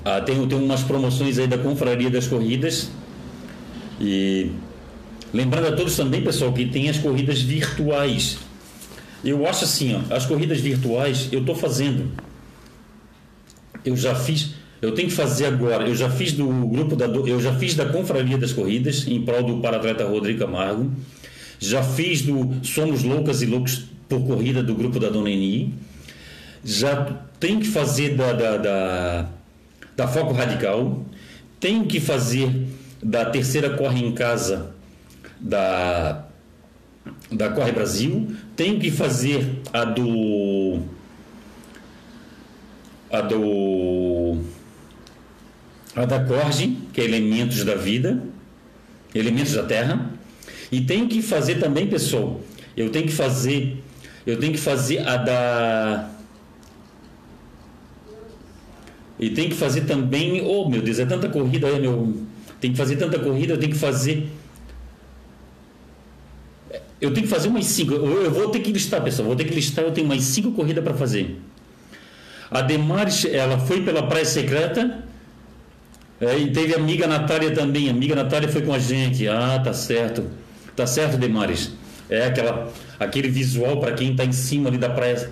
ah, 0.03 0.19
tem, 0.19 0.47
tem 0.47 0.57
umas 0.57 0.81
promoções 0.81 1.37
aí 1.37 1.45
da 1.45 1.59
Confraria 1.59 2.09
das 2.09 2.25
Corridas. 2.25 2.89
E 4.01 4.49
lembrando 5.31 5.67
a 5.67 5.73
todos 5.73 5.95
também, 5.95 6.23
pessoal, 6.23 6.51
que 6.51 6.65
tem 6.65 6.89
as 6.89 6.97
corridas 6.97 7.39
virtuais. 7.39 8.39
Eu 9.23 9.47
acho 9.47 9.65
assim, 9.65 9.95
ó, 9.95 10.15
as 10.15 10.25
corridas 10.25 10.59
virtuais 10.59 11.29
eu 11.31 11.41
estou 11.41 11.53
fazendo. 11.53 12.09
Eu 13.85 13.95
já 13.95 14.15
fiz 14.15 14.55
eu 14.81 14.91
tenho 14.91 15.07
que 15.07 15.13
fazer 15.13 15.45
agora. 15.45 15.87
Eu 15.87 15.95
já 15.95 16.09
fiz 16.09 16.31
do 16.31 16.47
grupo 16.47 16.95
da 16.95 17.05
eu 17.05 17.39
já 17.39 17.53
fiz 17.53 17.75
da 17.75 17.85
Confraria 17.85 18.39
das 18.39 18.53
Corridas 18.53 19.07
em 19.07 19.21
prol 19.21 19.43
do 19.43 19.57
paratleta 19.57 20.03
Rodrigo 20.03 20.39
Camargo. 20.39 20.91
Já 21.59 21.83
fiz 21.83 22.21
do 22.21 22.63
Somos 22.63 23.03
Loucas 23.03 23.41
e 23.41 23.45
Loucos 23.45 23.85
por 24.07 24.25
Corrida 24.25 24.61
do 24.61 24.75
grupo 24.75 24.99
da 24.99 25.09
Dona 25.09 25.29
Eni. 25.29 25.73
Já 26.63 27.05
tenho 27.39 27.59
que 27.59 27.67
fazer 27.67 28.15
da, 28.15 28.33
da, 28.33 28.57
da, 28.57 29.29
da 29.95 30.07
Foco 30.07 30.33
Radical. 30.33 31.05
Tenho 31.59 31.85
que 31.85 31.99
fazer 31.99 32.49
da 33.01 33.25
terceira 33.25 33.71
Corre 33.71 34.03
em 34.03 34.13
Casa 34.13 34.73
da, 35.39 36.25
da 37.31 37.49
Corre 37.49 37.71
Brasil. 37.71 38.35
Tenho 38.55 38.79
que 38.79 38.91
fazer 38.91 39.61
a 39.73 39.85
do. 39.85 40.79
A 43.11 43.21
do 43.21 44.43
a 45.95 46.05
da 46.05 46.19
Corge, 46.19 46.77
que 46.91 46.99
é 46.99 47.05
elementos 47.05 47.63
da 47.63 47.75
vida, 47.75 48.21
elementos 49.13 49.53
da 49.53 49.63
terra, 49.63 50.11
e 50.75 50.81
tenho 50.81 51.07
que 51.07 51.21
fazer 51.21 51.55
também, 51.55 51.87
pessoal, 51.87 52.41
eu 52.75 52.89
tenho 52.89 53.05
que 53.05 53.13
fazer, 53.13 53.81
eu 54.27 54.37
tenho 54.37 54.51
que 54.51 54.59
fazer 54.59 54.99
a 55.07 55.15
da 55.15 56.09
e 59.17 59.29
tem 59.29 59.47
que 59.47 59.55
fazer 59.55 59.85
também, 59.85 60.41
oh 60.45 60.67
meu 60.67 60.81
Deus, 60.81 60.99
é 60.99 61.05
tanta 61.05 61.29
corrida 61.29 61.67
aí, 61.67 61.79
meu, 61.79 62.25
tem 62.59 62.73
que 62.73 62.77
fazer 62.77 62.97
tanta 62.97 63.17
corrida, 63.17 63.53
eu 63.53 63.57
tenho 63.57 63.71
que 63.71 63.77
fazer 63.77 64.27
eu 66.99 67.13
tenho 67.13 67.25
que 67.25 67.31
fazer 67.33 67.47
umas 67.47 67.65
cinco, 67.67 67.93
eu 67.93 68.31
vou 68.31 68.49
ter 68.49 68.59
que 68.59 68.73
listar, 68.73 69.01
pessoal, 69.01 69.27
vou 69.27 69.35
ter 69.37 69.45
que 69.45 69.53
listar, 69.53 69.85
eu 69.85 69.93
tenho 69.93 70.05
mais 70.07 70.23
cinco 70.23 70.51
corridas 70.51 70.83
para 70.83 70.93
fazer. 70.93 71.39
A 72.51 72.61
Demares, 72.61 73.23
ela 73.23 73.57
foi 73.59 73.81
pela 73.81 74.03
Praia 74.03 74.25
Secreta, 74.25 75.05
é, 76.19 76.37
e 76.37 76.51
teve 76.51 76.73
a 76.73 76.77
amiga 76.77 77.07
Natália 77.07 77.51
também. 77.51 77.87
A 77.87 77.91
amiga 77.91 78.15
Natália 78.15 78.47
foi 78.47 78.61
com 78.61 78.73
a 78.73 78.79
gente. 78.79 79.27
Ah, 79.27 79.59
tá 79.63 79.73
certo. 79.73 80.44
Tá 80.75 80.85
certo, 80.85 81.17
Demares. 81.17 81.71
É 82.09 82.25
aquela, 82.25 82.71
aquele 82.99 83.29
visual 83.29 83.79
para 83.79 83.93
quem 83.93 84.11
está 84.11 84.25
em 84.25 84.31
cima 84.31 84.69
ali 84.69 84.77
da 84.77 84.89
praia, 84.89 85.31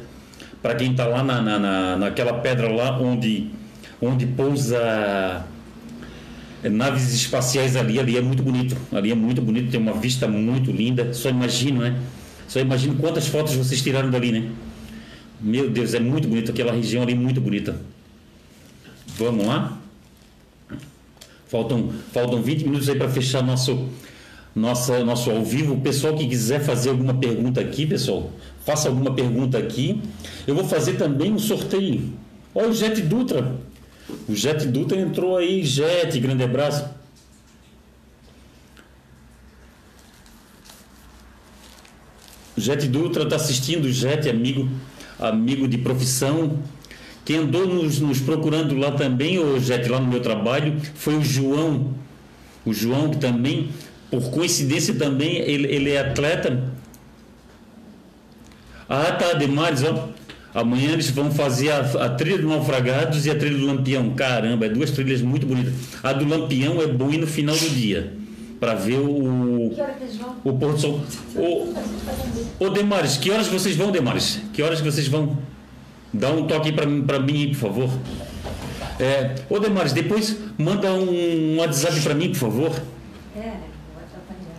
para 0.61 0.75
quem 0.75 0.91
está 0.91 1.05
lá 1.05 1.23
na, 1.23 1.41
na, 1.41 1.59
na, 1.59 1.97
naquela 1.97 2.33
pedra 2.33 2.71
lá 2.71 2.97
onde, 2.99 3.49
onde 4.01 4.25
pousa 4.25 5.45
é, 6.63 6.69
naves 6.69 7.13
espaciais 7.13 7.75
ali, 7.75 7.99
ali 7.99 8.17
é 8.17 8.21
muito 8.21 8.41
bonito. 8.41 8.77
Ali 8.91 9.11
é 9.11 9.15
muito 9.15 9.41
bonito, 9.41 9.69
tem 9.69 9.79
uma 9.79 9.93
vista 9.93 10.27
muito 10.27 10.71
linda. 10.71 11.13
Só 11.13 11.29
imagino, 11.29 11.81
né? 11.81 11.99
Só 12.47 12.59
imagino 12.59 12.95
quantas 12.95 13.27
fotos 13.27 13.53
vocês 13.53 13.81
tiraram 13.81 14.09
dali, 14.09 14.31
né? 14.31 14.49
Meu 15.41 15.69
Deus, 15.69 15.93
é 15.93 15.99
muito 15.99 16.27
bonito 16.27 16.51
aquela 16.51 16.71
região 16.71 17.03
ali, 17.03 17.13
muito 17.13 17.41
bonita. 17.41 17.75
Vamos 19.17 19.45
lá? 19.45 19.77
Faltam, 21.47 21.91
faltam 22.11 22.41
20 22.41 22.63
minutos 22.63 22.89
aí 22.89 22.95
para 22.97 23.09
fechar 23.09 23.43
nosso, 23.43 23.89
nossa, 24.55 25.03
nosso 25.03 25.31
ao 25.31 25.43
vivo. 25.43 25.73
O 25.73 25.81
pessoal 25.81 26.15
que 26.15 26.27
quiser 26.27 26.61
fazer 26.61 26.89
alguma 26.89 27.13
pergunta 27.13 27.59
aqui, 27.59 27.85
pessoal, 27.85 28.31
faça 28.65 28.87
alguma 28.87 29.13
pergunta 29.13 29.57
aqui. 29.57 30.01
Eu 30.45 30.55
vou 30.55 30.63
fazer 30.63 30.93
também 30.93 31.31
um 31.31 31.39
sorteio. 31.39 32.13
Olha 32.53 32.69
o 32.69 32.73
Jet 32.73 33.01
Dutra. 33.01 33.55
O 34.27 34.35
Jet 34.35 34.67
Dutra 34.67 34.99
entrou 34.99 35.37
aí. 35.37 35.63
Jet, 35.63 36.19
grande 36.19 36.43
abraço. 36.43 36.87
Jet 42.55 42.87
Dutra 42.87 43.23
está 43.23 43.37
assistindo. 43.37 43.91
Jet, 43.91 44.29
amigo, 44.29 44.69
amigo 45.19 45.67
de 45.67 45.79
profissão. 45.79 46.59
Quem 47.25 47.37
andou 47.37 47.65
nos, 47.65 47.99
nos 47.99 48.19
procurando 48.19 48.75
lá 48.75 48.91
também, 48.91 49.39
o 49.39 49.59
Jet, 49.59 49.87
lá 49.87 49.99
no 49.99 50.07
meu 50.07 50.21
trabalho, 50.21 50.75
foi 50.93 51.15
o 51.15 51.23
João. 51.23 51.93
O 52.65 52.73
João, 52.73 53.09
que 53.09 53.17
também, 53.17 53.69
por 54.13 54.29
coincidência 54.29 54.93
também, 54.93 55.37
ele, 55.37 55.67
ele 55.73 55.91
é 55.91 55.99
atleta. 55.99 56.71
Ah, 58.87 59.11
tá, 59.11 59.33
Demares, 59.33 59.83
ó. 59.83 60.09
Amanhã 60.53 60.91
eles 60.91 61.09
vão 61.09 61.31
fazer 61.31 61.71
a, 61.71 61.79
a, 61.79 62.09
trilha 62.09 62.37
do 62.37 62.47
Naufragados 62.47 63.25
e 63.25 63.31
a 63.31 63.35
trilha 63.35 63.57
do 63.57 63.65
Lampião. 63.65 64.11
Caramba, 64.11 64.67
é 64.67 64.69
duas 64.69 64.91
trilhas 64.91 65.23
muito 65.23 65.47
bonitas. 65.47 65.73
A 66.03 66.13
do 66.13 66.27
Lampião 66.27 66.79
é 66.79 66.85
boa 66.85 67.11
no 67.13 67.25
final 67.25 67.55
do 67.55 67.69
dia. 67.69 68.13
Para 68.59 68.75
ver 68.75 68.99
o. 68.99 69.71
Que 69.73 69.81
hora 69.81 69.93
que 69.93 70.03
eles 70.03 70.17
vão? 70.17 70.35
O 70.43 70.53
Porto 70.53 70.79
Sol. 70.79 71.01
Ô, 71.35 71.73
ô 72.63 72.69
Demares, 72.69 73.17
que 73.17 73.31
horas 73.31 73.47
vocês 73.47 73.75
vão, 73.75 73.91
Demares? 73.91 74.41
Que 74.53 74.61
horas 74.61 74.79
vocês 74.79 75.07
vão? 75.07 75.39
Dá 76.13 76.29
um 76.29 76.45
toque 76.45 76.71
para 76.71 77.19
mim, 77.19 77.47
por 77.49 77.55
favor. 77.55 77.89
É, 78.99 79.33
ô 79.49 79.57
Demares, 79.57 79.91
depois 79.91 80.37
manda 80.55 80.93
um 80.93 81.57
WhatsApp 81.57 81.99
para 82.01 82.13
mim, 82.13 82.29
por 82.29 82.37
favor. 82.37 82.69
É, 83.35 83.39
o 83.39 83.97
WhatsApp 83.97 84.23
tá 84.27 84.35
ligado. 84.39 84.53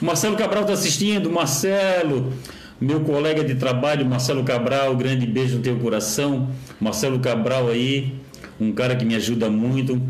Marcelo 0.00 0.36
Cabral 0.36 0.62
está 0.62 0.74
assistindo. 0.74 1.30
Marcelo, 1.30 2.32
meu 2.80 3.00
colega 3.00 3.42
de 3.44 3.54
trabalho, 3.54 4.04
Marcelo 4.06 4.44
Cabral, 4.44 4.96
grande 4.96 5.26
beijo 5.26 5.56
no 5.56 5.62
teu 5.62 5.76
coração. 5.76 6.50
Marcelo 6.80 7.18
Cabral 7.20 7.68
aí, 7.68 8.14
um 8.60 8.72
cara 8.72 8.96
que 8.96 9.04
me 9.04 9.14
ajuda 9.14 9.50
muito. 9.50 10.00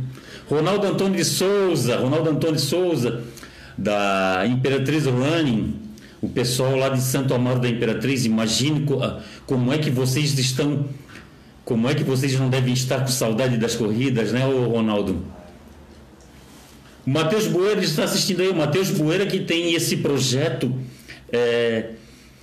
Ronaldo 0.49 0.87
Antônio 0.87 1.17
de 1.17 1.25
Souza, 1.25 1.97
Ronaldo 1.97 2.31
Antônio 2.31 2.57
de 2.57 2.63
Souza, 2.63 3.23
da 3.79 4.45
Imperatriz 4.47 5.07
Running 5.07 5.85
o 6.25 6.29
pessoal 6.31 6.75
lá 6.75 6.89
de 6.89 7.03
Santo 7.03 7.35
Amaro 7.35 7.61
da 7.61 7.69
Imperatriz, 7.69 8.25
imagine 8.25 8.87
ah, 9.03 9.21
como 9.47 9.71
é 9.71 9.77
que 9.77 9.91
vocês 9.91 10.39
estão, 10.39 10.87
como 11.67 11.87
é 11.87 11.95
que 11.95 12.03
vocês 12.03 12.39
não 12.41 12.49
devem 12.49 12.73
estar 12.73 13.01
com 13.01 13.09
saudade 13.09 13.59
das 13.59 13.77
corridas, 13.77 14.33
né, 14.33 14.41
Ronaldo? 14.43 15.23
Matheus 17.07 17.47
Boeira 17.47 17.83
está 17.83 18.05
assistindo 18.05 18.41
aí, 18.41 18.49
o 18.49 18.55
Matheus 18.55 18.91
Boeira 18.91 19.27
que 19.27 19.41
tem 19.41 19.75
esse 19.75 19.99
projeto, 19.99 20.73
é, 21.31 21.91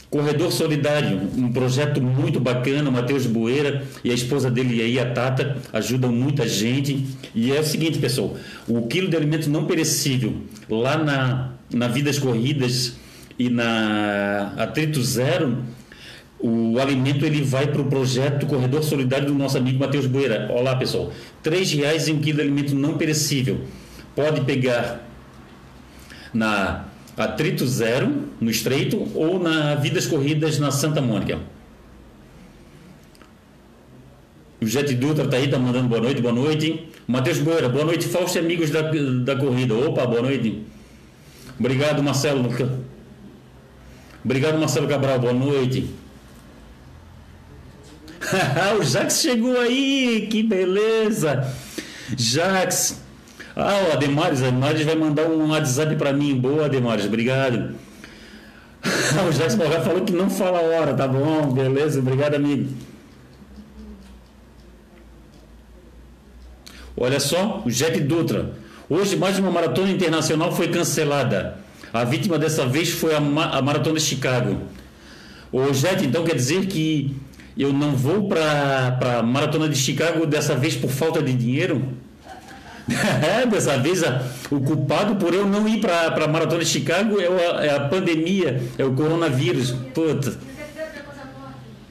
Corredor 0.09 0.51
Solidário, 0.51 1.21
um 1.35 1.51
projeto 1.51 2.01
muito 2.01 2.39
bacana, 2.39 2.89
o 2.89 2.93
Matheus 2.93 3.25
Boeira 3.25 3.83
e 4.03 4.11
a 4.11 4.13
esposa 4.13 4.51
dele 4.51 4.81
aí, 4.81 4.99
a 4.99 5.09
Tata, 5.09 5.57
ajudam 5.71 6.11
muita 6.11 6.47
gente. 6.47 7.07
E 7.33 7.51
é 7.51 7.59
o 7.59 7.63
seguinte, 7.63 7.97
pessoal, 7.97 8.35
o 8.67 8.87
quilo 8.87 9.09
de 9.09 9.15
alimento 9.15 9.49
não 9.49 9.65
perecível 9.65 10.35
lá 10.69 10.97
na, 10.97 11.53
na 11.73 11.87
Vidas 11.87 12.19
Corridas 12.19 12.97
e 13.39 13.49
na 13.49 14.53
Atrito 14.57 15.01
Zero, 15.01 15.59
o 16.39 16.77
alimento 16.79 17.25
ele 17.25 17.41
vai 17.41 17.67
para 17.67 17.81
o 17.81 17.85
projeto 17.85 18.45
Corredor 18.45 18.83
Solidário 18.83 19.27
do 19.27 19.33
nosso 19.33 19.57
amigo 19.57 19.79
Matheus 19.79 20.07
Boeira. 20.07 20.51
Olá, 20.51 20.75
pessoal. 20.75 21.11
R$ 21.43 21.63
reais 21.77 22.07
em 22.07 22.13
um 22.13 22.19
quilo 22.19 22.37
de 22.37 22.43
alimento 22.43 22.75
não 22.75 22.97
perecível. 22.97 23.61
Pode 24.15 24.41
pegar 24.41 25.01
na 26.33 26.85
Atrito 27.17 27.67
Zero, 27.67 28.29
no 28.39 28.49
Estreito, 28.49 29.07
ou 29.15 29.39
na 29.39 29.75
Vidas 29.75 30.07
Corridas, 30.07 30.59
na 30.59 30.71
Santa 30.71 31.01
Mônica. 31.01 31.39
O 34.61 34.67
Jet 34.67 34.93
Dutra 34.95 35.25
está 35.25 35.37
aí, 35.37 35.45
está 35.45 35.57
mandando 35.57 35.87
boa 35.87 36.01
noite, 36.01 36.21
boa 36.21 36.33
noite. 36.33 36.87
Matheus 37.07 37.39
Boeira, 37.39 37.67
boa 37.67 37.83
noite, 37.83 38.07
Fausto 38.07 38.37
amigos 38.37 38.69
da, 38.69 38.81
da 39.23 39.35
corrida. 39.35 39.73
Opa, 39.73 40.05
boa 40.05 40.21
noite. 40.21 40.63
Obrigado, 41.59 42.03
Marcelo. 42.03 42.47
Obrigado, 44.23 44.59
Marcelo 44.59 44.87
Cabral, 44.87 45.19
boa 45.19 45.33
noite. 45.33 45.89
o 48.79 48.83
Jax 48.83 49.21
chegou 49.21 49.59
aí, 49.59 50.27
que 50.29 50.43
beleza. 50.43 51.51
Jax, 52.15 53.01
ah, 53.55 53.89
o 53.89 53.93
Ademares, 53.93 54.41
Ademares 54.41 54.81
vai 54.83 54.95
mandar 54.95 55.25
um 55.25 55.49
WhatsApp 55.49 55.95
para 55.95 56.13
mim. 56.13 56.35
Boa, 56.35 56.65
Ademares, 56.65 57.05
obrigado. 57.05 57.75
o 59.27 59.31
Jackson 59.31 59.57
Morgan 59.57 59.81
falou 59.81 60.01
que 60.01 60.13
não 60.13 60.29
fala 60.29 60.59
a 60.59 60.61
hora, 60.61 60.93
tá 60.93 61.07
bom, 61.07 61.51
beleza, 61.51 61.99
obrigado, 61.99 62.35
amigo. 62.35 62.69
Olha 66.97 67.19
só, 67.19 67.61
o 67.65 67.69
Jack 67.69 67.99
Dutra. 67.99 68.51
Hoje, 68.89 69.15
mais 69.15 69.39
uma 69.39 69.49
maratona 69.49 69.89
internacional 69.89 70.51
foi 70.51 70.67
cancelada. 70.67 71.57
A 71.93 72.03
vítima 72.03 72.37
dessa 72.37 72.65
vez 72.65 72.89
foi 72.89 73.15
a, 73.15 73.19
ma 73.19 73.45
a 73.49 73.61
maratona 73.61 73.97
de 73.97 74.05
Chicago. 74.05 74.61
O 75.51 75.73
Jet, 75.73 76.05
então 76.05 76.23
quer 76.23 76.35
dizer 76.35 76.65
que 76.67 77.15
eu 77.57 77.73
não 77.73 77.91
vou 77.91 78.29
para 78.29 79.19
a 79.19 79.23
maratona 79.23 79.67
de 79.67 79.77
Chicago 79.77 80.25
dessa 80.25 80.55
vez 80.55 80.75
por 80.75 80.89
falta 80.89 81.21
de 81.21 81.33
dinheiro? 81.33 81.83
É, 83.21 83.45
dessa 83.45 83.77
vez 83.77 84.03
o 84.49 84.59
culpado 84.59 85.15
por 85.15 85.33
eu 85.33 85.45
não 85.45 85.67
ir 85.67 85.79
para 85.79 86.07
a 86.07 86.27
Maratona 86.27 86.63
de 86.63 86.69
Chicago 86.69 87.19
é 87.19 87.27
a, 87.27 87.65
é 87.65 87.75
a, 87.75 87.79
pandemia, 87.81 88.61
é 88.77 88.83
o 88.83 88.91
coronavírus. 88.93 89.71
Puta. 89.93 90.33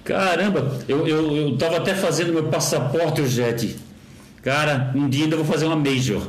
Caramba, 0.05 0.79
eu, 0.89 1.07
eu, 1.07 1.37
eu 1.37 1.57
tava 1.57 1.77
até 1.77 1.95
fazendo 1.95 2.33
meu 2.33 2.45
passaporte, 2.45 3.27
Jet. 3.27 3.77
Cara, 4.43 4.93
um 4.95 5.09
dia 5.09 5.25
ainda 5.25 5.37
vou 5.37 5.45
fazer 5.45 5.67
uma 5.67 5.77
Major. 5.77 6.23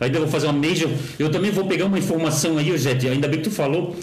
Ainda 0.00 0.18
vou 0.18 0.28
fazer 0.28 0.46
uma 0.46 0.68
Major. 0.68 0.90
Eu 1.18 1.30
também 1.30 1.50
vou 1.50 1.66
pegar 1.66 1.86
uma 1.86 1.98
informação 1.98 2.58
aí, 2.58 2.76
Jet. 2.76 3.08
Ainda 3.08 3.28
bem 3.28 3.38
que 3.38 3.48
tu 3.48 3.54
falou 3.54 3.96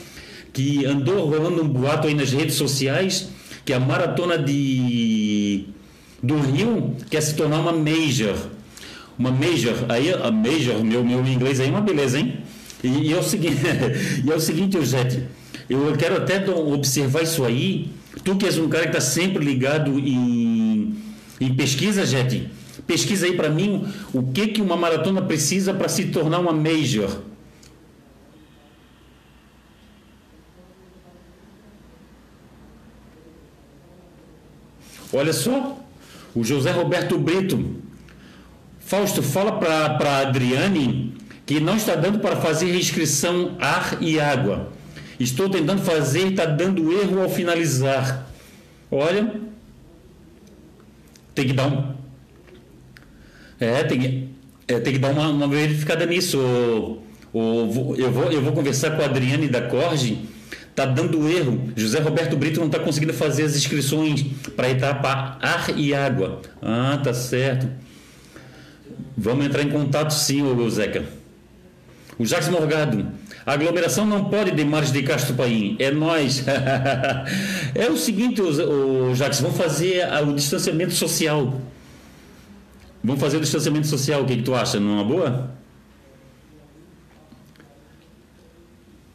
que 0.52 0.86
andou 0.86 1.26
rolando 1.26 1.62
um 1.62 1.68
boato 1.68 2.08
aí 2.08 2.14
nas 2.14 2.32
redes 2.32 2.56
sociais 2.56 3.30
que 3.64 3.74
a 3.74 3.80
maratona 3.80 4.38
de 4.38 5.66
do 6.24 6.40
Rio 6.40 6.96
quer 7.10 7.22
se 7.22 7.36
tornar 7.36 7.60
uma 7.60 7.72
Major 7.72 8.36
uma 9.20 9.32
major, 9.32 9.76
aí 9.90 10.14
a 10.14 10.32
major, 10.32 10.82
meu, 10.82 11.04
meu 11.04 11.20
inglês 11.28 11.60
aí 11.60 11.68
é 11.68 11.70
uma 11.70 11.82
beleza, 11.82 12.18
hein? 12.18 12.40
E, 12.82 12.88
e 12.88 13.14
é 13.14 13.18
o 13.18 13.22
seguinte, 13.22 13.58
e 14.26 14.32
é 14.32 14.34
o 14.34 14.40
seguinte, 14.40 14.78
Eugete, 14.78 15.26
eu 15.70 15.94
quero 15.98 16.16
até 16.16 16.50
observar 16.50 17.24
isso 17.24 17.44
aí. 17.44 17.92
Tu 18.24 18.36
que 18.38 18.46
és 18.46 18.58
um 18.58 18.70
cara 18.70 18.84
que 18.84 18.98
está 18.98 19.02
sempre 19.02 19.44
ligado 19.44 20.00
em, 20.00 20.96
em 21.40 21.54
pesquisa, 21.54 22.06
Jete, 22.06 22.50
pesquisa 22.88 23.26
aí 23.26 23.36
para 23.36 23.50
mim 23.50 23.86
o 24.14 24.24
que 24.24 24.48
que 24.48 24.62
uma 24.62 24.78
maratona 24.78 25.22
precisa 25.22 25.74
para 25.74 25.90
se 25.90 26.06
tornar 26.06 26.40
uma 26.40 26.54
major. 26.54 27.22
Olha 35.12 35.34
só, 35.34 35.78
o 36.34 36.44
José 36.44 36.72
Roberto 36.72 37.18
Brito 37.18 37.89
Fausto, 38.90 39.22
fala 39.22 39.52
para 39.52 40.10
a 40.10 40.22
Adriane 40.22 41.14
que 41.46 41.60
não 41.60 41.76
está 41.76 41.94
dando 41.94 42.18
para 42.18 42.38
fazer 42.38 42.76
inscrição 42.76 43.56
ar 43.60 44.00
e 44.02 44.20
água. 44.20 44.72
Estou 45.20 45.48
tentando 45.48 45.80
fazer 45.84 46.26
e 46.26 46.30
está 46.32 46.44
dando 46.46 46.92
erro 46.92 47.22
ao 47.22 47.30
finalizar. 47.30 48.28
Olha, 48.90 49.32
tem 51.36 51.46
que 51.46 51.54
dar 51.54 51.68
um. 51.68 51.94
É, 53.60 53.84
tem, 53.84 54.32
é, 54.68 54.80
tem 54.80 54.94
que 54.94 55.00
dar 55.00 55.12
uma, 55.12 55.28
uma 55.28 55.48
verificada 55.48 56.04
nisso. 56.08 56.40
O, 56.40 57.04
o, 57.32 57.96
eu, 57.96 58.12
vou, 58.12 58.32
eu 58.32 58.42
vou 58.42 58.54
conversar 58.54 58.98
com 58.98 59.04
a 59.04 59.06
Adriane 59.06 59.48
da 59.48 59.62
Corge. 59.62 60.18
Está 60.68 60.88
dando 60.88 61.30
erro. 61.30 61.72
José 61.76 62.00
Roberto 62.00 62.36
Brito 62.36 62.60
não 62.60 62.66
está 62.66 62.80
conseguindo 62.80 63.14
fazer 63.14 63.44
as 63.44 63.56
inscrições 63.56 64.26
para 64.56 64.68
etapa 64.68 65.38
ar 65.40 65.78
e 65.78 65.94
água. 65.94 66.42
Ah, 66.60 67.00
tá 67.04 67.14
certo. 67.14 67.70
Vamos 69.22 69.46
entrar 69.46 69.64
em 69.64 69.70
contato 69.70 70.12
sim, 70.12 70.42
ô 70.42 70.70
Zeca. 70.70 71.04
O 72.18 72.26
Jacques 72.26 72.48
Morgado. 72.48 73.06
A 73.46 73.54
aglomeração 73.54 74.06
não 74.06 74.26
pode 74.26 74.52
de 74.52 74.64
margem 74.64 74.94
de 74.94 75.04
Castro 75.04 75.36
Paim. 75.36 75.76
É 75.78 75.92
nós. 75.92 76.46
é 77.76 77.90
o 77.90 77.98
seguinte, 77.98 78.42
o, 78.42 79.14
Jacques, 79.14 79.42
vamos 79.42 79.58
fazer 79.58 80.08
o 80.26 80.34
distanciamento 80.34 80.94
social. 80.94 81.60
Vamos 83.04 83.20
fazer 83.20 83.38
o 83.38 83.42
distanciamento 83.42 83.88
social. 83.88 84.22
O 84.22 84.26
que, 84.26 84.38
que 84.38 84.44
tu 84.44 84.56
acha? 84.56 84.80
Numa 84.80 85.04
boa? 85.04 85.52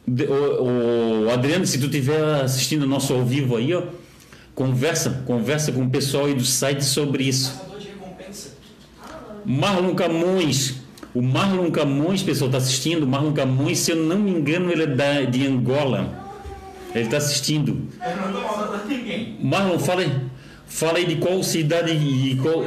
O, 0.07 1.25
o, 1.25 1.29
Adriano, 1.31 1.65
se 1.65 1.79
tu 1.79 1.85
estiver 1.85 2.43
assistindo 2.43 2.85
nosso 2.85 3.11
ao 3.11 3.25
vivo 3.25 3.57
aí, 3.57 3.73
ó, 3.73 3.81
conversa, 4.53 5.23
conversa 5.25 5.71
com 5.71 5.83
o 5.83 5.89
pessoal 5.89 6.25
aí 6.25 6.35
do 6.35 6.45
site 6.45 6.85
sobre 6.85 7.23
isso. 7.23 7.64
Marlon 9.45 9.95
Camões. 9.95 10.75
O 11.13 11.21
Marlon 11.21 11.71
Camões, 11.71 12.23
pessoal, 12.23 12.49
está 12.49 12.57
assistindo. 12.57 13.07
Marlon 13.07 13.33
Camões, 13.33 13.79
se 13.79 13.91
eu 13.91 13.97
não 13.97 14.17
me 14.17 14.31
engano, 14.31 14.71
ele 14.71 14.83
é 14.83 14.87
da, 14.87 15.21
de 15.21 15.47
Angola. 15.47 16.25
Ele 16.93 17.05
está 17.05 17.17
assistindo. 17.17 17.87
Marlon, 19.41 19.79
fala 19.79 20.01
aí. 20.01 20.11
Fala 20.67 20.97
aí 20.97 21.05
de 21.05 21.17
qual 21.17 21.41
cidade 21.43 21.91
e 21.91 22.37
qual. 22.41 22.63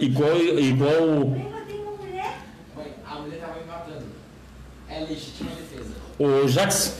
E 0.00 0.10
qual. 0.10 0.36
E 0.36 0.76
qual. 0.76 1.36
É 4.88 5.04
defesa. 5.04 5.94
Jax. 6.48 6.96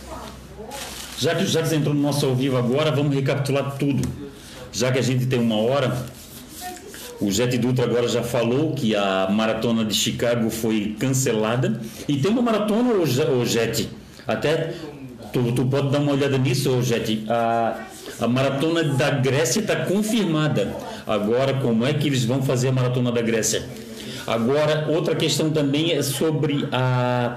Já 1.18 1.34
que 1.34 1.42
o 1.42 1.46
Jax 1.46 1.72
entrou 1.72 1.94
no 1.94 2.00
nosso 2.00 2.24
ao 2.26 2.34
vivo 2.34 2.56
agora, 2.56 2.90
vamos 2.90 3.14
recapitular 3.14 3.76
tudo. 3.76 4.08
Já 4.72 4.92
que 4.92 4.98
a 4.98 5.02
gente 5.02 5.26
tem 5.26 5.40
uma 5.40 5.56
hora. 5.56 6.06
O 7.20 7.30
Jet 7.30 7.56
Dutra 7.58 7.84
agora 7.84 8.08
já 8.08 8.22
falou 8.22 8.72
que 8.72 8.96
a 8.96 9.28
maratona 9.30 9.84
de 9.84 9.94
Chicago 9.94 10.48
foi 10.48 10.96
cancelada. 10.98 11.78
E 12.08 12.16
tem 12.16 12.30
uma 12.30 12.40
maratona, 12.40 12.94
o 12.94 13.44
Jet, 13.44 13.90
até 14.26 14.72
tu, 15.32 15.52
tu 15.52 15.66
pode 15.66 15.90
dar 15.90 15.98
uma 15.98 16.12
olhada 16.12 16.38
nisso, 16.38 16.80
Jet. 16.82 17.24
A, 17.28 17.78
a 18.20 18.26
maratona 18.26 18.82
da 18.84 19.10
Grécia 19.10 19.60
está 19.60 19.76
confirmada. 19.76 20.74
Agora, 21.06 21.54
como 21.54 21.84
é 21.84 21.92
que 21.92 22.06
eles 22.06 22.24
vão 22.24 22.42
fazer 22.42 22.68
a 22.68 22.72
maratona 22.72 23.12
da 23.12 23.20
Grécia? 23.20 23.64
Agora, 24.26 24.86
outra 24.88 25.14
questão 25.14 25.50
também 25.50 25.92
é 25.92 26.02
sobre 26.02 26.68
a 26.72 27.36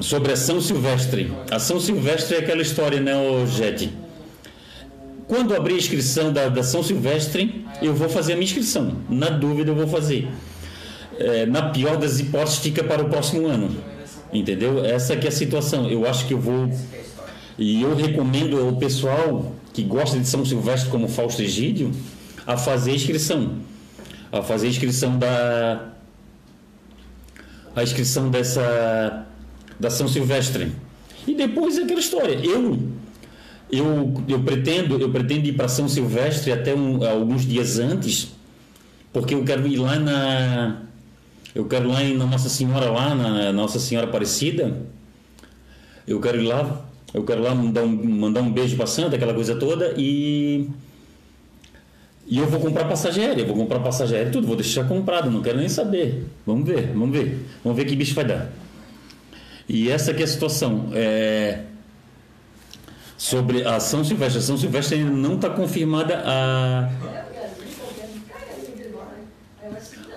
sobre 0.00 0.32
a 0.32 0.36
São 0.36 0.60
Silvestre. 0.60 1.32
A 1.50 1.58
São 1.58 1.80
Silvestre 1.80 2.36
é 2.36 2.38
aquela 2.40 2.62
história, 2.62 3.00
né, 3.00 3.16
o 3.16 3.46
Jet? 3.46 3.90
Quando 5.28 5.54
abrir 5.54 5.74
a 5.74 5.76
inscrição 5.76 6.32
da, 6.32 6.48
da 6.48 6.62
São 6.62 6.82
Silvestre, 6.82 7.66
eu 7.82 7.94
vou 7.94 8.08
fazer 8.08 8.32
a 8.32 8.36
minha 8.36 8.46
inscrição. 8.46 8.96
Na 9.10 9.28
dúvida, 9.28 9.70
eu 9.70 9.74
vou 9.74 9.86
fazer. 9.86 10.26
É, 11.18 11.44
na 11.44 11.68
pior 11.68 11.98
das 11.98 12.18
hipóteses, 12.18 12.60
fica 12.60 12.82
para 12.82 13.02
o 13.02 13.10
próximo 13.10 13.46
ano. 13.46 13.70
Entendeu? 14.32 14.82
Essa 14.82 15.14
que 15.16 15.26
é 15.26 15.28
a 15.28 15.32
situação. 15.32 15.86
Eu 15.86 16.08
acho 16.08 16.26
que 16.26 16.32
eu 16.32 16.40
vou. 16.40 16.72
E 17.58 17.82
eu 17.82 17.94
recomendo 17.94 18.58
ao 18.58 18.76
pessoal 18.76 19.52
que 19.74 19.82
gosta 19.82 20.18
de 20.18 20.26
São 20.26 20.46
Silvestre, 20.46 20.90
como 20.90 21.08
Fausto 21.08 21.42
Egídio, 21.42 21.92
a 22.46 22.56
fazer 22.56 22.92
a 22.92 22.94
inscrição. 22.94 23.58
A 24.32 24.42
fazer 24.42 24.68
a 24.68 24.70
inscrição 24.70 25.18
da. 25.18 25.90
A 27.76 27.82
inscrição 27.82 28.30
dessa. 28.30 29.26
Da 29.78 29.90
São 29.90 30.08
Silvestre. 30.08 30.72
E 31.26 31.34
depois 31.34 31.76
é 31.76 31.82
aquela 31.82 32.00
história. 32.00 32.34
Eu 32.42 32.78
eu, 33.70 34.22
eu 34.28 34.40
pretendo 34.40 35.00
eu 35.00 35.10
pretendo 35.10 35.46
ir 35.46 35.52
para 35.52 35.68
São 35.68 35.88
Silvestre 35.88 36.52
até 36.52 36.74
um, 36.74 37.04
alguns 37.04 37.46
dias 37.46 37.78
antes, 37.78 38.32
porque 39.12 39.34
eu 39.34 39.44
quero 39.44 39.66
ir 39.66 39.76
lá 39.76 39.98
na 39.98 40.82
eu 41.54 41.64
quero 41.64 41.88
ir 41.88 41.92
lá 41.92 42.24
na 42.24 42.26
Nossa 42.26 42.48
Senhora 42.48 42.90
lá 42.90 43.14
na 43.14 43.52
Nossa 43.52 43.78
Senhora 43.78 44.06
Aparecida. 44.06 44.76
Eu 46.06 46.20
quero 46.20 46.40
ir 46.40 46.46
lá 46.46 46.88
Eu 47.12 47.24
quero 47.24 47.42
lá 47.42 47.54
mandar 47.54 47.82
um, 47.82 47.88
mandar 47.88 48.42
um 48.42 48.52
beijo 48.52 48.76
pra 48.76 48.86
Santa, 48.86 49.16
aquela 49.16 49.34
coisa 49.34 49.56
toda, 49.56 49.94
e. 49.96 50.68
E 52.30 52.36
eu 52.36 52.46
vou 52.46 52.60
comprar 52.60 52.84
passagem 52.84 53.24
aérea, 53.24 53.42
vou 53.46 53.56
comprar 53.56 53.80
passagem 53.80 54.18
aérea 54.18 54.30
tudo, 54.30 54.46
vou 54.46 54.56
deixar 54.56 54.86
comprado, 54.86 55.30
não 55.30 55.40
quero 55.40 55.56
nem 55.56 55.68
saber. 55.68 56.26
Vamos 56.46 56.68
ver, 56.68 56.92
vamos 56.92 57.10
ver. 57.16 57.46
Vamos 57.64 57.78
ver 57.78 57.86
que 57.86 57.96
bicho 57.96 58.14
vai 58.14 58.26
dar. 58.26 58.52
E 59.66 59.90
essa 59.90 60.10
aqui 60.10 60.20
é 60.20 60.24
a 60.24 60.28
situação. 60.28 60.90
É... 60.92 61.62
Sobre 63.18 63.64
a 63.64 63.80
São 63.80 64.04
Silvestre. 64.04 64.38
A 64.38 64.42
São 64.42 64.56
Silvestre 64.56 64.98
ainda 64.98 65.10
não 65.10 65.34
está 65.34 65.50
confirmada 65.50 66.22
a. 66.24 66.88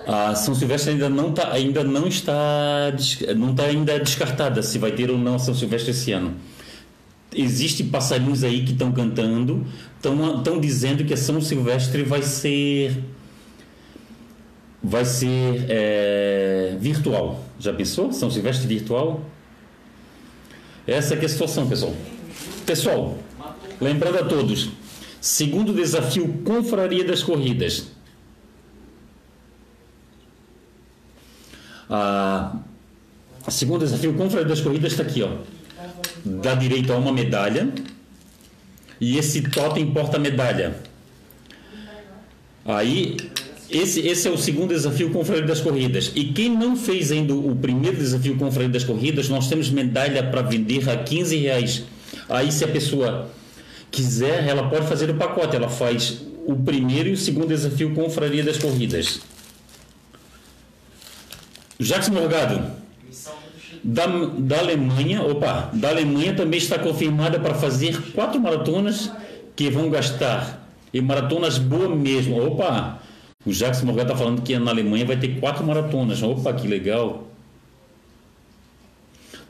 A 0.06 0.34
São 0.36 0.54
Silvestre 0.54 0.92
ainda 0.92 1.08
não, 1.08 1.32
tá, 1.32 1.52
ainda 1.52 1.82
não 1.84 2.06
está 2.06 2.92
não 3.36 3.50
está 3.50 3.64
ainda 3.64 3.98
descartada 3.98 4.62
se 4.62 4.78
vai 4.78 4.92
ter 4.92 5.10
ou 5.10 5.18
não 5.18 5.34
a 5.34 5.38
São 5.38 5.54
Silvestre 5.54 5.90
esse 5.90 6.12
ano. 6.12 6.34
Existem 7.34 7.88
passarinhos 7.88 8.44
aí 8.44 8.64
que 8.64 8.72
estão 8.72 8.92
cantando, 8.92 9.66
estão 9.96 10.60
dizendo 10.60 11.04
que 11.04 11.14
a 11.14 11.16
São 11.16 11.40
Silvestre 11.40 12.02
vai 12.04 12.22
ser 12.22 13.02
vai 14.82 15.04
ser 15.04 15.66
é, 15.68 16.76
virtual. 16.78 17.44
Já 17.58 17.72
pensou? 17.72 18.12
São 18.12 18.30
Silvestre 18.30 18.66
virtual? 18.66 19.22
Essa 20.86 21.14
é 21.14 21.24
a 21.24 21.28
situação, 21.28 21.68
pessoal. 21.68 21.94
Pessoal, 22.66 23.18
lembrando 23.80 24.18
a 24.18 24.24
todos, 24.24 24.70
segundo 25.20 25.72
desafio 25.72 26.42
Confraria 26.44 27.04
das 27.04 27.22
Corridas. 27.22 27.88
A 31.88 32.56
segundo 33.48 33.80
desafio 33.80 34.14
Confraria 34.14 34.48
das 34.48 34.60
Corridas 34.60 34.92
está 34.92 35.02
aqui, 35.02 35.22
ó. 35.22 35.38
Dá 36.24 36.54
direito 36.54 36.92
a 36.92 36.96
uma 36.96 37.12
medalha. 37.12 37.72
E 39.00 39.18
esse 39.18 39.42
totem 39.42 39.92
porta-medalha. 39.92 40.76
Aí 42.64 43.16
esse, 43.72 44.06
esse 44.06 44.28
é 44.28 44.30
o 44.30 44.36
segundo 44.36 44.74
desafio 44.74 45.10
com 45.10 45.24
freio 45.24 45.46
das 45.46 45.60
corridas. 45.60 46.12
E 46.14 46.24
quem 46.24 46.50
não 46.50 46.76
fez 46.76 47.10
ainda 47.10 47.34
o 47.34 47.56
primeiro 47.56 47.96
desafio 47.96 48.36
com 48.36 48.52
freio 48.52 48.68
das 48.68 48.84
corridas, 48.84 49.30
nós 49.30 49.48
temos 49.48 49.70
medalha 49.70 50.22
para 50.22 50.42
vender 50.42 50.88
a 50.90 50.96
15 50.98 51.36
reais. 51.38 51.84
Aí 52.32 52.50
se 52.50 52.64
a 52.64 52.68
pessoa 52.68 53.28
quiser, 53.90 54.48
ela 54.48 54.70
pode 54.70 54.86
fazer 54.86 55.10
o 55.10 55.14
pacote. 55.14 55.54
Ela 55.54 55.68
faz 55.68 56.22
o 56.46 56.56
primeiro 56.56 57.10
e 57.10 57.12
o 57.12 57.16
segundo 57.16 57.48
desafio 57.48 57.94
com 57.94 58.08
freio 58.08 58.42
das 58.42 58.56
corridas. 58.56 59.20
Jacques 61.78 62.08
Morgado. 62.08 62.82
Da, 63.84 64.06
da 64.06 64.60
Alemanha, 64.60 65.22
opa, 65.22 65.68
da 65.72 65.88
Alemanha 65.88 66.34
também 66.34 66.56
está 66.56 66.78
confirmada 66.78 67.40
para 67.40 67.52
fazer 67.52 68.00
quatro 68.12 68.40
maratonas 68.40 69.10
que 69.56 69.68
vão 69.68 69.90
gastar 69.90 70.68
e 70.94 71.00
maratonas 71.00 71.58
boas 71.58 71.90
mesmo. 71.98 72.40
Opa, 72.46 73.00
o 73.44 73.52
Jacques 73.52 73.82
Morgan 73.82 74.02
está 74.02 74.16
falando 74.16 74.40
que 74.40 74.56
na 74.58 74.70
Alemanha 74.70 75.04
vai 75.04 75.16
ter 75.16 75.40
quatro 75.40 75.66
maratonas. 75.66 76.22
Opa, 76.22 76.52
que 76.54 76.68
legal. 76.68 77.26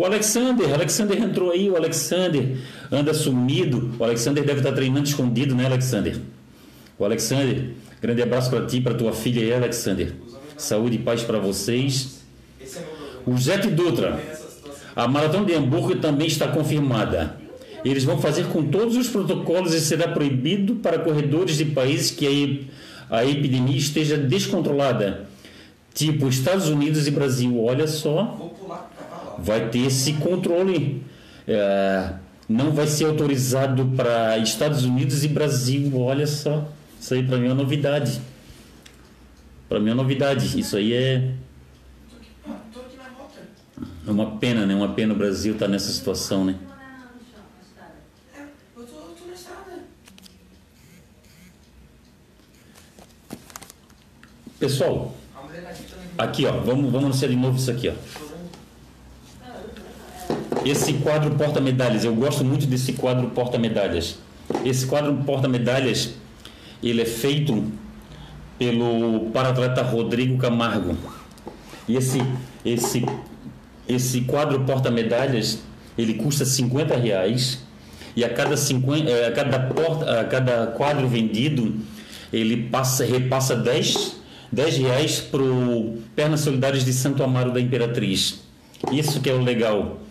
O 0.02 0.04
Alexander, 0.04 0.74
Alexander 0.74 1.22
entrou 1.22 1.52
aí, 1.52 1.70
o 1.70 1.76
Alexander 1.76 2.56
anda 2.90 3.14
sumido. 3.14 3.92
O 4.00 4.02
Alexander 4.02 4.44
deve 4.44 4.58
estar 4.58 4.72
treinando 4.72 5.06
escondido, 5.06 5.54
né, 5.54 5.66
Alexander? 5.66 6.16
O 6.98 7.04
Alexander, 7.04 7.70
grande 8.00 8.20
abraço 8.20 8.50
para 8.50 8.66
ti, 8.66 8.80
para 8.80 8.94
tua 8.94 9.12
filha 9.12 9.40
aí, 9.40 9.54
Alexander. 9.54 10.12
Saúde 10.56 10.96
e 10.96 10.98
paz 10.98 11.22
para 11.22 11.38
vocês. 11.38 12.20
O 13.24 13.36
Jet 13.36 13.68
Dutra, 13.68 14.20
a 14.96 15.06
maratona 15.06 15.46
de 15.46 15.54
Hamburgo 15.54 15.94
também 15.94 16.26
está 16.26 16.48
confirmada. 16.48 17.36
Eles 17.84 18.02
vão 18.02 18.18
fazer 18.18 18.46
com 18.46 18.64
todos 18.64 18.96
os 18.96 19.06
protocolos 19.06 19.72
e 19.72 19.80
será 19.80 20.08
proibido 20.08 20.74
para 20.74 20.98
corredores 20.98 21.56
de 21.56 21.66
países 21.66 22.10
que 22.10 22.26
aí 22.26 22.66
a 23.08 23.24
epidemia 23.24 23.78
esteja 23.78 24.16
descontrolada, 24.16 25.28
tipo 25.94 26.26
Estados 26.26 26.68
Unidos 26.68 27.06
e 27.06 27.12
Brasil, 27.12 27.62
olha 27.62 27.86
só, 27.86 28.51
vai 29.38 29.68
ter 29.68 29.86
esse 29.86 30.14
controle. 30.14 31.02
É, 31.46 32.12
não 32.48 32.72
vai 32.72 32.86
ser 32.86 33.06
autorizado 33.06 33.86
para 33.96 34.38
Estados 34.38 34.84
Unidos 34.84 35.24
e 35.24 35.28
Brasil, 35.28 35.98
olha 35.98 36.26
só. 36.26 36.68
Isso 37.00 37.14
aí 37.14 37.22
para 37.22 37.38
mim 37.38 37.46
é 37.46 37.48
uma 37.48 37.62
novidade. 37.62 38.20
Para 39.68 39.80
mim 39.80 39.90
é 39.90 39.92
uma 39.92 40.02
novidade. 40.02 40.58
Isso 40.58 40.76
aí 40.76 40.92
é 40.92 41.34
é 44.06 44.10
uma 44.10 44.36
pena, 44.36 44.66
né? 44.66 44.74
Uma 44.74 44.88
pena 44.94 45.14
o 45.14 45.16
Brasil 45.16 45.54
estar 45.54 45.66
tá 45.66 45.70
nessa 45.72 45.90
situação, 45.92 46.44
né? 46.44 46.56
Pessoal, 54.58 55.12
aqui 56.16 56.46
ó, 56.46 56.52
vamos, 56.52 56.84
vamos 56.92 57.06
anunciar 57.06 57.28
de 57.28 57.36
novo 57.36 57.58
isso 57.58 57.68
aqui 57.68 57.88
ó. 57.88 57.94
Esse 60.64 60.94
quadro 60.94 61.34
porta-medalhas, 61.34 62.04
eu 62.04 62.14
gosto 62.14 62.44
muito 62.44 62.66
desse 62.66 62.92
quadro 62.92 63.28
porta-medalhas. 63.30 64.18
Esse 64.64 64.86
quadro 64.86 65.14
porta-medalhas, 65.24 66.14
ele 66.82 67.02
é 67.02 67.04
feito 67.04 67.64
pelo 68.58 69.30
paratleta 69.32 69.82
Rodrigo 69.82 70.38
Camargo. 70.38 70.96
E 71.88 71.96
esse, 71.96 72.22
esse, 72.64 73.04
esse 73.88 74.20
quadro 74.22 74.60
porta-medalhas, 74.60 75.58
ele 75.98 76.14
custa 76.14 76.44
50 76.44 76.96
reais. 76.96 77.60
E 78.14 78.24
a 78.24 78.28
cada, 78.32 78.56
50, 78.56 79.10
eh, 79.10 79.26
a 79.26 79.32
cada, 79.32 79.58
porta, 79.58 80.20
a 80.20 80.24
cada 80.24 80.66
quadro 80.68 81.08
vendido, 81.08 81.76
ele 82.32 82.68
passa, 82.68 83.04
repassa 83.04 83.56
10 83.56 84.22
10 84.52 84.76
reais 84.76 85.18
para 85.18 85.42
o 85.42 85.98
Pernas 86.14 86.40
Solidárias 86.40 86.84
de 86.84 86.92
Santo 86.92 87.22
Amaro 87.22 87.50
da 87.50 87.60
Imperatriz. 87.60 88.40
Isso 88.92 89.20
que 89.22 89.30
é 89.30 89.32
o 89.32 89.40
legal. 89.40 90.01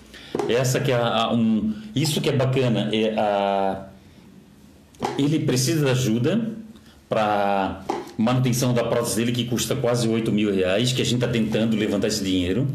Essa 0.48 0.80
que 0.80 0.92
é 0.92 0.96
a, 0.96 1.32
um, 1.34 1.74
isso 1.96 2.22
que 2.22 2.30
é 2.30 2.32
bacana. 2.32 2.90
É 2.94 3.14
a, 3.18 3.88
ele 5.18 5.40
precisa 5.40 5.86
de 5.86 5.92
ajuda 5.92 6.50
para 7.10 7.84
manutenção 8.18 8.74
da 8.74 8.84
prótese 8.84 9.18
dele, 9.18 9.32
que 9.32 9.46
custa 9.46 9.76
quase 9.76 10.08
8 10.08 10.32
mil 10.32 10.54
reais, 10.54 10.94
que 10.94 11.02
a 11.02 11.06
gente 11.06 11.16
está 11.16 11.28
tentando 11.28 11.76
levantar 11.76 12.08
esse 12.08 12.24
dinheiro. 12.24 12.68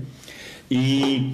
E, 0.70 1.32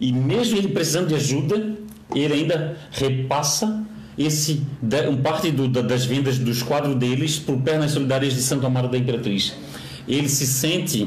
e 0.00 0.12
mesmo 0.12 0.56
ele 0.56 0.68
precisando 0.68 1.08
de 1.08 1.14
ajuda, 1.14 1.76
ele 2.14 2.34
ainda 2.34 2.76
repassa 2.90 3.84
esse 4.16 4.62
um 5.08 5.16
parte 5.18 5.50
do, 5.50 5.68
das 5.68 6.04
vendas 6.04 6.38
dos 6.38 6.62
quadros 6.62 6.96
deles 6.96 7.38
para 7.38 7.54
o 7.54 7.60
Pernas 7.60 7.92
Solidárias 7.92 8.34
de 8.34 8.42
Santo 8.42 8.66
Amaro 8.66 8.88
da 8.88 8.98
Imperatriz 8.98 9.54
ele 10.08 10.28
se 10.28 10.46
sente, 10.46 11.06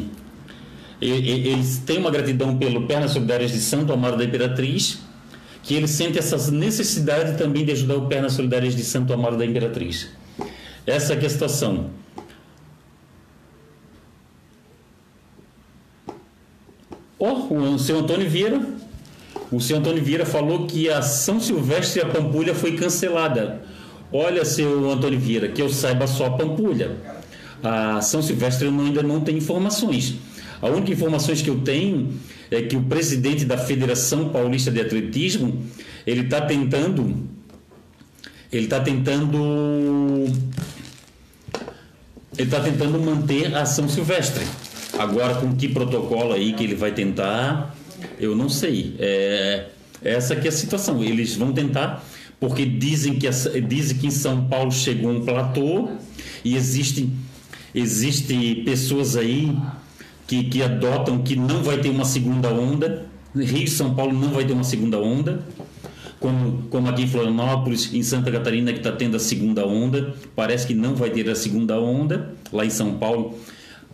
ele, 1.01 1.63
tem 1.85 1.97
uma 1.97 2.11
gratidão 2.11 2.55
pelo 2.57 2.85
Pernas 2.85 3.11
Solidárias 3.11 3.51
de 3.51 3.59
Santo 3.59 3.91
Amaro 3.91 4.17
da 4.17 4.23
Imperatriz, 4.23 4.99
que 5.63 5.73
ele 5.73 5.87
sente 5.87 6.19
essa 6.19 6.51
necessidade 6.51 7.37
também 7.37 7.65
de 7.65 7.71
ajudar 7.71 7.95
o 7.95 8.07
Pernas 8.07 8.33
Solidárias 8.33 8.75
de 8.75 8.83
Santo 8.83 9.11
Amaro 9.11 9.37
da 9.37 9.45
Imperatriz. 9.45 10.09
Essa 10.85 11.13
é 11.13 11.25
a 11.25 11.29
situação. 11.29 11.89
Oh, 17.17 17.53
o 17.53 17.79
seu 17.79 17.99
Antônio 17.99 18.29
Vieira, 18.29 18.61
o 19.51 19.59
seu 19.59 19.77
Antônio 19.77 20.03
Vieira 20.03 20.25
falou 20.25 20.65
que 20.65 20.89
a 20.89 21.01
São 21.01 21.39
Silvestre 21.39 21.99
e 21.99 22.03
a 22.03 22.07
Pampulha 22.07 22.55
foi 22.55 22.75
cancelada. 22.75 23.61
Olha, 24.11 24.43
seu 24.43 24.89
Antônio 24.89 25.19
Vieira, 25.19 25.47
que 25.47 25.61
eu 25.61 25.69
saiba 25.69 26.07
só 26.07 26.27
a 26.27 26.31
Pampulha 26.31 26.97
a 27.63 28.01
São 28.01 28.21
Silvestre 28.21 28.67
ainda 28.67 29.03
não 29.03 29.21
tenho 29.21 29.37
informações. 29.37 30.15
A 30.61 30.67
única 30.67 30.91
informações 30.91 31.41
que 31.41 31.49
eu 31.49 31.59
tenho 31.61 32.13
é 32.49 32.61
que 32.61 32.75
o 32.75 32.83
presidente 32.83 33.45
da 33.45 33.57
Federação 33.57 34.29
Paulista 34.29 34.69
de 34.69 34.79
Atletismo 34.79 35.63
ele 36.05 36.21
está 36.21 36.41
tentando 36.41 37.27
ele 38.51 38.65
está 38.65 38.79
tentando 38.79 40.25
ele 42.37 42.47
está 42.47 42.59
tentando 42.59 42.99
manter 42.99 43.55
a 43.55 43.65
São 43.65 43.89
Silvestre. 43.89 44.45
Agora 44.97 45.35
com 45.35 45.55
que 45.55 45.67
protocolo 45.67 46.33
aí 46.33 46.53
que 46.53 46.63
ele 46.63 46.75
vai 46.75 46.91
tentar, 46.91 47.75
eu 48.19 48.35
não 48.35 48.49
sei. 48.49 48.95
É, 48.99 49.67
essa 50.03 50.35
que 50.35 50.47
é 50.47 50.49
a 50.49 50.51
situação. 50.51 51.03
Eles 51.03 51.35
vão 51.35 51.53
tentar 51.53 52.05
porque 52.39 52.65
dizem 52.65 53.15
que 53.15 53.29
dizem 53.61 53.97
que 53.97 54.07
em 54.07 54.11
São 54.11 54.45
Paulo 54.45 54.71
chegou 54.71 55.11
um 55.11 55.25
platô 55.25 55.89
e 56.43 56.55
existem 56.55 57.13
Existem 57.73 58.65
pessoas 58.65 59.15
aí 59.15 59.57
que, 60.31 60.45
que 60.45 60.63
adotam 60.63 61.21
que 61.21 61.35
não 61.35 61.61
vai 61.61 61.77
ter 61.79 61.89
uma 61.89 62.05
segunda 62.05 62.47
onda. 62.47 63.05
Rio 63.35 63.65
e 63.65 63.67
São 63.67 63.93
Paulo 63.93 64.13
não 64.13 64.29
vai 64.29 64.45
ter 64.45 64.53
uma 64.53 64.63
segunda 64.63 64.97
onda. 64.97 65.41
Como, 66.21 66.63
como 66.69 66.87
aqui 66.87 67.01
em 67.01 67.07
Florianópolis, 67.07 67.93
em 67.93 68.01
Santa 68.01 68.31
Catarina, 68.31 68.71
que 68.71 68.77
está 68.77 68.93
tendo 68.93 69.17
a 69.17 69.19
segunda 69.19 69.67
onda. 69.67 70.15
Parece 70.33 70.65
que 70.65 70.73
não 70.73 70.95
vai 70.95 71.09
ter 71.09 71.29
a 71.29 71.35
segunda 71.35 71.77
onda. 71.77 72.33
Lá 72.53 72.65
em 72.65 72.69
São 72.69 72.93
Paulo, 72.93 73.37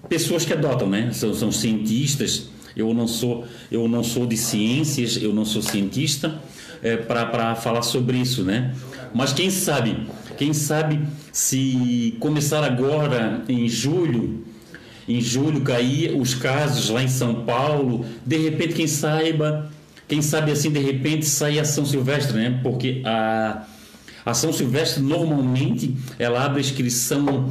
pessoas 0.08 0.46
que 0.46 0.54
adotam, 0.54 0.88
né? 0.88 1.10
São, 1.12 1.34
são 1.34 1.52
cientistas 1.52 2.50
Eu 2.76 2.94
não 2.94 3.08
sou, 3.08 3.44
eu 3.72 3.88
não 3.88 4.04
sou 4.04 4.28
de 4.28 4.38
ciências, 4.38 5.18
eu 5.20 5.34
não 5.34 5.44
sou 5.44 5.64
cientista 5.64 6.40
é, 6.84 6.98
para 6.98 7.56
falar 7.56 7.82
sobre 7.82 8.20
isso, 8.20 8.44
né? 8.44 8.76
Mas 9.12 9.34
quem 9.34 9.50
sabe, 9.50 10.06
quem 10.38 10.54
sabe 10.54 11.00
se 11.32 12.16
começar 12.20 12.64
agora 12.64 13.44
em 13.50 13.68
julho, 13.68 14.46
em 15.08 15.22
julho 15.22 15.62
cair 15.62 16.16
os 16.20 16.34
casos 16.34 16.90
lá 16.90 17.02
em 17.02 17.08
São 17.08 17.46
Paulo, 17.46 18.06
de 18.26 18.38
repente 18.38 18.74
quem 18.74 18.88
saiba, 18.88 19.72
quem 20.08 20.22
sabe 20.22 20.52
assim 20.52 20.72
de 20.72 20.80
repente 20.80 21.26
sair 21.26 21.60
a 21.60 21.66
São 21.66 21.86
Silvestre, 21.86 22.36
né? 22.36 22.60
Porque 22.64 23.02
a 23.06 23.66
a 24.28 24.34
São 24.34 24.52
Silvestre 24.52 25.02
normalmente 25.02 25.96
ela 26.20 26.44
abre 26.44 26.58
a 26.58 26.62
inscrição 26.62 27.50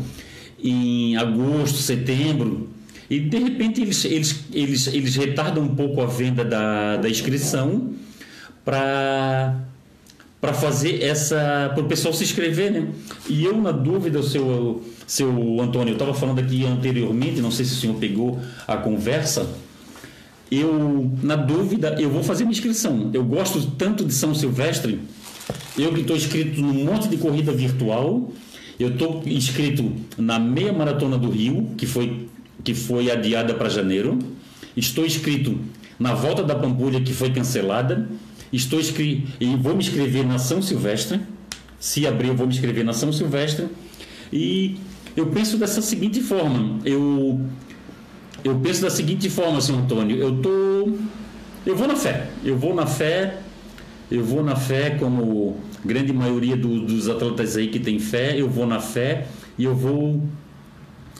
em 0.62 1.16
agosto, 1.16 1.78
setembro, 1.78 2.68
e 3.08 3.18
de 3.18 3.38
repente 3.38 3.80
eles, 3.80 4.04
eles, 4.04 4.44
eles, 4.52 4.86
eles 4.88 5.16
retardam 5.16 5.62
um 5.62 5.74
pouco 5.74 6.02
a 6.02 6.06
venda 6.06 6.44
da, 6.44 6.98
da 6.98 7.08
inscrição 7.08 7.94
para 8.62 9.58
para 10.40 10.52
fazer 10.52 11.02
essa 11.02 11.70
para 11.74 11.82
o 11.82 11.88
pessoal 11.88 12.12
se 12.14 12.24
inscrever, 12.24 12.70
né? 12.70 12.88
E 13.28 13.44
eu 13.44 13.56
na 13.60 13.72
dúvida, 13.72 14.22
seu 14.22 14.84
seu 15.06 15.60
Antônio, 15.60 15.92
eu 15.92 15.94
estava 15.94 16.14
falando 16.14 16.38
aqui 16.38 16.64
anteriormente, 16.64 17.40
não 17.40 17.50
sei 17.50 17.64
se 17.64 17.74
o 17.74 17.76
senhor 17.76 17.96
pegou 17.96 18.38
a 18.66 18.76
conversa. 18.76 19.48
Eu 20.50 21.10
na 21.22 21.36
dúvida 21.36 21.96
eu 21.98 22.10
vou 22.10 22.22
fazer 22.22 22.44
minha 22.44 22.52
inscrição. 22.52 23.10
Eu 23.12 23.24
gosto 23.24 23.60
tanto 23.72 24.04
de 24.04 24.12
São 24.12 24.34
Silvestre, 24.34 25.00
eu 25.78 25.92
que 25.92 26.00
estou 26.00 26.16
inscrito 26.16 26.60
num 26.60 26.84
monte 26.84 27.08
de 27.08 27.16
corrida 27.16 27.52
virtual. 27.52 28.32
Eu 28.78 28.90
estou 28.90 29.22
inscrito 29.24 29.90
na 30.18 30.38
meia 30.38 30.70
maratona 30.70 31.16
do 31.16 31.30
Rio, 31.30 31.70
que 31.78 31.86
foi 31.86 32.28
que 32.62 32.74
foi 32.74 33.10
adiada 33.10 33.54
para 33.54 33.68
janeiro. 33.68 34.18
Estou 34.76 35.06
inscrito 35.06 35.58
na 35.98 36.14
volta 36.14 36.42
da 36.42 36.54
Pampulha, 36.54 37.00
que 37.00 37.12
foi 37.12 37.30
cancelada. 37.30 38.08
Estou 38.52 38.80
inscrito 38.80 39.32
e 39.40 39.56
vou 39.56 39.74
me 39.74 39.82
inscrever 39.82 40.26
na 40.26 40.38
São 40.38 40.62
Silvestre. 40.62 41.20
Se 41.78 42.06
abrir, 42.06 42.28
eu 42.28 42.36
vou 42.36 42.46
me 42.46 42.52
inscrever 42.52 42.84
na 42.84 42.92
São 42.92 43.12
Silvestre. 43.12 43.66
E 44.32 44.76
eu 45.16 45.26
penso 45.26 45.56
dessa 45.56 45.82
seguinte 45.82 46.20
forma. 46.20 46.78
Eu 46.84 47.40
eu 48.44 48.54
penso 48.60 48.82
da 48.82 48.90
seguinte 48.90 49.28
forma, 49.28 49.60
senhor 49.60 49.80
Antônio. 49.80 50.16
Eu 50.16 50.40
tô 50.40 50.92
eu 51.64 51.76
vou 51.76 51.88
na 51.88 51.96
fé. 51.96 52.28
Eu 52.44 52.56
vou 52.56 52.74
na 52.74 52.86
fé. 52.86 53.38
Eu 54.10 54.24
vou 54.24 54.42
na 54.42 54.54
fé 54.54 54.90
como 54.90 55.56
grande 55.84 56.12
maioria 56.12 56.56
do, 56.56 56.80
dos 56.80 57.08
atletas 57.08 57.56
aí 57.56 57.68
que 57.68 57.80
tem 57.80 57.98
fé. 57.98 58.40
Eu 58.40 58.48
vou 58.48 58.66
na 58.66 58.80
fé 58.80 59.26
e 59.58 59.64
eu 59.64 59.74
vou 59.74 60.22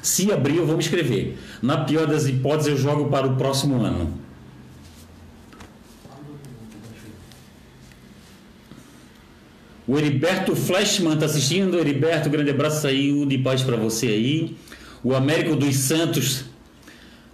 se 0.06 0.30
abrir, 0.30 0.58
eu 0.58 0.66
vou 0.66 0.76
me 0.76 0.82
inscrever. 0.84 1.36
Na 1.60 1.78
pior 1.78 2.06
das 2.06 2.28
hipóteses, 2.28 2.68
eu 2.68 2.76
jogo 2.76 3.06
para 3.06 3.26
o 3.26 3.34
próximo 3.36 3.82
ano. 3.82 4.25
O 9.86 9.96
Heriberto 9.96 10.56
Flashman 10.56 11.14
está 11.14 11.26
assistindo. 11.26 11.78
Heriberto, 11.78 12.28
grande 12.28 12.50
abraço 12.50 12.86
aí, 12.86 13.24
de 13.24 13.38
paz 13.38 13.62
para 13.62 13.76
você 13.76 14.08
aí. 14.08 14.56
O 15.02 15.14
Américo 15.14 15.54
dos 15.54 15.76
Santos, 15.76 16.44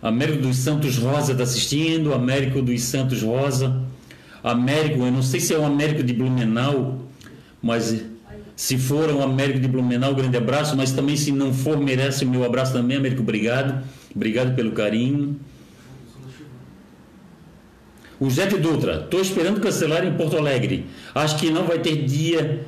Américo 0.03 0.43
dos 0.43 0.57
Santos 0.59 0.99
Rosa 0.99 1.33
está 1.33 1.45
assistindo. 1.45 2.13
Américo 2.13 2.61
dos 2.61 2.83
Santos 2.83 3.23
Rosa. 3.23 3.81
Américo, 4.45 5.03
eu 5.03 5.11
não 5.11 5.23
sei 5.23 5.41
se 5.41 5.55
é 5.55 5.59
o 5.59 5.65
Américo 5.65 6.03
de 6.03 6.13
Blumenau, 6.13 7.07
mas 7.63 8.05
se 8.57 8.77
for 8.77 9.09
um 9.11 9.23
Américo 9.23 9.61
de 9.61 9.69
Blumenau, 9.69 10.15
grande 10.15 10.37
abraço. 10.37 10.77
Mas 10.77 10.93
também, 10.93 11.17
se 11.17 11.33
não 11.33 11.55
for, 11.55 11.79
merece 11.79 12.25
o 12.25 12.29
meu 12.29 12.45
abraço 12.45 12.73
também, 12.73 12.99
Américo. 12.99 13.23
Obrigado. 13.23 13.83
Obrigado 14.15 14.55
pelo 14.55 14.73
carinho. 14.73 15.41
O 18.23 18.31
Jet 18.31 18.57
Dutra, 18.57 19.01
estou 19.03 19.20
esperando 19.20 19.59
cancelar 19.59 20.07
em 20.07 20.12
Porto 20.12 20.37
Alegre. 20.37 20.87
Acho 21.12 21.37
que 21.39 21.51
não 21.51 21.64
vai 21.64 21.81
ter 21.81 22.05
dia 22.05 22.64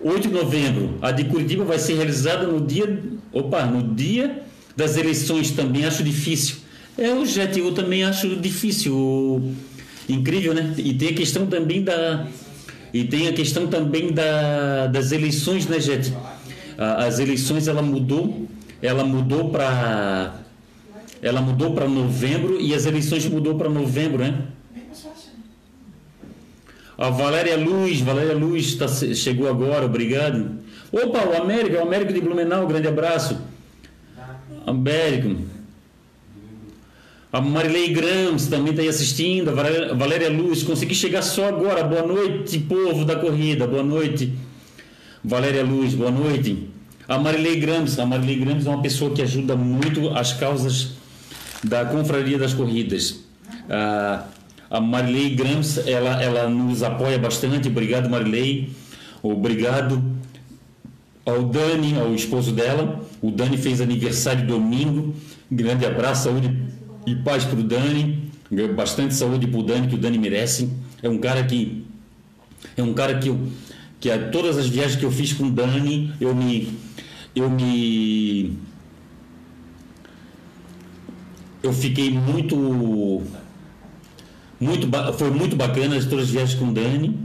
8 0.00 0.26
de 0.26 0.34
novembro. 0.34 0.98
A 1.00 1.12
de 1.12 1.22
Curitiba 1.22 1.62
vai 1.62 1.78
ser 1.78 1.94
realizada 1.94 2.48
no 2.48 2.66
dia. 2.66 3.00
Opa, 3.32 3.64
no 3.64 3.94
dia 3.94 4.42
das 4.74 4.96
eleições 4.96 5.52
também. 5.52 5.84
Acho 5.84 6.02
difícil. 6.02 6.56
É, 6.98 7.12
o 7.12 7.24
Jet 7.24 7.56
eu 7.56 7.72
também 7.72 8.02
acho 8.02 8.34
difícil. 8.34 9.54
Incrível, 10.08 10.52
né? 10.52 10.74
E 10.76 10.92
tem 10.94 11.10
a 11.10 11.14
questão 11.14 11.46
também 11.46 11.84
da. 11.84 12.26
E 12.92 13.04
tem 13.04 13.28
a 13.28 13.32
questão 13.32 13.68
também 13.68 14.10
da, 14.10 14.88
das 14.88 15.12
eleições, 15.12 15.68
né, 15.68 15.78
Jet? 15.78 16.12
As 16.76 17.20
eleições 17.20 17.68
ela 17.68 17.82
mudou, 17.82 18.48
ela 18.82 19.04
mudou 19.04 19.50
para 19.50 20.40
ela 21.22 21.40
mudou 21.40 21.72
para 21.72 21.86
novembro 21.86 22.60
e 22.60 22.74
as 22.74 22.84
eleições 22.84 23.28
mudou 23.28 23.54
para 23.54 23.68
novembro, 23.68 24.24
né? 24.24 24.57
A 26.98 27.10
Valéria 27.10 27.56
Luz, 27.56 28.00
Valéria 28.00 28.34
Luz 28.34 28.74
tá, 28.74 28.88
chegou 28.88 29.48
agora, 29.48 29.86
obrigado. 29.86 30.58
Opa, 30.90 31.28
o 31.28 31.40
América, 31.40 31.78
o 31.78 31.82
Américo 31.82 32.12
de 32.12 32.20
Blumenau, 32.20 32.66
grande 32.66 32.88
abraço. 32.88 33.38
Américo. 34.66 35.36
A 37.32 37.40
Marilei 37.40 37.92
Grams 37.92 38.48
também 38.48 38.70
está 38.70 38.82
aí 38.82 38.88
assistindo. 38.88 39.50
A 39.50 39.52
Valéria, 39.52 39.94
Valéria 39.94 40.30
Luz, 40.30 40.64
consegui 40.64 40.94
chegar 40.94 41.22
só 41.22 41.46
agora. 41.46 41.84
Boa 41.84 42.04
noite, 42.04 42.58
povo 42.58 43.04
da 43.04 43.14
corrida. 43.14 43.64
Boa 43.66 43.84
noite. 43.84 44.32
Valéria 45.22 45.62
Luz, 45.62 45.94
boa 45.94 46.10
noite. 46.10 46.68
A 47.06 47.16
Marilei 47.16 47.60
Grams, 47.60 48.00
a 48.00 48.06
Marilei 48.06 48.36
Grams 48.36 48.66
é 48.66 48.70
uma 48.70 48.82
pessoa 48.82 49.14
que 49.14 49.22
ajuda 49.22 49.54
muito 49.54 50.08
as 50.10 50.32
causas 50.32 50.94
da 51.62 51.84
Confraria 51.84 52.38
das 52.38 52.54
Corridas. 52.54 53.20
Ah, 53.70 54.24
a 54.70 54.80
Marilei 54.80 55.34
Grams, 55.34 55.78
ela, 55.88 56.22
ela 56.22 56.48
nos 56.48 56.82
apoia 56.82 57.18
bastante. 57.18 57.68
Obrigado, 57.68 58.08
Marilei. 58.08 58.70
Obrigado 59.22 60.02
ao 61.24 61.42
Dani, 61.44 61.98
ao 61.98 62.14
esposo 62.14 62.52
dela. 62.52 63.00
O 63.22 63.30
Dani 63.30 63.56
fez 63.56 63.80
aniversário 63.80 64.46
domingo. 64.46 65.14
Grande 65.50 65.86
abraço, 65.86 66.24
saúde 66.24 66.54
e 67.06 67.14
paz 67.16 67.44
para 67.44 67.58
o 67.58 67.62
Dani. 67.62 68.30
Bastante 68.74 69.14
saúde 69.14 69.46
para 69.46 69.60
o 69.60 69.62
Dani, 69.62 69.88
que 69.88 69.94
o 69.94 69.98
Dani 69.98 70.18
merece. 70.18 70.70
É 71.02 71.08
um 71.08 71.18
cara 71.18 71.44
que. 71.44 71.84
É 72.76 72.82
um 72.82 72.92
cara 72.92 73.18
que 73.18 73.28
eu. 73.28 73.38
Que 74.00 74.10
a, 74.10 74.28
todas 74.30 74.58
as 74.58 74.68
viagens 74.68 74.96
que 74.96 75.04
eu 75.04 75.10
fiz 75.10 75.32
com 75.32 75.44
o 75.44 75.50
Dani, 75.50 76.12
eu 76.20 76.34
me. 76.34 76.76
Eu 77.34 77.48
me. 77.48 78.56
Eu 81.62 81.72
fiquei 81.72 82.10
muito 82.10 83.22
muito, 84.60 84.88
foi 85.16 85.30
muito 85.30 85.56
bacana 85.56 85.96
as 85.96 86.04
todas 86.04 86.24
as 86.24 86.30
viagens 86.30 86.58
com 86.58 86.66
o 86.66 86.72
Dani. 86.72 87.16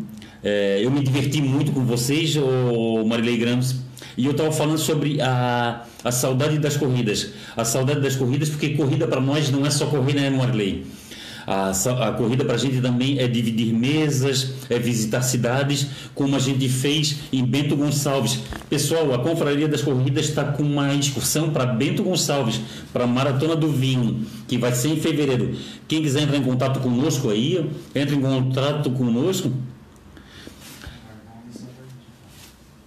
É, 0.44 0.80
eu 0.84 0.92
me 0.92 1.02
diverti 1.02 1.42
muito 1.42 1.72
com 1.72 1.86
vocês, 1.86 2.36
o 2.36 3.04
Marilei 3.06 3.38
Grams. 3.38 3.78
E 4.18 4.26
eu 4.26 4.32
estava 4.32 4.52
falando 4.52 4.78
sobre 4.78 5.20
a, 5.22 5.86
a 6.04 6.12
saudade 6.12 6.60
das 6.60 6.78
corridas. 6.78 7.30
A 7.56 7.66
saudade 7.66 8.02
das 8.02 8.16
corridas, 8.16 8.50
porque 8.50 8.70
corrida 8.70 9.08
para 9.08 9.22
nós 9.22 9.50
não 9.50 9.66
é 9.66 9.70
só 9.70 9.86
corrida, 9.88 10.22
né, 10.22 10.30
Marilei? 10.30 10.86
A, 11.46 11.72
a 11.72 12.12
corrida 12.14 12.46
para 12.46 12.56
a 12.56 12.58
gente 12.58 12.80
também 12.82 13.20
é 13.20 13.28
dividir 13.28 13.74
mesas, 13.74 14.54
é 14.70 14.80
visitar 14.80 15.22
cidades, 15.22 15.88
como 16.16 16.36
a 16.36 16.40
gente 16.40 16.68
fez 16.70 17.18
em 17.32 17.44
Bento 17.44 17.76
Gonçalves. 17.76 18.40
Pessoal, 18.70 19.14
a 19.14 19.20
Confraria 19.20 19.68
das 19.68 19.82
Corridas 19.82 20.30
está 20.30 20.44
com 20.44 20.64
uma 20.64 20.94
excursão 20.94 21.50
para 21.50 21.66
Bento 21.66 22.04
Gonçalves, 22.04 22.62
para 22.92 23.04
a 23.04 23.08
Maratona 23.08 23.56
do 23.56 23.70
Vinho, 23.70 24.26
que 24.48 24.58
vai 24.58 24.74
ser 24.74 24.90
em 24.90 24.98
fevereiro. 24.98 25.56
Quem 25.88 26.02
quiser 26.02 26.24
entrar 26.24 26.38
em 26.38 26.44
contato 26.44 26.80
conosco 26.80 27.30
aí, 27.30 27.70
entre 27.94 28.16
em 28.16 28.22
contato 28.22 28.90
conosco. 28.92 29.52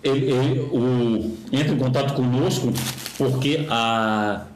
Ele, 0.03 0.31
ele, 0.31 0.61
o, 0.61 1.37
entre 1.51 1.75
em 1.75 1.79
contato 1.79 2.15
conosco, 2.15 2.73
porque 3.19 3.67
a 3.69 4.47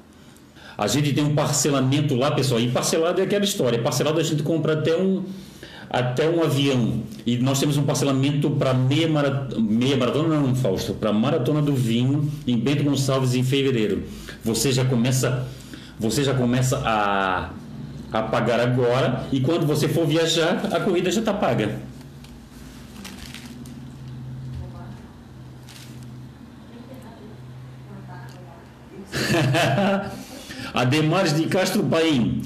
a 0.80 0.86
gente 0.86 1.12
tem 1.12 1.22
um 1.22 1.34
parcelamento 1.34 2.14
lá, 2.14 2.30
pessoal, 2.30 2.58
e 2.58 2.70
parcelado 2.70 3.20
é 3.20 3.24
aquela 3.24 3.44
história. 3.44 3.78
Parcelado 3.82 4.18
a 4.18 4.22
gente 4.22 4.42
compra 4.42 4.72
até 4.72 4.96
um, 4.96 5.24
até 5.90 6.26
um 6.26 6.42
avião. 6.42 7.02
E 7.26 7.36
nós 7.36 7.60
temos 7.60 7.76
um 7.76 7.82
parcelamento 7.82 8.50
para 8.52 8.72
meia, 8.72 9.06
maratona, 9.06 9.60
meia 9.60 9.94
maratona, 9.98 10.40
não, 10.40 10.54
Fausto, 10.54 10.94
para 10.94 11.12
maratona 11.12 11.60
do 11.60 11.74
vinho 11.74 12.32
em 12.46 12.56
Bento 12.58 12.82
Gonçalves 12.82 13.34
em 13.34 13.42
fevereiro. 13.42 14.04
Você 14.42 14.72
já 14.72 14.82
começa, 14.82 15.46
você 15.98 16.24
já 16.24 16.32
começa 16.32 16.78
a, 16.78 17.50
a 18.10 18.22
pagar 18.22 18.58
agora 18.58 19.26
e 19.30 19.40
quando 19.40 19.66
você 19.66 19.86
for 19.86 20.06
viajar, 20.06 20.66
a 20.72 20.80
corrida 20.80 21.10
já 21.10 21.20
está 21.20 21.34
paga. 21.34 21.78
Ademares 30.80 31.36
de 31.36 31.46
Castro 31.46 31.82
Paim. 31.84 32.42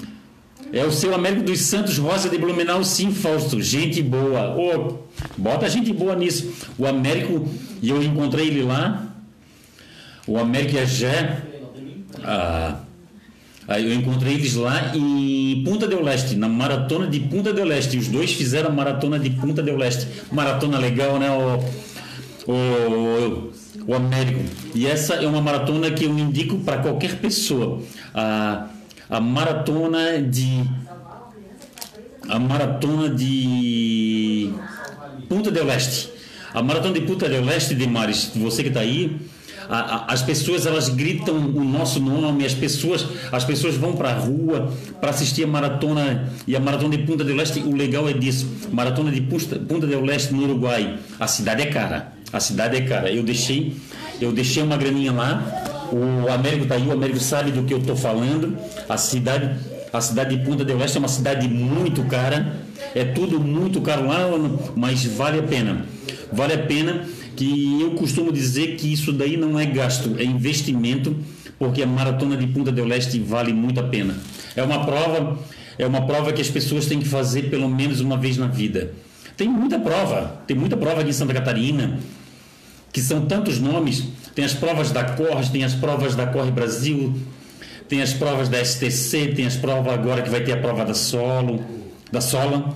É 0.73 0.85
o 0.85 0.91
seu 0.91 1.15
Américo 1.15 1.45
dos 1.45 1.61
Santos 1.61 1.99
Rosa 1.99 2.29
de 2.29 2.37
Blumenau, 2.37 2.83
sim, 2.83 3.13
Fausto. 3.13 3.63
Gente 3.63 4.03
boa. 4.03 4.57
Oh, 4.57 4.99
bota 5.37 5.69
gente 5.69 5.93
boa 5.93 6.17
nisso. 6.17 6.53
O 6.77 6.85
Américo, 6.85 7.49
e 7.81 7.91
eu 7.91 8.03
encontrei 8.03 8.49
ele 8.49 8.63
lá. 8.63 9.07
O 10.27 10.37
Américo 10.37 10.77
é 10.77 10.85
Jé. 10.85 11.43
Ah, 12.25 12.81
Aí 13.67 13.87
eu 13.87 13.95
encontrei 13.95 14.35
eles 14.35 14.55
lá 14.57 14.95
em 14.95 15.63
Punta 15.65 15.87
del 15.87 16.03
Leste, 16.03 16.35
na 16.35 16.49
maratona 16.49 17.07
de 17.07 17.21
Punta 17.21 17.53
del 17.53 17.65
Leste. 17.65 17.97
Os 17.97 18.09
dois 18.09 18.33
fizeram 18.33 18.69
a 18.69 18.73
maratona 18.73 19.19
de 19.19 19.31
Punta 19.31 19.63
del 19.63 19.77
Leste. 19.77 20.07
Maratona 20.31 20.79
legal, 20.79 21.19
né? 21.19 21.31
O, 21.31 22.53
o, 22.53 22.53
o 22.53 23.53
Américo. 23.93 24.41
E 24.75 24.87
essa 24.87 25.15
é 25.15 25.27
uma 25.27 25.41
maratona 25.41 25.91
que 25.91 26.05
eu 26.05 26.17
indico 26.17 26.59
para 26.59 26.79
qualquer 26.79 27.17
pessoa. 27.19 27.83
A, 28.15 28.69
a 29.11 29.21
maratona 29.21 30.23
de. 30.23 30.63
A 32.29 32.39
maratona 32.39 33.11
de 33.11 34.53
Punta 35.29 35.51
del 35.51 35.67
Leste. 35.67 36.11
A 36.55 36.63
maratona 36.63 36.95
de 36.95 37.01
Punta 37.01 37.29
del 37.29 37.45
Leste 37.45 37.75
de 37.75 37.87
Mares, 37.87 38.31
você 38.37 38.63
que 38.63 38.69
está 38.69 38.81
aí, 38.81 39.19
a, 39.69 39.79
a, 39.79 40.13
as 40.13 40.23
pessoas 40.23 40.67
elas 40.67 40.89
gritam 40.89 41.35
o 41.37 41.65
nosso 41.65 42.01
nome, 42.01 42.45
as 42.47 42.55
pessoas 42.55 43.07
as 43.33 43.45
pessoas 43.45 43.77
vão 43.77 43.95
para 43.95 44.11
a 44.11 44.15
rua 44.15 44.73
para 45.01 45.11
assistir 45.11 45.45
a 45.45 45.47
maratona 45.47 46.33
e 46.47 46.55
a 46.55 46.61
maratona 46.61 46.97
de 46.97 47.03
Punta 47.03 47.25
del 47.25 47.37
Leste. 47.37 47.61
O 47.61 47.75
legal 47.75 48.09
é 48.09 48.13
disso, 48.13 48.49
maratona 48.73 49.11
de 49.11 49.21
Punta, 49.21 49.59
Punta 49.59 49.87
del 49.87 50.03
Leste 50.03 50.33
no 50.33 50.45
Uruguai. 50.45 50.99
A 51.19 51.27
cidade 51.27 51.63
é 51.63 51.67
cara, 51.67 52.14
a 52.35 52.41
cidade 52.41 52.77
é 52.77 52.81
cara. 52.81 53.11
Eu 53.11 53.23
deixei 53.23 53.77
eu 54.21 54.33
deixei 54.33 54.63
uma 54.63 54.77
graninha 54.77 55.13
lá. 55.13 55.89
O 55.93 56.29
Américo 56.31 56.65
está 56.65 56.75
aí, 56.75 56.87
o 56.87 56.93
Américo 56.93 57.21
sabe 57.21 57.53
do 57.53 57.63
que 57.63 57.73
eu 57.73 57.79
estou 57.79 57.95
falando. 57.95 58.59
A 58.89 58.97
cidade 58.97 59.57
a 59.93 60.01
cidade 60.01 60.37
de 60.37 60.45
Punta 60.45 60.65
del 60.65 60.77
Leste 60.77 60.97
é 60.97 60.99
uma 60.99 61.09
cidade 61.09 61.47
muito 61.47 62.03
cara. 62.05 62.57
É 62.97 63.05
tudo 63.05 63.39
muito 63.39 63.81
caro 63.81 64.09
lá, 64.09 64.19
mas 64.75 65.05
vale 65.05 65.39
a 65.39 65.43
pena. 65.45 65.87
Vale 66.33 66.55
a 66.55 66.59
pena 66.59 67.07
que 67.37 67.81
eu 67.81 67.93
costumo 67.93 68.33
dizer 68.33 68.75
que 68.77 68.93
isso 68.93 69.13
daí 69.13 69.37
não 69.37 69.59
é 69.59 69.67
gasto, 69.67 70.17
é 70.19 70.25
investimento, 70.25 71.17
porque 71.59 71.83
a 71.83 71.87
maratona 71.87 72.37
de 72.37 72.47
Punta 72.49 72.73
del 72.73 72.87
Leste 72.87 73.21
vale 73.21 73.53
muito 73.53 73.79
a 73.79 73.85
pena. 73.85 74.17
É 74.57 74.63
uma 74.65 74.85
prova, 74.85 75.39
é 75.79 75.87
uma 75.87 76.05
prova 76.07 76.33
que 76.33 76.41
as 76.41 76.49
pessoas 76.49 76.87
têm 76.87 76.99
que 76.99 77.09
fazer 77.09 77.43
pelo 77.43 77.69
menos 77.69 78.01
uma 78.01 78.17
vez 78.17 78.37
na 78.37 78.49
vida. 78.49 78.93
Tem 79.37 79.49
muita 79.49 79.79
prova, 79.79 80.43
tem 80.47 80.57
muita 80.57 80.77
prova 80.77 81.01
aqui 81.01 81.11
em 81.11 81.13
Santa 81.13 81.35
Catarina, 81.35 81.99
que 82.95 83.03
são 83.03 83.27
tantos 83.27 83.59
nomes. 83.61 84.05
Tem 84.35 84.47
as 84.47 84.55
provas 84.55 84.91
da 84.91 85.05
Corre, 85.05 85.47
tem 85.51 85.65
as 85.65 85.75
provas 85.75 86.15
da 86.15 86.27
Corre 86.27 86.51
Brasil, 86.51 87.13
tem 87.89 88.01
as 88.01 88.15
provas 88.15 88.49
da 88.49 88.65
STC, 88.65 89.35
tem 89.37 89.45
as 89.45 89.57
provas 89.57 89.93
agora 89.93 90.23
que 90.23 90.31
vai 90.31 90.43
ter 90.43 90.53
a 90.53 90.57
prova 90.57 90.83
da 90.87 90.95
Solo, 90.95 91.63
da 92.11 92.23
Sola. 92.23 92.75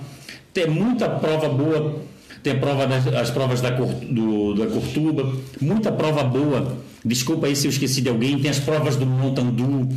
Tem 0.53 0.67
muita 0.67 1.09
prova 1.09 1.49
boa 1.49 2.07
tem 2.41 2.57
prova 2.57 2.87
das, 2.87 3.05
as 3.07 3.29
provas 3.29 3.59
da, 3.59 3.69
do, 3.69 4.53
da 4.53 4.65
Cortuba, 4.67 5.33
muita 5.59 5.91
prova 5.91 6.23
boa. 6.23 6.77
Desculpa 7.03 7.47
aí 7.47 7.55
se 7.55 7.67
eu 7.67 7.69
esqueci 7.69 8.01
de 8.01 8.09
alguém. 8.09 8.39
Tem 8.39 8.49
as 8.49 8.59
provas 8.59 8.95
do 8.95 9.05
Montandu. 9.05 9.89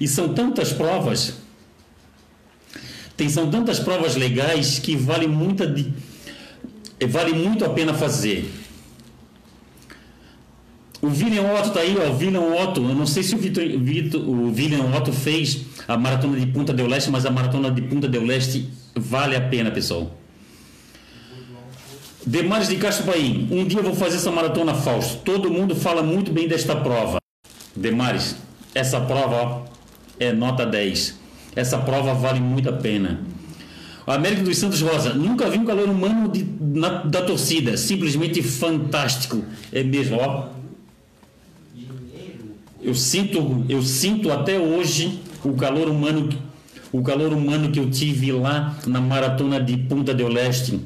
E 0.00 0.08
são 0.08 0.32
tantas 0.32 0.72
provas. 0.72 1.34
Tem, 3.14 3.28
são 3.28 3.50
tantas 3.50 3.78
provas 3.78 4.16
legais 4.16 4.78
que 4.78 4.96
vale, 4.96 5.26
muita 5.26 5.66
vale 7.08 7.34
muito 7.34 7.62
a 7.64 7.68
pena 7.68 7.92
fazer. 7.92 8.50
O 11.02 11.08
William 11.08 11.52
Otto 11.52 11.68
está 11.68 11.80
aí, 11.80 11.96
ó, 11.98 12.10
o 12.10 12.16
William 12.16 12.42
Otto. 12.62 12.80
Eu 12.80 12.94
não 12.94 13.06
sei 13.06 13.24
se 13.24 13.34
o, 13.34 13.38
Vitor, 13.38 13.64
Vitor, 13.76 14.20
o 14.20 14.52
William 14.52 14.84
Otto 14.96 15.12
fez 15.12 15.62
a 15.88 15.96
maratona 15.96 16.38
de 16.38 16.46
Punta 16.46 16.72
del 16.72 16.86
Leste, 16.86 17.10
mas 17.10 17.26
a 17.26 17.30
maratona 17.30 17.72
de 17.72 17.82
Punta 17.82 18.06
del 18.06 18.24
Leste 18.24 18.68
vale 18.94 19.34
a 19.34 19.40
pena, 19.40 19.72
pessoal. 19.72 20.16
Demares 22.24 22.68
de 22.68 22.76
Castro 22.76 23.04
Paim, 23.04 23.48
um 23.50 23.66
dia 23.66 23.80
eu 23.80 23.82
vou 23.82 23.96
fazer 23.96 24.14
essa 24.14 24.30
maratona 24.30 24.74
Fausto. 24.74 25.16
Todo 25.24 25.50
mundo 25.50 25.74
fala 25.74 26.04
muito 26.04 26.30
bem 26.30 26.46
desta 26.46 26.76
prova. 26.76 27.18
Demares, 27.74 28.36
essa 28.72 29.00
prova 29.00 29.36
ó, 29.36 29.62
é 30.20 30.32
nota 30.32 30.64
10. 30.64 31.18
Essa 31.56 31.78
prova 31.78 32.14
vale 32.14 32.38
muito 32.38 32.68
a 32.68 32.72
pena. 32.74 33.20
América 34.06 34.42
dos 34.42 34.56
Santos 34.56 34.80
Rosa, 34.80 35.14
nunca 35.14 35.50
vi 35.50 35.58
um 35.58 35.64
calor 35.64 35.88
humano 35.88 36.28
de, 36.28 36.46
na, 36.60 37.02
da 37.02 37.22
torcida. 37.22 37.76
Simplesmente 37.76 38.40
fantástico. 38.40 39.44
É 39.72 39.82
mesmo, 39.82 40.18
ó. 40.20 40.61
Eu 42.82 42.94
sinto, 42.94 43.64
eu 43.68 43.82
sinto 43.82 44.30
até 44.30 44.58
hoje 44.58 45.20
o 45.44 45.54
calor 45.54 45.88
humano, 45.88 46.28
o 46.92 47.02
calor 47.02 47.32
humano 47.32 47.70
que 47.70 47.78
eu 47.78 47.90
tive 47.90 48.32
lá 48.32 48.76
na 48.86 49.00
maratona 49.00 49.60
de 49.60 49.76
Punta 49.76 50.12
del 50.12 50.28
Leste 50.28 50.80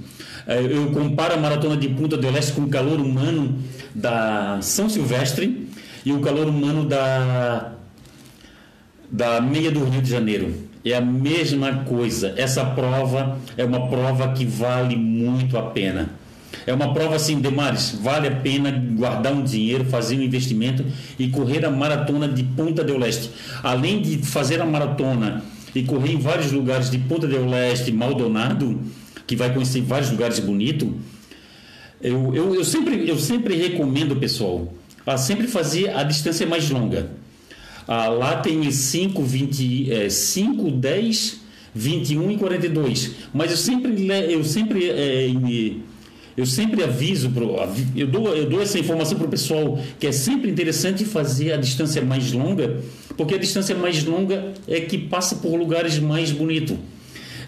é, 0.46 0.60
eu 0.62 0.92
comparo 0.92 1.34
a 1.34 1.36
maratona 1.36 1.76
de 1.76 1.88
Punta 1.88 2.16
del 2.16 2.36
Este 2.36 2.52
com 2.52 2.62
o 2.62 2.68
calor 2.68 3.00
humano 3.00 3.58
da 3.92 4.58
São 4.62 4.88
Silvestre 4.88 5.68
e 6.04 6.12
o 6.12 6.20
calor 6.20 6.46
humano 6.46 6.84
da, 6.84 7.72
da 9.10 9.40
meia 9.40 9.72
do 9.72 9.84
Rio 9.84 10.00
de 10.00 10.08
Janeiro. 10.08 10.54
É 10.84 10.94
a 10.94 11.00
mesma 11.00 11.84
coisa. 11.84 12.32
Essa 12.36 12.64
prova 12.64 13.38
é 13.56 13.64
uma 13.64 13.88
prova 13.88 14.32
que 14.32 14.46
vale 14.46 14.94
muito 14.94 15.58
a 15.58 15.62
pena. 15.62 16.10
É 16.66 16.72
uma 16.72 16.94
prova 16.94 17.16
assim, 17.16 17.40
Demares, 17.40 17.98
vale 18.00 18.28
a 18.28 18.30
pena 18.30 18.70
guardar 18.70 19.32
um 19.32 19.42
dinheiro, 19.42 19.84
fazer 19.84 20.16
um 20.16 20.22
investimento 20.22 20.84
e 21.18 21.28
correr 21.28 21.64
a 21.64 21.70
maratona 21.70 22.28
de 22.28 22.42
Punta 22.42 22.84
del 22.84 23.04
Este. 23.04 23.30
Além 23.62 24.00
de 24.00 24.18
fazer 24.18 24.60
a 24.60 24.66
maratona 24.66 25.42
e 25.74 25.82
correr 25.82 26.12
em 26.12 26.18
vários 26.18 26.52
lugares 26.52 26.90
de 26.90 26.98
Punta 26.98 27.26
del 27.26 27.52
Este, 27.54 27.90
Maldonado, 27.90 28.80
que 29.26 29.34
vai 29.34 29.52
conhecer 29.52 29.80
vários 29.82 30.10
lugares 30.10 30.38
bonitos, 30.38 30.88
eu, 32.00 32.34
eu, 32.34 32.54
eu, 32.54 32.64
sempre, 32.64 33.08
eu 33.08 33.18
sempre 33.18 33.56
recomendo, 33.56 34.16
pessoal, 34.16 34.72
a 35.06 35.16
sempre 35.16 35.46
fazer 35.46 35.90
a 35.90 36.02
distância 36.02 36.46
mais 36.46 36.68
longa. 36.70 37.10
Ah, 37.88 38.08
lá 38.08 38.36
tem 38.36 38.68
5, 38.70 39.22
20, 39.22 39.92
é, 39.92 40.08
5, 40.10 40.70
10, 40.72 41.40
21 41.74 42.30
e 42.32 42.36
42. 42.36 43.12
Mas 43.32 43.50
eu 43.50 43.56
sempre, 43.56 44.06
eu 44.28 44.42
sempre, 44.44 44.90
é, 44.90 45.28
eu 46.36 46.44
sempre 46.44 46.82
aviso, 46.82 47.30
pro, 47.30 47.56
eu, 47.94 48.06
dou, 48.06 48.28
eu 48.36 48.48
dou 48.48 48.60
essa 48.60 48.78
informação 48.78 49.16
para 49.16 49.26
o 49.26 49.30
pessoal 49.30 49.78
que 49.98 50.06
é 50.06 50.12
sempre 50.12 50.50
interessante 50.50 51.04
fazer 51.04 51.52
a 51.52 51.56
distância 51.56 52.02
mais 52.02 52.30
longa, 52.32 52.82
porque 53.16 53.34
a 53.34 53.38
distância 53.38 53.74
mais 53.74 54.04
longa 54.04 54.52
é 54.68 54.80
que 54.80 54.98
passa 54.98 55.36
por 55.36 55.56
lugares 55.58 55.98
mais 55.98 56.30
bonitos. 56.30 56.76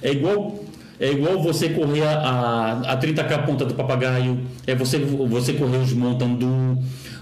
É 0.02 0.10
igual 0.10 0.64
é 1.00 1.12
igual 1.12 1.40
você 1.40 1.68
correr 1.68 2.02
a, 2.02 2.82
a 2.84 3.00
30k 3.00 3.46
ponta 3.46 3.64
do 3.64 3.74
papagaio, 3.74 4.40
é 4.66 4.74
você, 4.74 4.98
você 4.98 5.52
correr 5.52 5.76
os 5.76 5.92
Montandu, 5.92 6.76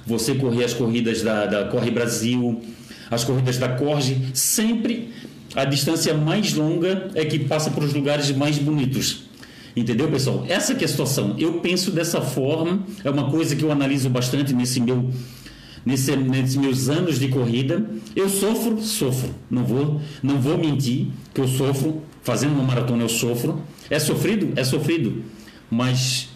você 0.06 0.34
correr 0.34 0.64
as 0.64 0.72
corridas 0.72 1.20
da, 1.20 1.44
da 1.44 1.64
Corre 1.64 1.90
Brasil, 1.90 2.62
as 3.10 3.22
corridas 3.22 3.58
da 3.58 3.68
Corge, 3.68 4.30
sempre 4.32 5.12
a 5.54 5.66
distância 5.66 6.14
mais 6.14 6.54
longa 6.54 7.08
é 7.14 7.24
que 7.26 7.38
passa 7.38 7.70
por 7.70 7.84
os 7.84 7.92
lugares 7.92 8.30
mais 8.30 8.56
bonitos. 8.56 9.25
Entendeu, 9.76 10.10
pessoal? 10.10 10.46
Essa 10.48 10.72
é 10.72 10.84
a 10.84 10.88
situação. 10.88 11.36
Eu 11.38 11.60
penso 11.60 11.90
dessa 11.90 12.22
forma, 12.22 12.82
é 13.04 13.10
uma 13.10 13.30
coisa 13.30 13.54
que 13.54 13.62
eu 13.62 13.70
analiso 13.70 14.08
bastante 14.08 14.54
nesse 14.54 14.80
meu 14.80 15.10
nesse, 15.84 16.16
nesses 16.16 16.56
meus 16.56 16.88
anos 16.88 17.18
de 17.18 17.28
corrida. 17.28 17.84
Eu 18.16 18.28
sofro, 18.28 18.80
sofro. 18.82 19.34
Não 19.48 19.64
vou, 19.64 20.00
não 20.22 20.40
vou 20.40 20.58
mentir 20.58 21.08
que 21.32 21.40
eu 21.40 21.46
sofro 21.46 22.02
fazendo 22.22 22.54
uma 22.54 22.64
maratona 22.64 23.04
eu 23.04 23.08
sofro. 23.08 23.62
É 23.88 23.98
sofrido? 23.98 24.58
É 24.58 24.64
sofrido. 24.64 25.22
Mas, 25.70 26.30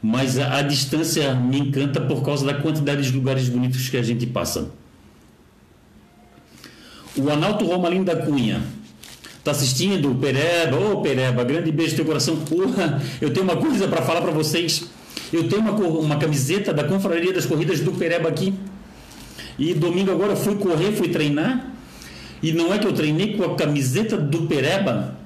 mas 0.00 0.38
a, 0.38 0.58
a 0.58 0.62
distância 0.62 1.34
me 1.34 1.58
encanta 1.58 2.00
por 2.00 2.22
causa 2.22 2.46
da 2.46 2.54
quantidade 2.54 3.02
de 3.02 3.12
lugares 3.12 3.48
bonitos 3.48 3.88
que 3.88 3.96
a 3.96 4.02
gente 4.02 4.26
passa. 4.26 4.70
O 7.16 7.28
Analto 7.30 7.66
Romalim 7.66 8.04
da 8.04 8.14
Cunha. 8.16 8.62
Tá 9.46 9.52
assistindo? 9.52 10.12
Pereba, 10.16 10.76
ô 10.76 10.94
oh, 10.94 11.02
Pereba, 11.02 11.44
grande 11.44 11.70
beijo 11.70 11.92
no 11.92 11.96
teu 11.98 12.04
coração. 12.04 12.36
Porra, 12.38 13.00
eu 13.20 13.32
tenho 13.32 13.44
uma 13.44 13.56
coisa 13.56 13.86
para 13.86 14.02
falar 14.02 14.20
para 14.20 14.32
vocês. 14.32 14.86
Eu 15.32 15.48
tenho 15.48 15.62
uma, 15.62 15.70
uma 15.70 16.16
camiseta 16.16 16.74
da 16.74 16.82
Confraria 16.82 17.32
das 17.32 17.46
Corridas 17.46 17.78
do 17.78 17.92
Pereba 17.92 18.28
aqui. 18.28 18.52
E 19.56 19.72
domingo 19.72 20.10
agora 20.10 20.34
fui 20.34 20.56
correr, 20.56 20.90
fui 20.90 21.10
treinar. 21.10 21.64
E 22.42 22.50
não 22.50 22.74
é 22.74 22.78
que 22.80 22.88
eu 22.88 22.92
treinei 22.92 23.36
com 23.36 23.44
a 23.44 23.54
camiseta 23.54 24.16
do 24.16 24.48
Pereba, 24.48 25.16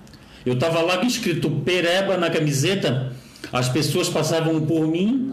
eu 0.45 0.53
estava 0.53 0.83
lá 0.83 1.03
escrito 1.03 1.51
Pereba 1.51 2.19
na 2.19 2.29
camiseta, 2.29 3.15
as 3.51 3.71
pessoas 3.71 4.11
passavam 4.11 4.61
por 4.61 4.87
mim, 4.87 5.33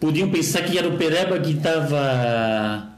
podiam 0.00 0.30
pensar 0.30 0.62
que 0.62 0.78
era 0.78 0.88
o 0.88 0.96
Pereba 0.96 1.38
que 1.38 1.52
estava 1.52 2.91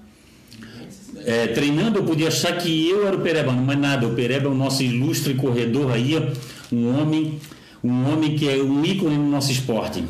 é, 1.25 1.47
treinando, 1.49 1.99
eu 1.99 2.05
podia 2.05 2.29
achar 2.29 2.57
que 2.57 2.89
eu 2.89 3.07
era 3.07 3.17
o 3.17 3.21
Pereba, 3.21 3.53
não 3.53 3.73
é 3.73 3.77
nada, 3.77 4.07
o 4.07 4.15
Pereba 4.15 4.47
é 4.47 4.51
o 4.51 4.55
nosso 4.55 4.83
ilustre 4.83 5.35
corredor 5.35 5.93
aí, 5.93 6.15
um 6.73 7.01
homem, 7.01 7.39
um 7.83 8.13
homem 8.13 8.37
que 8.37 8.49
é 8.49 8.63
um 8.63 8.85
ícone 8.85 9.17
no 9.17 9.31
nosso 9.31 9.51
esporte. 9.51 10.05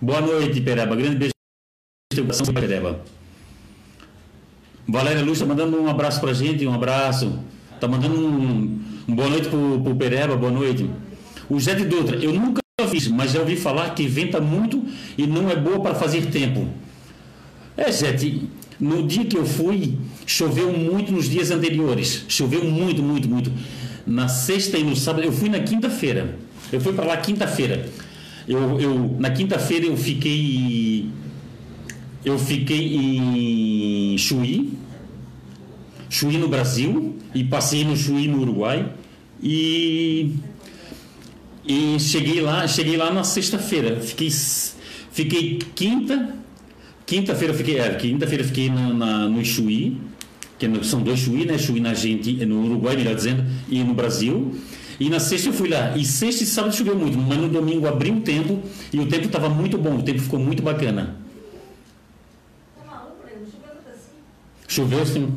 Boa 0.00 0.20
noite, 0.20 0.60
Pereba, 0.60 0.96
grande 0.96 1.16
beijo 1.16 1.32
Pereba. 2.52 3.00
Valéria 4.86 5.22
Luz 5.22 5.38
está 5.38 5.46
mandando 5.46 5.80
um 5.80 5.88
abraço 5.88 6.20
para 6.20 6.30
a 6.30 6.34
gente, 6.34 6.66
um 6.66 6.72
abraço. 6.72 7.38
Está 7.74 7.86
mandando 7.86 8.18
um, 8.18 8.80
Boa 9.08 9.30
noite 9.30 9.48
para 9.48 9.58
o 9.58 9.96
Pereba, 9.96 10.36
boa 10.36 10.52
noite. 10.52 10.88
O 11.48 11.58
Zé 11.58 11.74
de 11.74 11.86
Dutra, 11.86 12.16
eu 12.16 12.30
nunca 12.30 12.60
fiz, 12.90 13.08
mas 13.08 13.32
já 13.32 13.40
ouvi 13.40 13.56
falar 13.56 13.94
que 13.94 14.06
venta 14.06 14.38
muito 14.38 14.84
e 15.16 15.26
não 15.26 15.50
é 15.50 15.56
boa 15.56 15.80
para 15.80 15.94
fazer 15.94 16.26
tempo. 16.26 16.68
É, 17.74 17.90
Zé, 17.90 18.14
No 18.80 19.06
dia 19.06 19.24
que 19.24 19.36
eu 19.36 19.44
fui, 19.44 19.96
choveu 20.24 20.72
muito 20.72 21.12
nos 21.12 21.28
dias 21.28 21.50
anteriores. 21.50 22.24
Choveu 22.28 22.64
muito, 22.64 23.02
muito, 23.02 23.28
muito. 23.28 23.52
Na 24.06 24.28
sexta 24.28 24.78
e 24.78 24.84
no 24.84 24.94
sábado, 24.94 25.24
eu 25.24 25.32
fui 25.32 25.48
na 25.48 25.60
quinta-feira. 25.60 26.38
Eu 26.72 26.80
fui 26.80 26.92
para 26.92 27.04
lá 27.04 27.16
quinta-feira. 27.16 27.88
Eu, 28.46 28.80
eu, 28.80 29.16
na 29.18 29.30
quinta-feira 29.30 29.86
eu 29.86 29.96
fiquei. 29.96 31.10
Eu 32.24 32.38
fiquei 32.38 32.96
em 32.96 34.18
Chuí, 34.18 34.72
Chuí 36.08 36.36
no 36.36 36.48
Brasil, 36.48 37.16
e 37.34 37.44
passei 37.44 37.84
no 37.84 37.96
Chuí 37.96 38.28
no 38.28 38.40
Uruguai. 38.40 38.92
E, 39.42 40.34
e 41.66 41.98
cheguei 42.00 42.40
lá, 42.40 42.66
cheguei 42.66 42.96
lá 42.96 43.12
na 43.12 43.24
sexta-feira. 43.24 44.00
Fiquei, 44.00 44.30
fiquei 45.12 45.58
quinta, 45.74 46.34
Quinta-feira 47.08 47.54
fiquei, 47.54 47.78
é, 47.78 47.94
quinta-feira 47.94 48.44
fiquei 48.44 48.68
na, 48.68 48.92
na, 48.92 49.28
no 49.30 49.42
Chuí, 49.42 49.98
que 50.58 50.84
são 50.84 51.00
dois 51.00 51.18
Chuí, 51.18 51.46
né? 51.46 51.56
Chuí 51.56 51.80
na 51.80 51.88
Argentina, 51.88 52.44
no 52.44 52.66
Uruguai, 52.66 52.96
melhor 52.96 53.14
dizendo, 53.14 53.46
e 53.66 53.82
no 53.82 53.94
Brasil. 53.94 54.54
E 55.00 55.08
na 55.08 55.18
sexta 55.18 55.48
eu 55.48 55.54
fui 55.54 55.70
lá. 55.70 55.96
E 55.96 56.04
sexta 56.04 56.44
e 56.44 56.46
sábado 56.46 56.76
choveu 56.76 56.94
muito, 56.94 57.16
mas 57.16 57.38
no 57.38 57.48
domingo 57.48 57.88
abriu 57.88 58.12
o 58.12 58.20
tempo 58.20 58.62
e 58.92 59.00
o 59.00 59.06
tempo 59.06 59.24
estava 59.24 59.48
muito 59.48 59.78
bom, 59.78 59.96
o 59.96 60.02
tempo 60.02 60.20
ficou 60.20 60.38
muito 60.38 60.62
bacana. 60.62 61.16
Tá 62.76 62.84
maluco, 62.84 63.16
Choveu 64.68 65.00
assim? 65.00 65.06
Choveu 65.06 65.06
sim. 65.06 65.32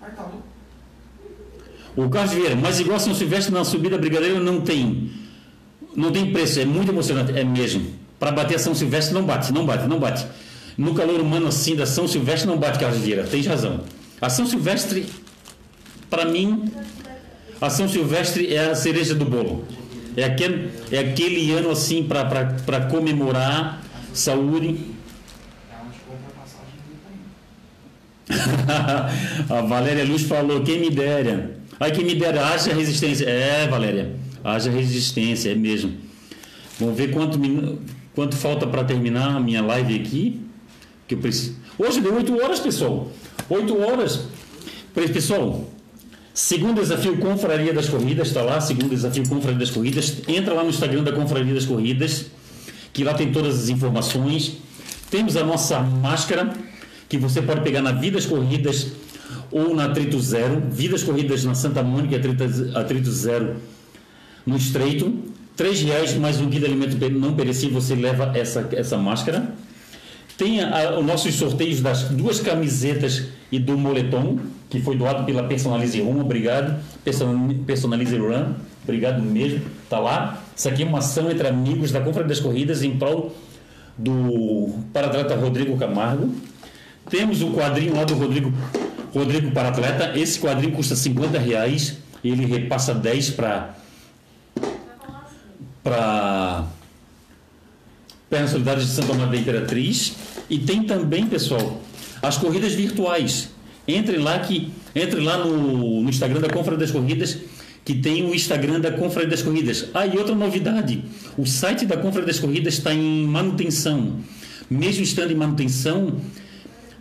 Tá 0.00 0.26
o 1.94 2.08
Carlos 2.08 2.32
Vieira, 2.32 2.56
mas 2.56 2.80
igual 2.80 2.98
São 2.98 3.14
Silvestre 3.14 3.52
na 3.52 3.62
subida 3.62 3.98
Brigadeiro 3.98 4.42
não 4.42 4.62
tem. 4.62 5.10
Não 5.94 6.10
tem 6.10 6.32
preço, 6.32 6.60
é 6.60 6.64
muito 6.64 6.90
emocionante, 6.90 7.38
é 7.38 7.44
mesmo. 7.44 7.99
Para 8.20 8.30
bater 8.32 8.56
a 8.56 8.58
São 8.58 8.74
Silvestre 8.74 9.14
não 9.14 9.24
bate, 9.24 9.50
não 9.50 9.64
bate, 9.64 9.88
não 9.88 9.98
bate. 9.98 10.26
No 10.76 10.94
calor 10.94 11.20
humano 11.20 11.48
assim 11.48 11.74
da 11.74 11.86
São 11.86 12.06
Silvestre 12.06 12.46
não 12.46 12.58
bate, 12.58 12.78
Carlos 12.78 13.00
Vieira, 13.00 13.24
tens 13.24 13.46
razão. 13.46 13.80
A 14.20 14.28
São 14.28 14.44
Silvestre, 14.44 15.06
para 16.10 16.26
mim, 16.26 16.70
a 17.58 17.70
São 17.70 17.88
Silvestre 17.88 18.54
é 18.54 18.70
a 18.70 18.74
cereja 18.74 19.14
do 19.14 19.24
bolo. 19.24 19.64
É 20.14 20.24
aquele, 20.24 20.70
é 20.92 20.98
aquele 20.98 21.50
ano 21.52 21.70
assim 21.70 22.02
para 22.02 22.82
comemorar 22.90 23.82
saúde. 24.12 24.76
a 29.48 29.62
Valéria 29.62 30.04
Luz 30.04 30.22
falou, 30.22 30.62
quem 30.62 30.78
me 30.78 30.90
dera. 30.90 31.58
Ai, 31.78 31.90
quem 31.90 32.04
me 32.04 32.14
dera, 32.14 32.48
haja 32.48 32.74
resistência. 32.74 33.24
É, 33.24 33.66
Valéria, 33.66 34.14
haja 34.44 34.70
resistência, 34.70 35.50
é 35.50 35.54
mesmo. 35.54 35.94
Vamos 36.78 36.96
ver 36.96 37.10
quanto 37.10 37.38
Quanto 38.14 38.36
falta 38.36 38.66
para 38.66 38.84
terminar 38.84 39.36
a 39.36 39.40
minha 39.40 39.62
live 39.62 39.94
aqui? 39.94 40.40
Que 41.06 41.14
eu 41.14 41.18
preciso... 41.18 41.56
Hoje 41.78 42.00
deu 42.00 42.14
8 42.14 42.42
horas, 42.42 42.60
pessoal. 42.60 43.10
8 43.48 43.80
horas. 43.80 44.24
Pessoal, 44.92 45.70
segundo 46.34 46.80
desafio 46.80 47.16
Confraria 47.18 47.72
das 47.72 47.88
Corridas, 47.88 48.28
está 48.28 48.42
lá, 48.42 48.60
segundo 48.60 48.90
desafio 48.90 49.26
Confraria 49.28 49.58
das 49.58 49.70
Corridas. 49.70 50.22
Entra 50.26 50.52
lá 50.54 50.62
no 50.64 50.70
Instagram 50.70 51.04
da 51.04 51.12
Confraria 51.12 51.54
das 51.54 51.64
Corridas, 51.64 52.26
que 52.92 53.04
lá 53.04 53.14
tem 53.14 53.30
todas 53.32 53.58
as 53.58 53.68
informações. 53.68 54.58
Temos 55.10 55.36
a 55.36 55.44
nossa 55.44 55.80
máscara, 55.80 56.52
que 57.08 57.16
você 57.16 57.40
pode 57.40 57.62
pegar 57.62 57.82
na 57.82 57.92
Vidas 57.92 58.26
Corridas 58.26 58.88
ou 59.50 59.74
na 59.74 59.84
Atrito 59.86 60.20
Zero. 60.20 60.62
Vidas 60.70 61.02
Corridas 61.02 61.44
na 61.44 61.54
Santa 61.54 61.82
Mônica, 61.82 62.16
Atrito, 62.74 63.10
Zero 63.10 63.56
no 64.44 64.56
Estreito. 64.56 65.29
Três 65.60 65.82
reais 65.82 66.14
mais 66.14 66.40
um 66.40 66.48
guia 66.48 66.60
de 66.60 66.64
alimento 66.64 66.96
não 67.10 67.34
perecível, 67.34 67.82
você 67.82 67.94
leva 67.94 68.32
essa, 68.34 68.66
essa 68.72 68.96
máscara. 68.96 69.52
Tem 70.38 70.58
os 70.98 71.04
nossos 71.04 71.34
sorteios 71.34 71.82
das 71.82 72.04
duas 72.04 72.40
camisetas 72.40 73.26
e 73.52 73.58
do 73.58 73.76
moletom, 73.76 74.38
que 74.70 74.80
foi 74.80 74.96
doado 74.96 75.26
pela 75.26 75.42
Personalize 75.42 76.00
Run, 76.00 76.18
obrigado. 76.18 76.82
Personalize 77.66 78.16
Run, 78.16 78.54
obrigado 78.82 79.20
mesmo. 79.20 79.60
Tá 79.90 79.98
lá. 79.98 80.42
Isso 80.56 80.66
aqui 80.66 80.82
é 80.82 80.86
uma 80.86 81.00
ação 81.00 81.30
entre 81.30 81.46
amigos 81.46 81.92
da 81.92 82.00
Confra 82.00 82.24
das 82.24 82.40
Corridas 82.40 82.82
em 82.82 82.96
prol 82.96 83.36
do 83.98 84.76
paratleta 84.94 85.36
Rodrigo 85.36 85.76
Camargo. 85.76 86.34
Temos 87.10 87.42
o 87.42 87.50
quadrinho 87.50 87.94
lá 87.94 88.04
do 88.04 88.14
Rodrigo, 88.14 88.50
Rodrigo 89.12 89.50
Paratleta. 89.50 90.18
Esse 90.18 90.40
quadrinho 90.40 90.72
custa 90.72 90.96
50 90.96 91.38
reais. 91.38 91.98
Ele 92.24 92.46
repassa 92.46 92.94
10 92.94 93.32
para 93.32 93.74
para 95.82 96.66
Pernas 98.28 98.50
Solidárias 98.50 98.86
de 98.86 98.92
Santa 98.92 99.14
Maria 99.14 99.32
da 99.32 99.36
Imperatriz. 99.36 100.14
E 100.48 100.58
tem 100.58 100.84
também, 100.84 101.26
pessoal, 101.26 101.82
as 102.22 102.36
corridas 102.38 102.72
virtuais. 102.72 103.50
Entre 103.86 104.18
lá, 104.18 104.38
que, 104.38 104.70
entre 104.94 105.20
lá 105.20 105.38
no, 105.38 106.02
no 106.02 106.08
Instagram 106.08 106.40
da 106.40 106.48
Confraria 106.48 106.78
das 106.78 106.90
Corridas, 106.90 107.38
que 107.84 107.94
tem 107.94 108.24
o 108.24 108.34
Instagram 108.34 108.80
da 108.80 108.92
Confraria 108.92 109.28
das 109.28 109.42
Corridas. 109.42 109.86
Ah, 109.94 110.06
e 110.06 110.16
outra 110.16 110.34
novidade: 110.34 111.02
o 111.36 111.46
site 111.46 111.86
da 111.86 111.96
Confraria 111.96 112.26
das 112.26 112.38
Corridas 112.38 112.74
está 112.74 112.94
em 112.94 113.26
manutenção. 113.26 114.18
Mesmo 114.70 115.02
estando 115.02 115.32
em 115.32 115.34
manutenção, 115.34 116.16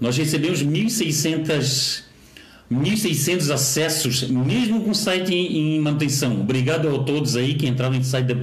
nós 0.01 0.17
recebemos 0.17 0.63
1.600 0.63 2.09
1.600 2.71 3.51
acessos, 3.51 4.29
mesmo 4.29 4.81
com 4.81 4.91
o 4.91 4.95
site 4.95 5.33
em, 5.33 5.75
em, 5.75 5.79
manutenção. 5.79 6.39
Obrigado 6.39 6.87
a 6.87 6.99
todos 6.99 7.35
aí 7.35 7.55
que 7.55 7.67
entraram 7.67 7.95
no 7.95 8.03
site 8.03 8.27
da... 8.27 8.35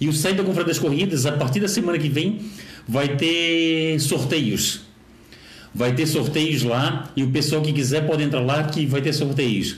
E 0.00 0.08
o 0.08 0.12
site 0.12 0.36
da 0.36 0.44
Confraria 0.44 0.68
das 0.68 0.78
Corridas, 0.78 1.26
a 1.26 1.32
partir 1.32 1.60
da 1.60 1.68
semana 1.68 1.98
que 1.98 2.08
vem, 2.08 2.40
vai 2.88 3.16
ter 3.16 4.00
sorteios. 4.00 4.80
Vai 5.74 5.94
ter 5.94 6.06
sorteios 6.06 6.62
lá 6.62 7.10
e 7.14 7.22
o 7.22 7.30
pessoal 7.30 7.62
que 7.62 7.72
quiser 7.72 8.06
pode 8.06 8.22
entrar 8.22 8.40
lá 8.40 8.64
que 8.64 8.86
vai 8.86 9.02
ter 9.02 9.12
sorteios. 9.12 9.76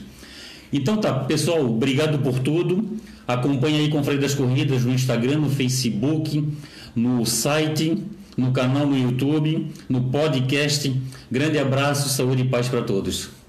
Então 0.72 0.96
tá, 0.96 1.12
pessoal, 1.12 1.64
obrigado 1.66 2.18
por 2.20 2.38
tudo. 2.38 2.96
Acompanhe 3.26 3.80
aí 3.80 3.88
Confraria 3.88 4.20
das 4.20 4.34
Corridas 4.34 4.84
no 4.84 4.92
Instagram, 4.92 5.38
no 5.38 5.50
Facebook, 5.50 6.48
no 6.94 7.26
site, 7.26 7.98
no 8.36 8.52
canal 8.52 8.86
no 8.86 8.96
YouTube, 8.96 9.66
no 9.88 10.04
podcast. 10.04 10.92
Grande 11.30 11.58
abraço, 11.58 12.08
saúde 12.08 12.42
e 12.42 12.48
paz 12.48 12.68
para 12.68 12.82
todos. 12.82 13.41